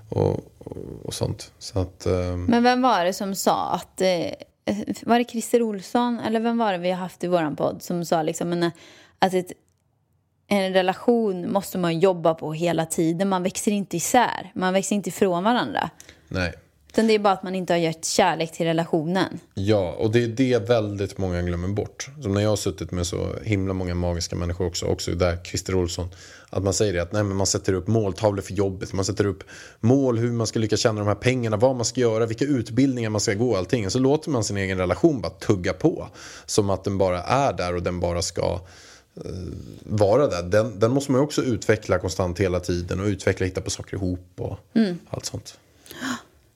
och, 0.09 0.39
och, 0.57 0.77
och 1.03 1.13
sånt. 1.13 1.51
Så 1.59 1.79
att, 1.79 2.05
ehm, 2.05 2.45
Men 2.45 2.63
vem 2.63 2.81
var 2.81 3.05
det 3.05 3.13
som 3.13 3.35
sa 3.35 3.71
att... 3.71 4.01
Eh, 4.01 4.33
var 5.03 5.19
det 5.19 5.25
Christer 5.29 5.61
Olsson 5.61 6.19
eller 6.19 6.39
vem 6.39 6.57
var 6.57 6.71
det 6.71 6.77
vi 6.77 6.89
har 6.89 6.97
haft 6.97 7.23
i 7.23 7.27
våran 7.27 7.55
podd 7.55 7.83
som 7.83 8.05
sa 8.05 8.21
liksom 8.21 8.49
men, 8.49 8.63
eh, 8.63 8.71
att 9.19 9.33
ett, 9.33 9.51
en 10.61 10.73
relation 10.73 11.51
måste 11.51 11.77
man 11.77 11.99
jobba 11.99 12.33
på 12.33 12.53
hela 12.53 12.85
tiden. 12.85 13.29
Man 13.29 13.43
växer 13.43 13.71
inte 13.71 13.97
isär. 13.97 14.51
Man 14.55 14.73
växer 14.73 14.95
inte 14.95 15.09
ifrån 15.09 15.43
varandra. 15.43 15.89
nej. 16.27 16.53
Utan 16.93 17.07
det 17.07 17.13
är 17.13 17.19
bara 17.19 17.33
att 17.33 17.43
man 17.43 17.55
inte 17.55 17.73
har 17.73 17.77
gett 17.77 18.05
kärlek 18.05 18.51
till 18.51 18.65
relationen. 18.65 19.39
Ja, 19.53 19.95
och 19.99 20.11
det 20.11 20.23
är 20.23 20.27
det 20.27 20.69
väldigt 20.69 21.17
många 21.17 21.41
glömmer 21.41 21.67
bort. 21.67 22.09
Som 22.21 22.33
när 22.33 22.41
jag 22.41 22.49
har 22.49 22.55
suttit 22.55 22.91
med 22.91 23.07
så 23.07 23.35
himla 23.43 23.73
många 23.73 23.95
magiska 23.95 24.35
människor 24.35 24.67
också, 24.67 24.85
också 24.85 25.11
där 25.11 25.37
Christer 25.43 25.75
Olsson. 25.75 26.09
Att 26.49 26.63
man 26.63 26.73
säger 26.73 26.93
det 26.93 27.01
att 27.01 27.11
nej, 27.11 27.23
men 27.23 27.37
man 27.37 27.47
sätter 27.47 27.73
upp 27.73 27.87
måltavlor 27.87 28.41
för 28.41 28.53
jobbet, 28.53 28.93
man 28.93 29.05
sätter 29.05 29.25
upp 29.25 29.43
mål 29.79 30.17
hur 30.17 30.31
man 30.31 30.47
ska 30.47 30.59
lyckas 30.59 30.79
tjäna 30.79 30.99
de 30.99 31.07
här 31.07 31.15
pengarna, 31.15 31.57
vad 31.57 31.75
man 31.75 31.85
ska 31.85 32.01
göra, 32.01 32.25
vilka 32.25 32.45
utbildningar 32.45 33.09
man 33.09 33.21
ska 33.21 33.33
gå, 33.33 33.57
allting. 33.57 33.89
Så 33.89 33.99
låter 33.99 34.29
man 34.29 34.43
sin 34.43 34.57
egen 34.57 34.77
relation 34.77 35.21
bara 35.21 35.31
tugga 35.31 35.73
på. 35.73 36.07
Som 36.45 36.69
att 36.69 36.83
den 36.83 36.97
bara 36.97 37.21
är 37.23 37.53
där 37.53 37.75
och 37.75 37.83
den 37.83 37.99
bara 37.99 38.21
ska 38.21 38.59
vara 39.83 40.27
där. 40.27 40.43
Den, 40.43 40.79
den 40.79 40.91
måste 40.91 41.11
man 41.11 41.21
ju 41.21 41.25
också 41.25 41.41
utveckla 41.43 41.99
konstant 41.99 42.39
hela 42.39 42.59
tiden 42.59 42.99
och 42.99 43.05
utveckla, 43.05 43.45
hitta 43.45 43.61
på 43.61 43.69
saker 43.69 43.97
ihop 43.97 44.27
och 44.37 44.57
allt 45.09 45.25
sånt. 45.25 45.57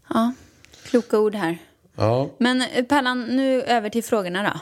Ja, 0.09 0.33
kloka 0.83 1.19
ord 1.19 1.35
här. 1.35 1.57
Ja, 1.95 2.29
Men 2.37 2.61
eh, 2.61 2.85
Pallan, 2.85 3.21
nu 3.23 3.61
över 3.63 3.89
till 3.89 4.03
frågorna 4.03 4.43
då. 4.43 4.59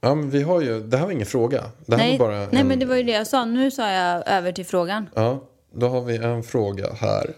ja 0.00 0.14
men 0.14 0.30
vi 0.30 0.42
har 0.42 0.60
ju, 0.60 0.80
det 0.80 0.96
här 0.96 1.04
var 1.04 1.12
ingen 1.12 1.26
fråga. 1.26 1.64
Det 1.86 1.96
här 1.96 2.02
Nej, 2.08 2.18
var 2.18 2.26
bara 2.28 2.36
nej 2.38 2.60
en- 2.60 2.68
men 2.68 2.78
det 2.78 2.86
var 2.86 2.96
ju 2.96 3.02
det 3.02 3.12
jag 3.12 3.26
sa. 3.26 3.44
Nu 3.44 3.70
sa 3.70 3.90
jag 3.90 4.28
över 4.28 4.52
till 4.52 4.66
frågan. 4.66 5.08
Ja, 5.14 5.42
då 5.74 5.88
har 5.88 6.00
vi 6.04 6.16
en 6.16 6.42
fråga 6.42 6.92
här. 6.92 7.34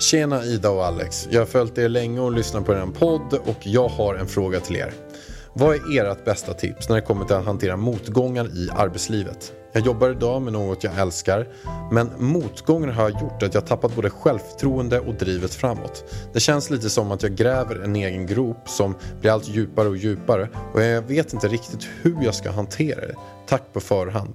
Tjena 0.00 0.44
Ida 0.44 0.70
och 0.70 0.84
Alex. 0.86 1.28
Jag 1.30 1.40
har 1.40 1.46
följt 1.46 1.78
er 1.78 1.88
länge 1.88 2.20
och 2.20 2.32
lyssnat 2.32 2.66
på 2.66 2.72
er 2.72 2.86
podd 2.98 3.32
och 3.44 3.66
jag 3.66 3.88
har 3.88 4.14
en 4.14 4.26
fråga 4.26 4.60
till 4.60 4.76
er. 4.76 4.92
Vad 5.58 5.76
är 5.76 6.04
ert 6.04 6.24
bästa 6.24 6.54
tips 6.54 6.88
när 6.88 6.96
det 6.96 7.02
kommer 7.02 7.24
till 7.24 7.36
att 7.36 7.44
hantera 7.44 7.76
motgångar 7.76 8.46
i 8.46 8.70
arbetslivet? 8.76 9.52
Jag 9.72 9.86
jobbar 9.86 10.10
idag 10.10 10.42
med 10.42 10.52
något 10.52 10.84
jag 10.84 10.98
älskar, 10.98 11.48
men 11.92 12.10
motgångar 12.18 12.88
har 12.88 13.08
gjort 13.08 13.42
att 13.42 13.54
jag 13.54 13.66
tappat 13.66 13.96
både 13.96 14.10
självförtroende 14.10 15.00
och 15.00 15.14
drivet 15.14 15.54
framåt. 15.54 16.04
Det 16.32 16.40
känns 16.40 16.70
lite 16.70 16.90
som 16.90 17.12
att 17.12 17.22
jag 17.22 17.34
gräver 17.34 17.84
en 17.84 17.96
egen 17.96 18.26
grop 18.26 18.68
som 18.68 18.94
blir 19.20 19.30
allt 19.30 19.48
djupare 19.48 19.88
och 19.88 19.96
djupare 19.96 20.48
och 20.74 20.82
jag 20.82 21.02
vet 21.02 21.32
inte 21.32 21.48
riktigt 21.48 21.88
hur 22.02 22.24
jag 22.24 22.34
ska 22.34 22.50
hantera 22.50 23.00
det. 23.00 23.14
Tack 23.46 23.62
på 23.72 23.80
förhand. 23.80 24.34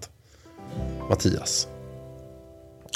Mattias. 1.09 1.67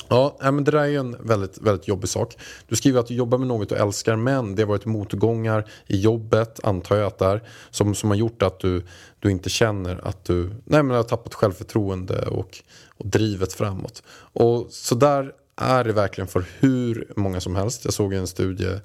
Ja, 0.07 0.37
men 0.39 0.63
det 0.63 0.71
där 0.71 0.79
är 0.79 0.85
ju 0.85 0.97
en 0.97 1.17
väldigt, 1.19 1.61
väldigt 1.61 1.87
jobbig 1.87 2.09
sak. 2.09 2.37
Du 2.67 2.75
skriver 2.75 2.99
att 2.99 3.07
du 3.07 3.13
jobbar 3.13 3.37
med 3.37 3.47
något 3.47 3.69
du 3.69 3.75
älskar 3.75 4.15
men 4.15 4.55
det 4.55 4.61
har 4.61 4.67
varit 4.67 4.85
motgångar 4.85 5.71
i 5.87 5.99
jobbet, 5.99 6.59
antar 6.63 6.95
jag 6.95 7.07
att 7.07 7.17
det 7.17 7.25
är, 7.25 7.43
som, 7.69 7.95
som 7.95 8.09
har 8.09 8.17
gjort 8.17 8.41
att 8.41 8.59
du, 8.59 8.83
du 9.19 9.31
inte 9.31 9.49
känner 9.49 10.07
att 10.07 10.25
du 10.25 10.43
nej, 10.65 10.83
men 10.83 10.89
har 10.95 11.03
tappat 11.03 11.33
självförtroende 11.33 12.25
och, 12.25 12.63
och 12.97 13.07
drivet 13.07 13.53
framåt. 13.53 14.03
Och 14.33 14.67
så 14.69 14.95
där 14.95 15.31
är 15.55 15.83
det 15.83 15.93
verkligen 15.93 16.27
för 16.27 16.45
hur 16.59 17.13
många 17.15 17.41
som 17.41 17.55
helst. 17.55 17.85
Jag 17.85 17.93
såg 17.93 18.13
i 18.13 18.17
en 18.17 18.27
studie 18.27 18.79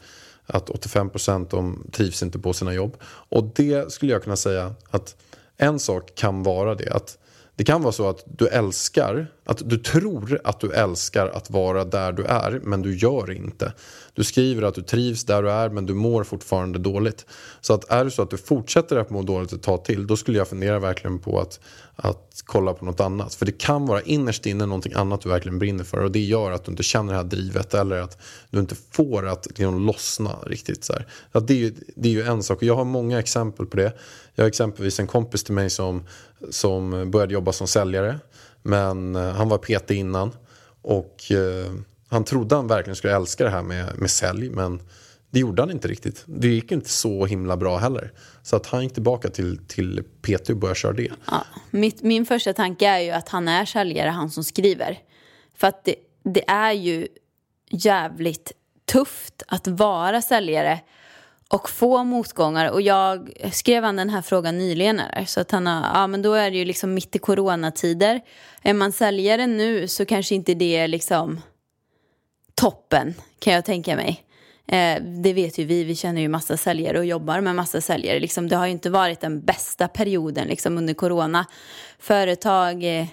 att 0.47 0.71
85% 0.71 1.47
de 1.51 1.87
trivs 1.93 2.23
inte 2.23 2.39
på 2.39 2.53
sina 2.53 2.75
jobb. 2.75 2.97
Och 3.03 3.45
det 3.55 3.93
skulle 3.93 4.13
jag 4.13 4.23
kunna 4.23 4.37
säga 4.37 4.75
att 4.91 5.17
en 5.57 5.79
sak 5.79 6.15
kan 6.15 6.43
vara 6.43 6.75
det. 6.75 6.93
att 6.93 7.19
det 7.57 7.65
kan 7.65 7.83
vara 7.83 7.93
så 7.93 8.09
att 8.09 8.25
du 8.39 8.49
älskar, 8.49 9.27
att 9.45 9.71
du 9.71 9.79
tror 9.79 10.41
att 10.45 10.61
du 10.61 10.73
älskar 10.73 11.29
att 11.29 11.51
vara 11.51 11.85
där 11.85 12.13
du 12.13 12.25
är, 12.25 12.61
men 12.65 12.83
du 12.83 12.97
gör 12.97 13.31
inte. 13.31 13.73
Du 14.15 14.25
skriver 14.25 14.63
att 14.63 14.75
du 14.75 14.83
trivs 14.83 15.25
där 15.25 15.43
du 15.43 15.51
är, 15.51 15.69
men 15.69 15.87
du 15.87 15.95
mår 15.95 16.25
fortfarande 16.25 16.79
dåligt. 16.79 17.27
Så 17.61 17.75
att 17.75 17.91
är 17.91 18.05
det 18.05 18.11
så 18.11 18.23
att 18.23 18.31
du 18.31 18.37
fortsätter 18.37 18.97
att 18.97 19.11
må 19.11 19.23
dåligt 19.23 19.53
ett 19.53 19.63
tag 19.63 19.85
till, 19.85 20.07
då 20.07 20.17
skulle 20.17 20.39
jag 20.39 20.49
fundera 20.49 20.79
verkligen 20.79 21.19
på 21.19 21.41
att, 21.41 21.61
att 21.97 22.43
kolla 22.45 22.75
på 22.75 22.85
något 22.85 23.01
annat. 23.01 23.35
För 23.35 23.47
det 23.47 23.59
kan 23.59 23.87
vara 23.87 24.03
innerst 24.03 24.47
inne 24.47 24.67
någonting 24.67 24.93
annat 24.93 25.21
du 25.21 25.29
verkligen 25.29 25.59
brinner 25.59 25.85
för 25.85 25.99
och 25.99 26.11
det 26.11 26.21
gör 26.21 26.51
att 26.51 26.65
du 26.65 26.71
inte 26.71 26.83
känner 26.83 27.13
det 27.13 27.17
här 27.17 27.25
drivet 27.25 27.75
eller 27.75 27.97
att 27.97 28.19
du 28.51 28.59
inte 28.59 28.75
får 28.91 29.27
att 29.27 29.47
liksom 29.47 29.87
lossna 29.87 30.39
riktigt. 30.47 30.85
Så 30.85 30.93
här. 30.93 31.07
Att 31.33 31.47
det, 31.47 31.55
är 31.55 31.59
ju, 31.59 31.75
det 31.97 32.09
är 32.09 32.13
ju 32.13 32.23
en 32.23 32.43
sak 32.43 32.57
och 32.57 32.63
jag 32.63 32.77
har 32.77 32.85
många 32.85 33.19
exempel 33.19 33.67
på 33.67 33.77
det. 33.77 33.93
Jag 34.35 34.45
har 34.45 34.49
exempelvis 34.49 35.01
en 35.01 35.07
kompis 35.07 35.45
till 35.45 35.55
mig 35.55 35.71
som, 35.71 36.05
som 36.51 37.11
började 37.11 37.35
jobba 37.35 37.53
som 37.53 37.69
säljare. 37.69 38.19
Men 38.63 39.17
eh, 39.17 39.31
han 39.31 39.49
var 39.49 39.59
PT 39.59 39.91
innan. 39.91 40.33
Och 40.83 41.33
eh, 41.33 41.73
han 42.09 42.25
trodde 42.25 42.55
han 42.55 42.67
verkligen 42.67 42.97
skulle 42.97 43.17
älska 43.17 43.45
det 43.45 43.51
här 43.51 43.63
med, 43.63 43.99
med 43.99 44.11
sälj. 44.11 44.51
Men 44.51 44.81
det 45.31 45.41
gjorde 45.41 45.63
han 45.63 45.71
inte 45.71 45.89
riktigt. 45.89 46.25
Det 46.27 46.49
gick 46.49 46.73
inte 46.73 46.89
så 46.89 47.27
himla 47.27 47.57
bra 47.57 47.79
heller. 47.79 48.13
Så 48.43 48.57
att 48.57 48.67
han 48.67 48.83
gick 48.83 48.95
tillbaka 48.95 49.31
till, 49.31 49.59
till 49.67 50.03
PT 50.23 50.51
och 50.51 50.57
började 50.57 50.79
köra 50.79 50.93
det. 50.93 51.13
Ja, 51.27 51.45
mitt, 51.71 52.03
min 52.03 52.27
första 52.27 52.53
tanke 52.53 52.89
är 52.89 52.99
ju 52.99 53.11
att 53.11 53.29
han 53.29 53.49
är 53.49 53.65
säljare, 53.65 54.11
han 54.11 54.31
som 54.31 54.45
skriver. 54.45 54.99
För 55.57 55.67
att 55.67 55.85
det, 55.85 55.95
det 56.23 56.51
är 56.51 56.73
ju 56.73 57.09
jävligt 57.71 58.53
tufft 58.93 59.43
att 59.49 59.67
vara 59.67 60.23
säljare 60.23 60.81
och 61.51 61.71
få 61.71 62.05
motgångar. 62.05 62.71
Och 62.71 62.83
jag 62.83 63.31
skrev 63.53 63.85
han 63.85 63.97
den 63.97 64.11
här 64.11 64.23
frågan 64.23 64.59
nyligen. 64.59 64.99
Här, 64.99 65.25
så 65.25 65.41
att 65.41 65.51
han 65.51 65.67
har, 65.67 66.01
ja 66.01 66.07
men 66.07 66.23
då 66.23 66.35
är 66.35 66.51
det 66.51 66.57
ju 66.57 66.65
liksom 66.65 66.95
mitt 66.95 67.17
i 67.17 67.19
coronatider. 67.19 68.21
Är 68.63 68.75
man 68.75 68.93
säljare 68.93 69.47
nu 69.47 69.89
så 69.89 70.05
kanske 70.05 70.35
inte 70.35 70.55
det 70.55 70.77
är 70.77 70.89
liksom 70.89 71.41
toppen 72.55 73.15
kan 73.39 73.53
jag 73.53 73.65
tänka 73.65 73.97
mig. 73.97 74.25
Eh, 74.67 75.03
det 75.03 75.33
vet 75.33 75.59
ju 75.59 75.65
vi, 75.65 75.85
vi 75.85 75.97
känner 75.97 76.21
ju 76.21 76.29
massa 76.29 76.57
säljare 76.57 76.99
och 76.99 77.05
jobbar 77.05 77.41
med 77.41 77.55
massa 77.55 77.81
säljare. 77.81 78.21
Liksom, 78.21 78.49
det 78.49 78.57
har 78.57 78.67
ju 78.67 78.73
inte 78.73 78.91
varit 78.91 79.21
den 79.21 79.41
bästa 79.41 79.89
perioden 79.89 80.49
liksom, 80.49 80.79
under 80.79 80.95
corona. 80.95 81.47
Företag 81.99 82.99
eh, 82.99 83.07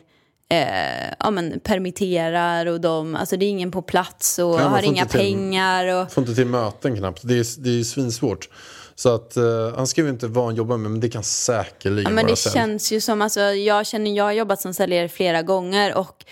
eh, 0.49 1.13
ja, 1.19 1.31
men, 1.31 1.59
permitterar 1.59 2.65
och 2.65 2.81
de, 2.81 3.15
alltså 3.15 3.37
det 3.37 3.45
är 3.45 3.49
ingen 3.49 3.71
på 3.71 3.81
plats 3.81 4.39
och 4.39 4.49
man 4.49 4.61
har 4.71 4.83
inga 4.83 5.05
till- 5.05 5.19
pengar. 5.19 5.87
Och, 6.01 6.11
Får 6.11 6.21
inte 6.21 6.35
till 6.35 6.45
möten 6.47 6.97
knappt. 6.97 7.21
Det 7.23 7.33
är, 7.33 7.63
det 7.63 7.79
är 7.79 7.83
svinsvårt. 7.83 8.49
Så 8.95 9.15
att, 9.15 9.37
eh, 9.37 9.43
han 9.75 9.87
skriver 9.87 10.09
inte 10.09 10.27
vad 10.27 10.45
han 10.45 10.55
jobbar 10.55 10.77
med, 10.77 10.91
men 10.91 10.99
det 10.99 11.09
kan 11.09 11.23
säkerligen 11.23 12.03
Ja, 12.03 12.09
men 12.15 12.25
vara 12.25 12.31
det 12.31 12.35
sälj. 12.37 12.53
känns 12.53 12.91
ju 12.91 13.01
som, 13.01 13.21
alltså, 13.21 13.39
jag 13.41 13.85
känner, 13.87 14.11
jag 14.11 14.23
har 14.23 14.31
jobbat 14.31 14.61
som 14.61 14.73
säljare 14.73 15.09
flera 15.09 15.41
gånger 15.41 15.97
och 15.97 16.25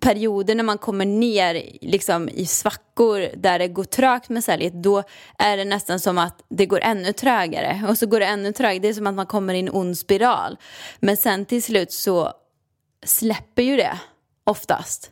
perioder 0.00 0.54
när 0.54 0.64
man 0.64 0.78
kommer 0.78 1.04
ner 1.04 1.62
liksom, 1.80 2.28
i 2.28 2.46
svackor 2.46 3.28
där 3.36 3.58
det 3.58 3.68
går 3.68 3.84
trögt 3.84 4.28
med 4.28 4.44
säljet, 4.44 4.82
då 4.82 5.02
är 5.38 5.56
det 5.56 5.64
nästan 5.64 6.00
som 6.00 6.18
att 6.18 6.38
det 6.50 6.66
går 6.66 6.80
ännu 6.82 7.12
trögare. 7.12 7.82
Och 7.88 7.98
så 7.98 8.06
går 8.06 8.20
det 8.20 8.26
ännu 8.26 8.52
trögare, 8.52 8.78
det 8.78 8.88
är 8.88 8.92
som 8.92 9.06
att 9.06 9.14
man 9.14 9.26
kommer 9.26 9.54
i 9.54 9.58
en 9.60 9.70
ond 9.70 9.98
spiral. 9.98 10.56
Men 11.00 11.16
sen 11.16 11.44
till 11.46 11.62
slut 11.62 11.92
så 11.92 12.32
släpper 13.06 13.62
ju 13.62 13.76
det 13.76 13.98
oftast. 14.44 15.10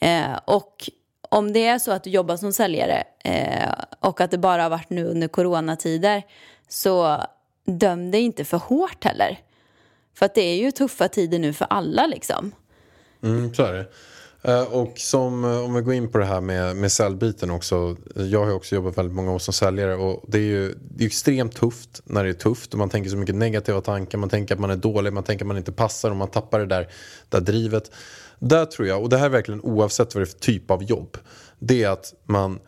Eh, 0.00 0.38
och 0.44 0.90
om 1.28 1.52
det 1.52 1.66
är 1.66 1.78
så 1.78 1.92
att 1.92 2.04
du 2.04 2.10
jobbar 2.10 2.36
som 2.36 2.52
säljare 2.52 3.04
eh, 3.24 3.72
och 4.00 4.20
att 4.20 4.30
det 4.30 4.38
bara 4.38 4.62
har 4.62 4.70
varit 4.70 4.90
nu 4.90 5.04
under 5.04 5.28
coronatider 5.28 6.22
så 6.68 7.22
döm 7.64 8.10
dig 8.10 8.20
inte 8.20 8.44
för 8.44 8.56
hårt 8.56 9.04
heller. 9.04 9.38
För 10.14 10.26
att 10.26 10.34
det 10.34 10.42
är 10.42 10.56
ju 10.56 10.70
tuffa 10.70 11.08
tider 11.08 11.38
nu 11.38 11.52
för 11.52 11.66
alla 11.70 12.06
liksom. 12.06 12.52
Mm, 13.22 13.54
så 13.54 13.62
är 13.64 13.72
det. 13.72 13.86
Eh, 14.44 14.62
och 14.62 14.98
som, 14.98 15.44
eh, 15.44 15.64
om 15.64 15.74
vi 15.74 15.80
går 15.80 15.94
in 15.94 16.08
på 16.08 16.18
det 16.18 16.24
här 16.24 16.40
med, 16.40 16.76
med 16.76 16.92
säljbiten 16.92 17.50
också. 17.50 17.96
Jag 18.14 18.40
har 18.40 18.46
ju 18.46 18.52
också 18.52 18.74
jobbat 18.74 18.98
väldigt 18.98 19.14
många 19.14 19.32
år 19.32 19.38
som 19.38 19.54
säljare 19.54 19.94
och 19.94 20.24
det 20.28 20.38
är 20.38 20.42
ju 20.42 20.74
det 20.78 21.04
är 21.04 21.06
extremt 21.06 21.54
tufft 21.54 22.02
när 22.04 22.24
det 22.24 22.30
är 22.30 22.34
tufft 22.34 22.72
och 22.72 22.78
man 22.78 22.88
tänker 22.88 23.10
så 23.10 23.16
mycket 23.16 23.34
negativa 23.34 23.80
tankar. 23.80 24.18
Man 24.18 24.28
tänker 24.28 24.54
att 24.54 24.60
man 24.60 24.70
är 24.70 24.76
dålig, 24.76 25.12
man 25.12 25.24
tänker 25.24 25.44
att 25.44 25.48
man 25.48 25.56
inte 25.56 25.72
passar 25.72 26.10
och 26.10 26.16
man 26.16 26.28
tappar 26.28 26.58
det 26.58 26.66
där, 26.66 26.88
där 27.28 27.40
drivet. 27.40 27.90
Där 28.38 28.64
tror 28.64 28.88
jag, 28.88 29.02
och 29.02 29.08
det 29.08 29.16
här 29.16 29.26
är 29.26 29.30
verkligen 29.30 29.60
oavsett 29.60 30.14
vad 30.14 30.22
det 30.22 30.24
är 30.24 30.32
för 30.32 30.38
typ 30.38 30.70
av 30.70 30.82
jobb. 30.82 31.16
Det 31.58 31.84
är 31.84 31.88
att 31.88 32.14
man, 32.26 32.58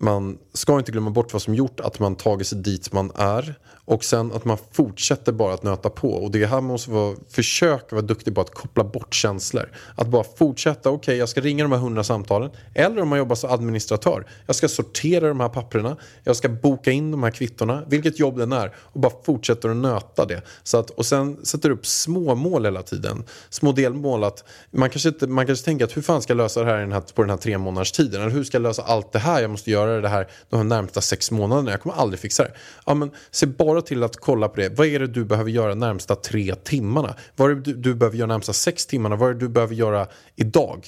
man 0.00 0.38
ska 0.52 0.78
inte 0.78 0.92
glömma 0.92 1.10
bort 1.10 1.32
vad 1.32 1.42
som 1.42 1.54
gjort 1.54 1.80
att 1.80 1.98
man 1.98 2.16
tagit 2.16 2.46
sig 2.46 2.58
dit 2.58 2.92
man 2.92 3.12
är. 3.14 3.54
Och 3.84 4.04
sen 4.04 4.32
att 4.32 4.44
man 4.44 4.58
fortsätter 4.72 5.32
bara 5.32 5.54
att 5.54 5.62
nöta 5.62 5.90
på. 5.90 6.08
Och 6.12 6.30
det 6.30 6.46
här 6.46 6.56
man 6.56 6.64
måste 6.64 6.90
vara, 6.90 7.16
försöka 7.28 7.96
vara 7.96 8.06
duktig 8.06 8.34
på 8.34 8.40
att 8.40 8.54
koppla 8.54 8.84
bort 8.84 9.14
känslor. 9.14 9.70
Att 9.94 10.08
bara 10.08 10.24
fortsätta, 10.38 10.90
okej 10.90 11.16
jag 11.16 11.28
ska 11.28 11.40
ringa 11.40 11.64
de 11.64 11.72
här 11.72 11.78
hundra 11.78 12.04
samtalen. 12.04 12.50
Eller 12.74 13.02
om 13.02 13.08
man 13.08 13.18
jobbar 13.18 13.36
som 13.36 13.50
administratör. 13.50 14.26
Jag 14.46 14.56
ska 14.56 14.68
sortera 14.68 15.28
de 15.28 15.40
här 15.40 15.48
papperna. 15.48 15.96
Jag 16.24 16.36
ska 16.36 16.48
boka 16.48 16.90
in 16.90 17.10
de 17.10 17.22
här 17.22 17.30
kvittorna. 17.30 17.82
Vilket 17.88 18.18
jobb 18.18 18.38
den 18.38 18.52
är. 18.52 18.74
Och 18.76 19.00
bara 19.00 19.12
fortsätter 19.24 19.68
att 19.68 19.76
nöta 19.76 20.24
det. 20.24 20.42
Så 20.62 20.78
att, 20.78 20.90
och 20.90 21.06
sen 21.06 21.46
sätter 21.46 21.68
du 21.68 21.74
upp 21.74 21.86
små 21.86 22.34
mål 22.34 22.64
hela 22.64 22.82
tiden. 22.82 23.24
Små 23.50 23.72
delmål. 23.72 24.24
Att 24.24 24.44
man, 24.70 24.90
kanske 24.90 25.08
inte, 25.08 25.26
man 25.26 25.46
kanske 25.46 25.64
tänker 25.64 25.84
att 25.84 25.96
hur 25.96 26.02
fan 26.02 26.22
ska 26.22 26.30
jag 26.30 26.38
lösa 26.38 26.60
det 26.64 26.70
här, 26.70 26.86
här 26.86 27.00
på 27.00 27.22
den 27.22 27.30
här 27.30 27.36
tre 27.36 27.58
månaders 27.58 27.92
tiden? 27.92 28.20
Eller 28.20 28.32
hur 28.32 28.44
ska 28.44 28.56
jag 28.56 28.62
lösa 28.62 28.82
allt 28.82 29.12
det 29.12 29.18
här? 29.18 29.40
Jag 29.40 29.50
måste 29.50 29.70
göra 29.70 29.89
det 29.90 30.08
här 30.08 30.28
de 30.48 30.56
här 30.56 30.64
närmsta 30.64 31.00
sex 31.00 31.30
månaderna. 31.30 31.70
Jag 31.70 31.80
kommer 31.80 31.96
aldrig 31.96 32.20
fixa 32.20 32.42
det. 32.42 32.52
Ja, 32.86 32.94
men 32.94 33.10
se 33.30 33.46
bara 33.46 33.82
till 33.82 34.02
att 34.02 34.16
kolla 34.16 34.48
på 34.48 34.56
det. 34.56 34.68
Vad 34.68 34.86
är 34.86 34.98
det 34.98 35.06
du 35.06 35.24
behöver 35.24 35.50
göra 35.50 35.74
närmsta 35.74 36.14
tre 36.14 36.54
timmarna? 36.54 37.14
Vad 37.36 37.50
är 37.50 37.54
det 37.54 37.60
du, 37.60 37.74
du 37.74 37.94
behöver 37.94 38.16
göra 38.16 38.28
närmsta 38.28 38.52
sex 38.52 38.86
timmarna? 38.86 39.16
Vad 39.16 39.30
är 39.30 39.34
det 39.34 39.40
du 39.40 39.48
behöver 39.48 39.74
göra 39.74 40.06
idag? 40.36 40.86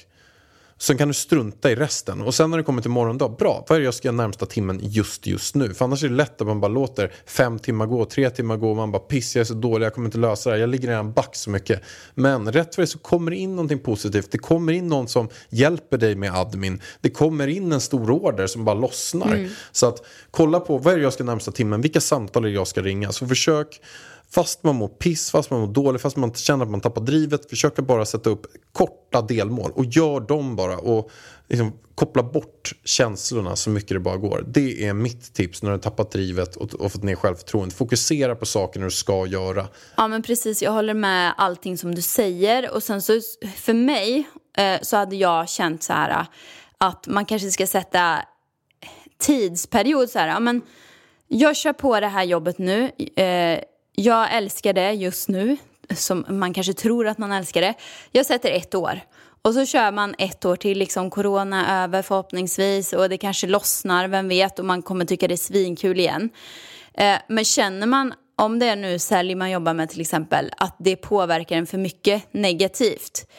Sen 0.83 0.99
kan 0.99 1.09
du 1.09 1.15
strunta 1.15 1.71
i 1.71 1.75
resten. 1.75 2.21
Och 2.23 2.35
sen 2.35 2.51
när 2.51 2.59
det 2.59 2.65
kommer 2.65 2.83
till 2.83 2.91
morgondag, 2.91 3.29
bra, 3.29 3.65
vad 3.69 3.77
är 3.77 3.81
det 3.81 3.85
jag 3.85 3.95
ska 3.95 4.09
göra 4.09 4.17
närmsta 4.17 4.47
timmen 4.47 4.81
just 4.83 5.27
just 5.27 5.55
nu? 5.55 5.75
För 5.75 5.85
annars 5.85 6.05
är 6.05 6.09
det 6.09 6.15
lätt 6.15 6.41
att 6.41 6.47
man 6.47 6.61
bara 6.61 6.69
låter 6.69 7.13
fem 7.27 7.59
timmar 7.59 7.87
gå, 7.87 8.05
tre 8.05 8.31
timmar 8.31 8.57
gå 8.57 8.71
och 8.71 8.77
man 8.77 8.93
bara 8.93 9.03
piss, 9.03 9.37
jag 9.37 9.41
är 9.41 9.45
så 9.45 9.55
dålig, 9.55 9.87
jag 9.87 9.95
kommer 9.95 10.09
inte 10.09 10.19
lösa 10.19 10.51
det 10.51 10.57
här, 10.57 10.61
jag 10.61 10.71
ligger 10.71 10.89
redan 10.89 11.13
back 11.13 11.37
så 11.37 11.51
mycket. 11.51 11.83
Men 12.15 12.53
rätt 12.53 12.75
för 12.75 12.83
det 12.83 12.87
så 12.87 12.99
kommer 12.99 13.31
det 13.31 13.37
in 13.37 13.51
någonting 13.57 13.79
positivt, 13.79 14.31
det 14.31 14.39
kommer 14.39 14.73
in 14.73 14.89
någon 14.89 15.09
som 15.09 15.29
hjälper 15.49 15.99
dig 15.99 16.15
med 16.15 16.35
admin, 16.35 16.81
det 17.01 17.11
kommer 17.11 17.47
in 17.47 17.73
en 17.73 17.81
stor 17.81 18.11
order 18.11 18.47
som 18.47 18.65
bara 18.65 18.75
lossnar. 18.75 19.49
Så 19.73 19.87
att 19.87 20.07
kolla 20.31 20.61
på, 20.61 20.79
vad 20.79 20.95
är 20.95 20.99
det 20.99 21.03
jag 21.03 21.13
ska 21.13 21.25
närmsta 21.25 21.53
timmen, 21.53 21.81
vilka 21.81 22.01
samtal 22.01 22.45
är 22.45 22.49
det 22.49 22.55
jag 22.55 22.67
ska 22.69 22.83
ringa? 22.83 23.13
Så 23.13 23.27
försök 23.27 23.81
Fast 24.35 24.63
man 24.63 24.77
mår 24.77 24.89
piss, 24.89 25.31
fast 25.31 25.51
man 25.51 25.61
mår 25.61 25.67
dåligt, 25.67 26.03
fast 26.03 26.17
man 26.17 26.35
känner 26.35 26.65
att 26.65 26.71
man 26.71 26.81
tappar 26.81 27.03
drivet. 27.03 27.51
Försöka 27.51 27.83
bara 27.83 28.05
sätta 28.05 28.31
upp 28.31 28.47
korta 28.73 29.23
delmål 29.23 29.73
och 29.75 29.85
gör 29.85 30.21
dem 30.21 30.57
bara. 30.57 30.79
Och 30.79 31.11
liksom 31.49 31.73
koppla 31.95 32.23
bort 32.23 32.73
känslorna 32.85 33.57
så 33.57 33.71
mycket 33.71 33.89
det 33.89 34.01
bara 34.01 34.17
går. 34.17 34.45
Det 34.47 34.87
är 34.87 34.93
mitt 34.95 35.35
tips 35.35 35.63
när 35.63 35.71
du 35.71 35.77
har 35.77 35.81
tappat 35.81 36.11
drivet 36.11 36.57
och, 36.57 36.75
och 36.75 36.93
fått 36.93 37.03
ner 37.03 37.15
självförtroendet. 37.15 37.79
Fokusera 37.79 38.35
på 38.35 38.47
saker 38.47 38.81
du 38.81 38.91
ska 38.91 39.27
göra. 39.27 39.69
Ja 39.97 40.09
men 40.09 40.23
precis, 40.23 40.63
jag 40.63 40.73
håller 40.73 40.95
med 40.95 41.35
allting 41.37 41.79
som 41.79 41.95
du 41.95 42.03
säger. 42.03 42.75
Och 42.75 42.83
sen 42.83 43.03
så 43.03 43.21
för 43.57 43.75
mig 43.75 44.29
eh, 44.57 44.81
så 44.83 44.97
hade 44.97 45.17
jag 45.17 45.49
känt 45.49 45.83
så 45.83 45.93
här 45.93 46.11
eh, 46.11 46.27
att 46.79 47.07
man 47.07 47.25
kanske 47.25 47.51
ska 47.51 47.67
sätta 47.67 48.19
tidsperiod 49.19 50.11
så 50.11 50.19
här. 50.19 50.29
Ja, 50.29 50.41
men 50.41 50.63
jag 51.29 51.57
kör 51.57 51.73
på 51.73 52.01
det 52.01 52.09
här 52.09 52.25
jobbet 52.25 52.59
nu. 52.59 52.91
Eh, 53.17 53.61
jag 53.95 54.35
älskar 54.35 54.73
det 54.73 54.93
just 54.93 55.29
nu. 55.29 55.57
Som 55.95 56.25
man 56.29 56.55
kanske 56.55 56.73
tror 56.73 57.07
att 57.07 57.19
man 57.19 57.33
älskar 57.33 57.61
det. 57.61 57.75
Jag 58.13 58.27
sätter 58.27 58.51
ett 58.51 58.75
år. 58.75 59.01
Och 59.43 59.55
så 59.55 59.67
kör 59.67 59.93
man 59.93 60.15
ett 60.19 60.45
år 60.45 60.57
till, 60.57 60.79
liksom 60.79 61.11
corona 61.11 61.67
är 61.67 61.85
över 61.85 62.03
förhoppningsvis 62.03 62.93
och 62.93 63.09
det 63.09 63.19
kanske 63.19 63.47
lossnar, 63.47 64.09
vem 64.09 64.29
vet, 64.29 64.59
och 64.59 64.65
man 64.65 64.83
kommer 64.83 65.05
tycka 65.05 65.29
det 65.29 65.35
är 65.35 65.37
svinkul 65.37 66.01
igen. 66.01 66.31
Eh, 66.95 67.17
men 67.29 67.45
känner 67.45 67.87
man, 67.87 68.15
om 68.39 68.59
det 68.59 68.67
är 68.67 68.77
nu 68.77 68.99
sälj 68.99 69.35
man 69.35 69.51
jobbar 69.51 69.75
med 69.75 69.91
till 69.91 70.01
exempel, 70.01 70.51
att 70.57 70.77
det 70.79 70.97
påverkar 70.97 71.57
en 71.57 71.67
för 71.67 71.79
mycket 71.79 72.35
negativt, 72.35 73.31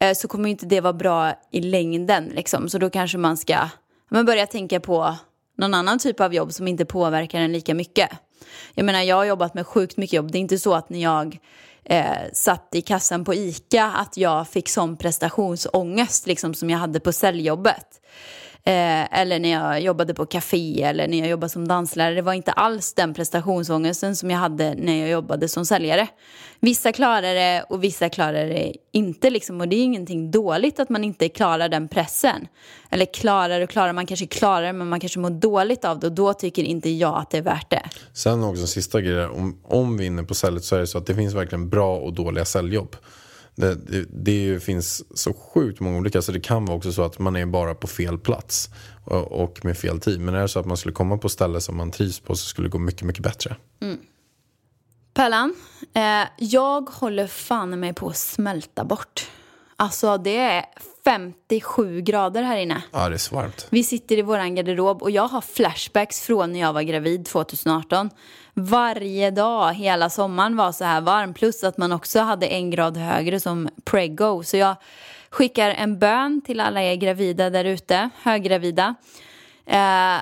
eh, 0.00 0.14
så 0.14 0.28
kommer 0.28 0.48
inte 0.48 0.66
det 0.66 0.80
vara 0.80 0.92
bra 0.92 1.32
i 1.52 1.60
längden. 1.60 2.24
Liksom. 2.24 2.68
Så 2.68 2.78
då 2.78 2.90
kanske 2.90 3.18
man 3.18 3.36
ska 3.36 3.68
men 4.10 4.26
börja 4.26 4.46
tänka 4.46 4.80
på 4.80 5.16
någon 5.58 5.74
annan 5.74 5.98
typ 5.98 6.20
av 6.20 6.34
jobb 6.34 6.52
som 6.52 6.68
inte 6.68 6.84
påverkar 6.84 7.40
en 7.40 7.52
lika 7.52 7.74
mycket. 7.74 8.10
Jag 8.74 8.86
menar, 8.86 9.02
jag 9.02 9.16
har 9.16 9.24
jobbat 9.24 9.54
med 9.54 9.66
sjukt 9.66 9.96
mycket 9.96 10.12
jobb. 10.12 10.32
Det 10.32 10.38
är 10.38 10.40
inte 10.40 10.58
så 10.58 10.74
att 10.74 10.90
när 10.90 11.02
jag 11.02 11.38
eh, 11.84 12.32
satt 12.32 12.68
i 12.72 12.80
kassan 12.80 13.24
på 13.24 13.34
ICA 13.34 13.84
att 13.84 14.16
jag 14.16 14.48
fick 14.48 14.68
sån 14.68 14.96
prestationsångest 14.96 16.26
liksom, 16.26 16.54
som 16.54 16.70
jag 16.70 16.78
hade 16.78 17.00
på 17.00 17.12
säljjobbet. 17.12 18.00
Eh, 18.68 19.20
eller 19.20 19.38
när 19.38 19.48
jag 19.48 19.80
jobbade 19.80 20.14
på 20.14 20.26
café 20.26 20.82
eller 20.82 21.08
när 21.08 21.18
jag 21.18 21.28
jobbade 21.28 21.50
som 21.50 21.68
danslärare. 21.68 22.14
Det 22.14 22.22
var 22.22 22.32
inte 22.32 22.52
alls 22.52 22.94
den 22.94 23.14
prestationsångesten 23.14 24.16
som 24.16 24.30
jag 24.30 24.38
hade 24.38 24.74
när 24.74 25.00
jag 25.00 25.10
jobbade 25.10 25.48
som 25.48 25.66
säljare. 25.66 26.08
Vissa 26.60 26.92
klarar 26.92 27.34
det 27.34 27.64
och 27.68 27.84
vissa 27.84 28.08
klarar 28.08 28.46
det 28.46 28.72
inte. 28.92 29.30
Liksom. 29.30 29.60
Och 29.60 29.68
det 29.68 29.76
är 29.76 29.82
ingenting 29.84 30.30
dåligt 30.30 30.80
att 30.80 30.88
man 30.88 31.04
inte 31.04 31.28
klarar 31.28 31.68
den 31.68 31.88
pressen. 31.88 32.48
Eller 32.90 33.06
klarar 33.14 33.60
och 33.60 33.70
klarar, 33.70 33.92
man 33.92 34.06
kanske 34.06 34.26
klarar 34.26 34.66
det 34.66 34.72
men 34.72 34.88
man 34.88 35.00
kanske 35.00 35.18
mår 35.18 35.30
dåligt 35.30 35.84
av 35.84 35.98
det. 36.00 36.06
Och 36.06 36.12
då 36.12 36.34
tycker 36.34 36.62
inte 36.62 36.90
jag 36.90 37.18
att 37.18 37.30
det 37.30 37.38
är 37.38 37.42
värt 37.42 37.70
det. 37.70 37.82
Sen 38.12 38.44
också 38.44 38.62
en 38.62 38.68
sista 38.68 39.00
grej, 39.00 39.26
om, 39.26 39.60
om 39.64 39.96
vi 39.96 40.04
är 40.04 40.06
inne 40.06 40.22
på 40.22 40.34
säljet 40.34 40.64
så 40.64 40.76
är 40.76 40.80
det 40.80 40.86
så 40.86 40.98
att 40.98 41.06
det 41.06 41.14
finns 41.14 41.34
verkligen 41.34 41.68
bra 41.68 41.96
och 41.96 42.12
dåliga 42.12 42.44
säljjobb. 42.44 42.96
Det, 43.58 43.74
det, 43.74 44.06
det 44.10 44.32
ju- 44.32 44.60
finns 44.60 45.18
så 45.18 45.32
sjukt 45.34 45.80
många 45.80 45.98
olika 45.98 46.22
så 46.22 46.32
det 46.32 46.40
kan 46.40 46.64
vara 46.64 46.76
också 46.76 46.92
så 46.92 47.02
att 47.02 47.18
man 47.18 47.36
är 47.36 47.46
bara 47.46 47.74
på 47.74 47.86
fel 47.86 48.18
plats 48.18 48.70
och, 49.04 49.32
och 49.32 49.64
med 49.64 49.78
fel 49.78 50.00
tid. 50.00 50.20
Men 50.20 50.34
är 50.34 50.42
det 50.42 50.48
så 50.48 50.60
att 50.60 50.66
man 50.66 50.76
skulle 50.76 50.94
komma 50.94 51.18
på 51.18 51.28
ställe 51.28 51.60
som 51.60 51.76
man 51.76 51.90
trivs 51.90 52.20
på 52.20 52.36
så 52.36 52.46
skulle 52.46 52.68
det 52.68 52.72
gå 52.72 52.78
mycket, 52.78 53.02
mycket 53.02 53.22
bättre. 53.22 53.56
Mm. 53.80 53.98
Pärlan, 55.14 55.54
eh, 55.94 56.28
jag 56.38 56.80
håller 56.90 57.26
fan 57.26 57.80
mig 57.80 57.94
på 57.94 58.08
att 58.08 58.16
smälta 58.16 58.84
bort. 58.84 59.30
Alltså 59.76 60.18
det 60.18 60.36
är 60.36 60.64
57 61.08 62.00
grader 62.00 62.42
här 62.42 62.56
inne. 62.56 62.82
Ja, 62.90 63.08
det 63.08 63.16
är 63.16 63.18
så 63.18 63.34
varmt. 63.34 63.66
Vi 63.70 63.84
sitter 63.84 64.18
i 64.18 64.22
våran 64.22 64.54
garderob 64.54 65.02
och 65.02 65.10
jag 65.10 65.28
har 65.28 65.40
flashbacks 65.40 66.20
från 66.20 66.52
när 66.52 66.60
jag 66.60 66.72
var 66.72 66.82
gravid 66.82 67.26
2018. 67.26 68.10
Varje 68.54 69.30
dag 69.30 69.74
hela 69.74 70.10
sommaren 70.10 70.56
var 70.56 70.72
så 70.72 70.84
här 70.84 71.00
varm 71.00 71.34
plus 71.34 71.64
att 71.64 71.78
man 71.78 71.92
också 71.92 72.20
hade 72.20 72.46
en 72.46 72.70
grad 72.70 72.96
högre 72.96 73.40
som 73.40 73.68
prego. 73.84 74.42
Så 74.42 74.56
jag 74.56 74.76
skickar 75.30 75.70
en 75.70 75.98
bön 75.98 76.40
till 76.46 76.60
alla 76.60 76.82
er 76.82 76.94
gravida 76.94 77.50
där 77.50 77.64
ute, 77.64 78.10
höggravida. 78.22 78.94
Eh, 79.66 80.16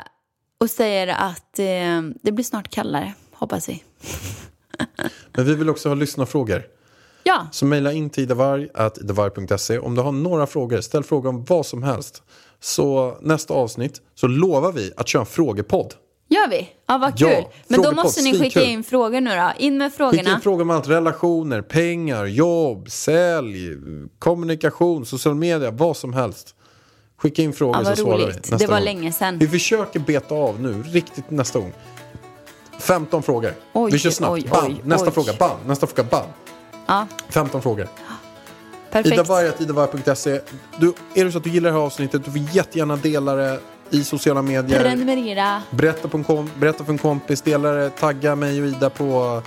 och 0.61 0.70
säger 0.70 1.09
att 1.09 1.59
eh, 1.59 2.03
det 2.22 2.32
blir 2.32 2.45
snart 2.45 2.68
kallare, 2.68 3.14
hoppas 3.32 3.68
vi. 3.68 3.82
Men 5.32 5.45
vi 5.45 5.55
vill 5.55 5.70
också 5.70 5.89
ha 5.89 5.95
lyssnarfrågor. 5.95 6.76
Ja, 7.27 7.47
Så 7.53 7.64
mejla 7.66 7.93
in 7.93 8.11
till 8.11 8.22
idavarg.se. 8.22 9.79
Om 9.79 9.95
du 9.95 10.03
har 10.03 10.12
några 10.12 10.47
frågor, 10.47 10.81
ställ 10.81 11.05
frågor 11.05 11.29
om 11.29 11.45
vad 11.45 11.66
som 11.66 11.83
helst. 11.83 12.22
Så 12.61 13.16
nästa 13.20 13.55
avsnitt 13.55 14.01
så 14.14 14.27
lovar 14.27 14.72
vi 14.72 14.93
att 14.97 15.09
köra 15.09 15.20
en 15.20 15.27
frågepodd. 15.27 15.95
Gör 16.29 16.49
vi? 16.51 16.68
Ja, 16.89 16.99
vad 16.99 17.12
Ja, 17.16 17.29
kul. 17.29 17.45
Men 17.68 17.83
då 17.83 17.93
måste 17.93 18.22
ni 18.22 18.39
skicka 18.39 18.62
in 18.62 18.85
frågor 18.85 19.20
nu 19.20 19.31
då. 19.31 19.51
In 19.59 19.79
med 19.79 19.93
Skicka 19.93 19.97
frågorna. 19.97 20.35
in 20.35 20.41
frågor 20.41 20.62
om 20.62 20.70
allt. 20.70 20.89
Relationer, 20.89 21.62
pengar, 21.62 22.24
jobb, 22.27 22.91
sälj, 22.91 23.70
kommunikation, 24.18 25.07
social 25.07 25.35
media, 25.35 25.70
vad 25.70 25.97
som 25.97 26.12
helst. 26.12 26.55
Skicka 27.18 27.43
in 27.43 27.53
frågor 27.53 27.83
Ja, 27.85 27.97
så 27.97 28.03
svarar 28.03 28.18
vi 28.18 28.24
nästa 28.27 28.57
Det 28.57 28.66
var 28.66 28.74
gång. 28.77 28.85
länge 28.85 29.12
sedan. 29.12 29.39
Vi 29.39 29.49
försöker 29.49 30.01
beta 30.01 30.35
av 30.35 30.61
nu, 30.61 30.83
riktigt 30.83 31.31
nästa 31.31 31.59
gång. 31.59 31.72
15 32.79 33.22
frågor. 33.22 33.53
Oj, 33.72 33.93
vi 33.93 33.99
kör 33.99 34.11
snabbt. 34.11 34.33
oj, 34.33 34.45
bam. 34.51 34.66
oj, 34.66 34.81
nästa 34.85 35.07
oj. 35.07 35.12
fråga, 35.12 35.33
bam. 35.39 35.57
Nästa 35.66 35.87
fråga, 35.87 36.09
bam. 36.11 36.24
Ja, 36.87 37.07
15 37.28 37.62
frågor. 37.62 37.89
perfekt. 38.91 39.14
Idavarg, 39.14 39.53
idavarg.se. 39.59 40.41
Du, 40.76 40.93
är 41.14 41.24
det 41.24 41.32
så 41.32 41.39
att 41.39 41.45
du 41.45 41.51
gillar 41.51 41.70
det 41.70 41.76
här 41.76 41.84
avsnittet, 41.84 42.24
du 42.24 42.30
får 42.30 42.41
jättegärna 42.41 42.97
dela 42.97 43.34
det 43.34 43.61
i 43.91 44.05
sociala 44.05 44.43
medier. 44.43 44.82
Prenumerera. 44.82 45.62
Berätta, 45.70 46.09
på 46.09 46.16
en 46.16 46.24
kom, 46.24 46.51
berätta 46.59 46.84
för 46.84 46.93
en 46.93 46.99
kompis, 46.99 47.43
dela 47.43 47.70
det, 47.70 47.91
tagga 47.91 48.34
mig 48.34 48.62
och 48.62 48.68
Ida 48.68 48.91
på, 48.91 49.43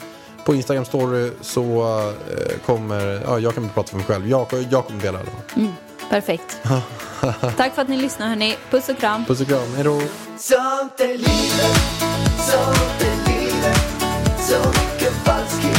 på 0.45 0.55
Instagram 0.55 0.85
story 0.85 1.31
så 1.41 1.99
eh, 2.09 2.59
kommer, 2.65 3.21
ja 3.25 3.39
jag 3.39 3.53
kan 3.53 3.63
inte 3.63 3.75
prata 3.75 3.89
för 3.89 3.97
mig 3.97 4.05
själv, 4.05 4.27
jag, 4.27 4.47
jag 4.69 4.85
kommer 4.85 5.01
dela 5.01 5.19
det. 5.19 5.67
Perfekt. 6.09 6.57
Tack 7.57 7.75
för 7.75 7.81
att 7.81 7.87
ni 7.87 7.97
lyssnar 7.97 8.27
hörni. 8.27 8.55
Puss 8.69 8.89
och 8.89 8.97
kram. 8.97 9.25
Puss 9.25 9.41
och 9.41 9.47
kram, 9.47 9.75
hejdå. 9.75 10.01
Sånt 10.37 10.99
är 10.99 11.07
livet, 11.07 11.79
sånt 12.37 13.01
är 13.01 13.31
livet 13.31 13.79
Så 14.39 14.57
mycket 14.57 15.13
falskhet 15.13 15.78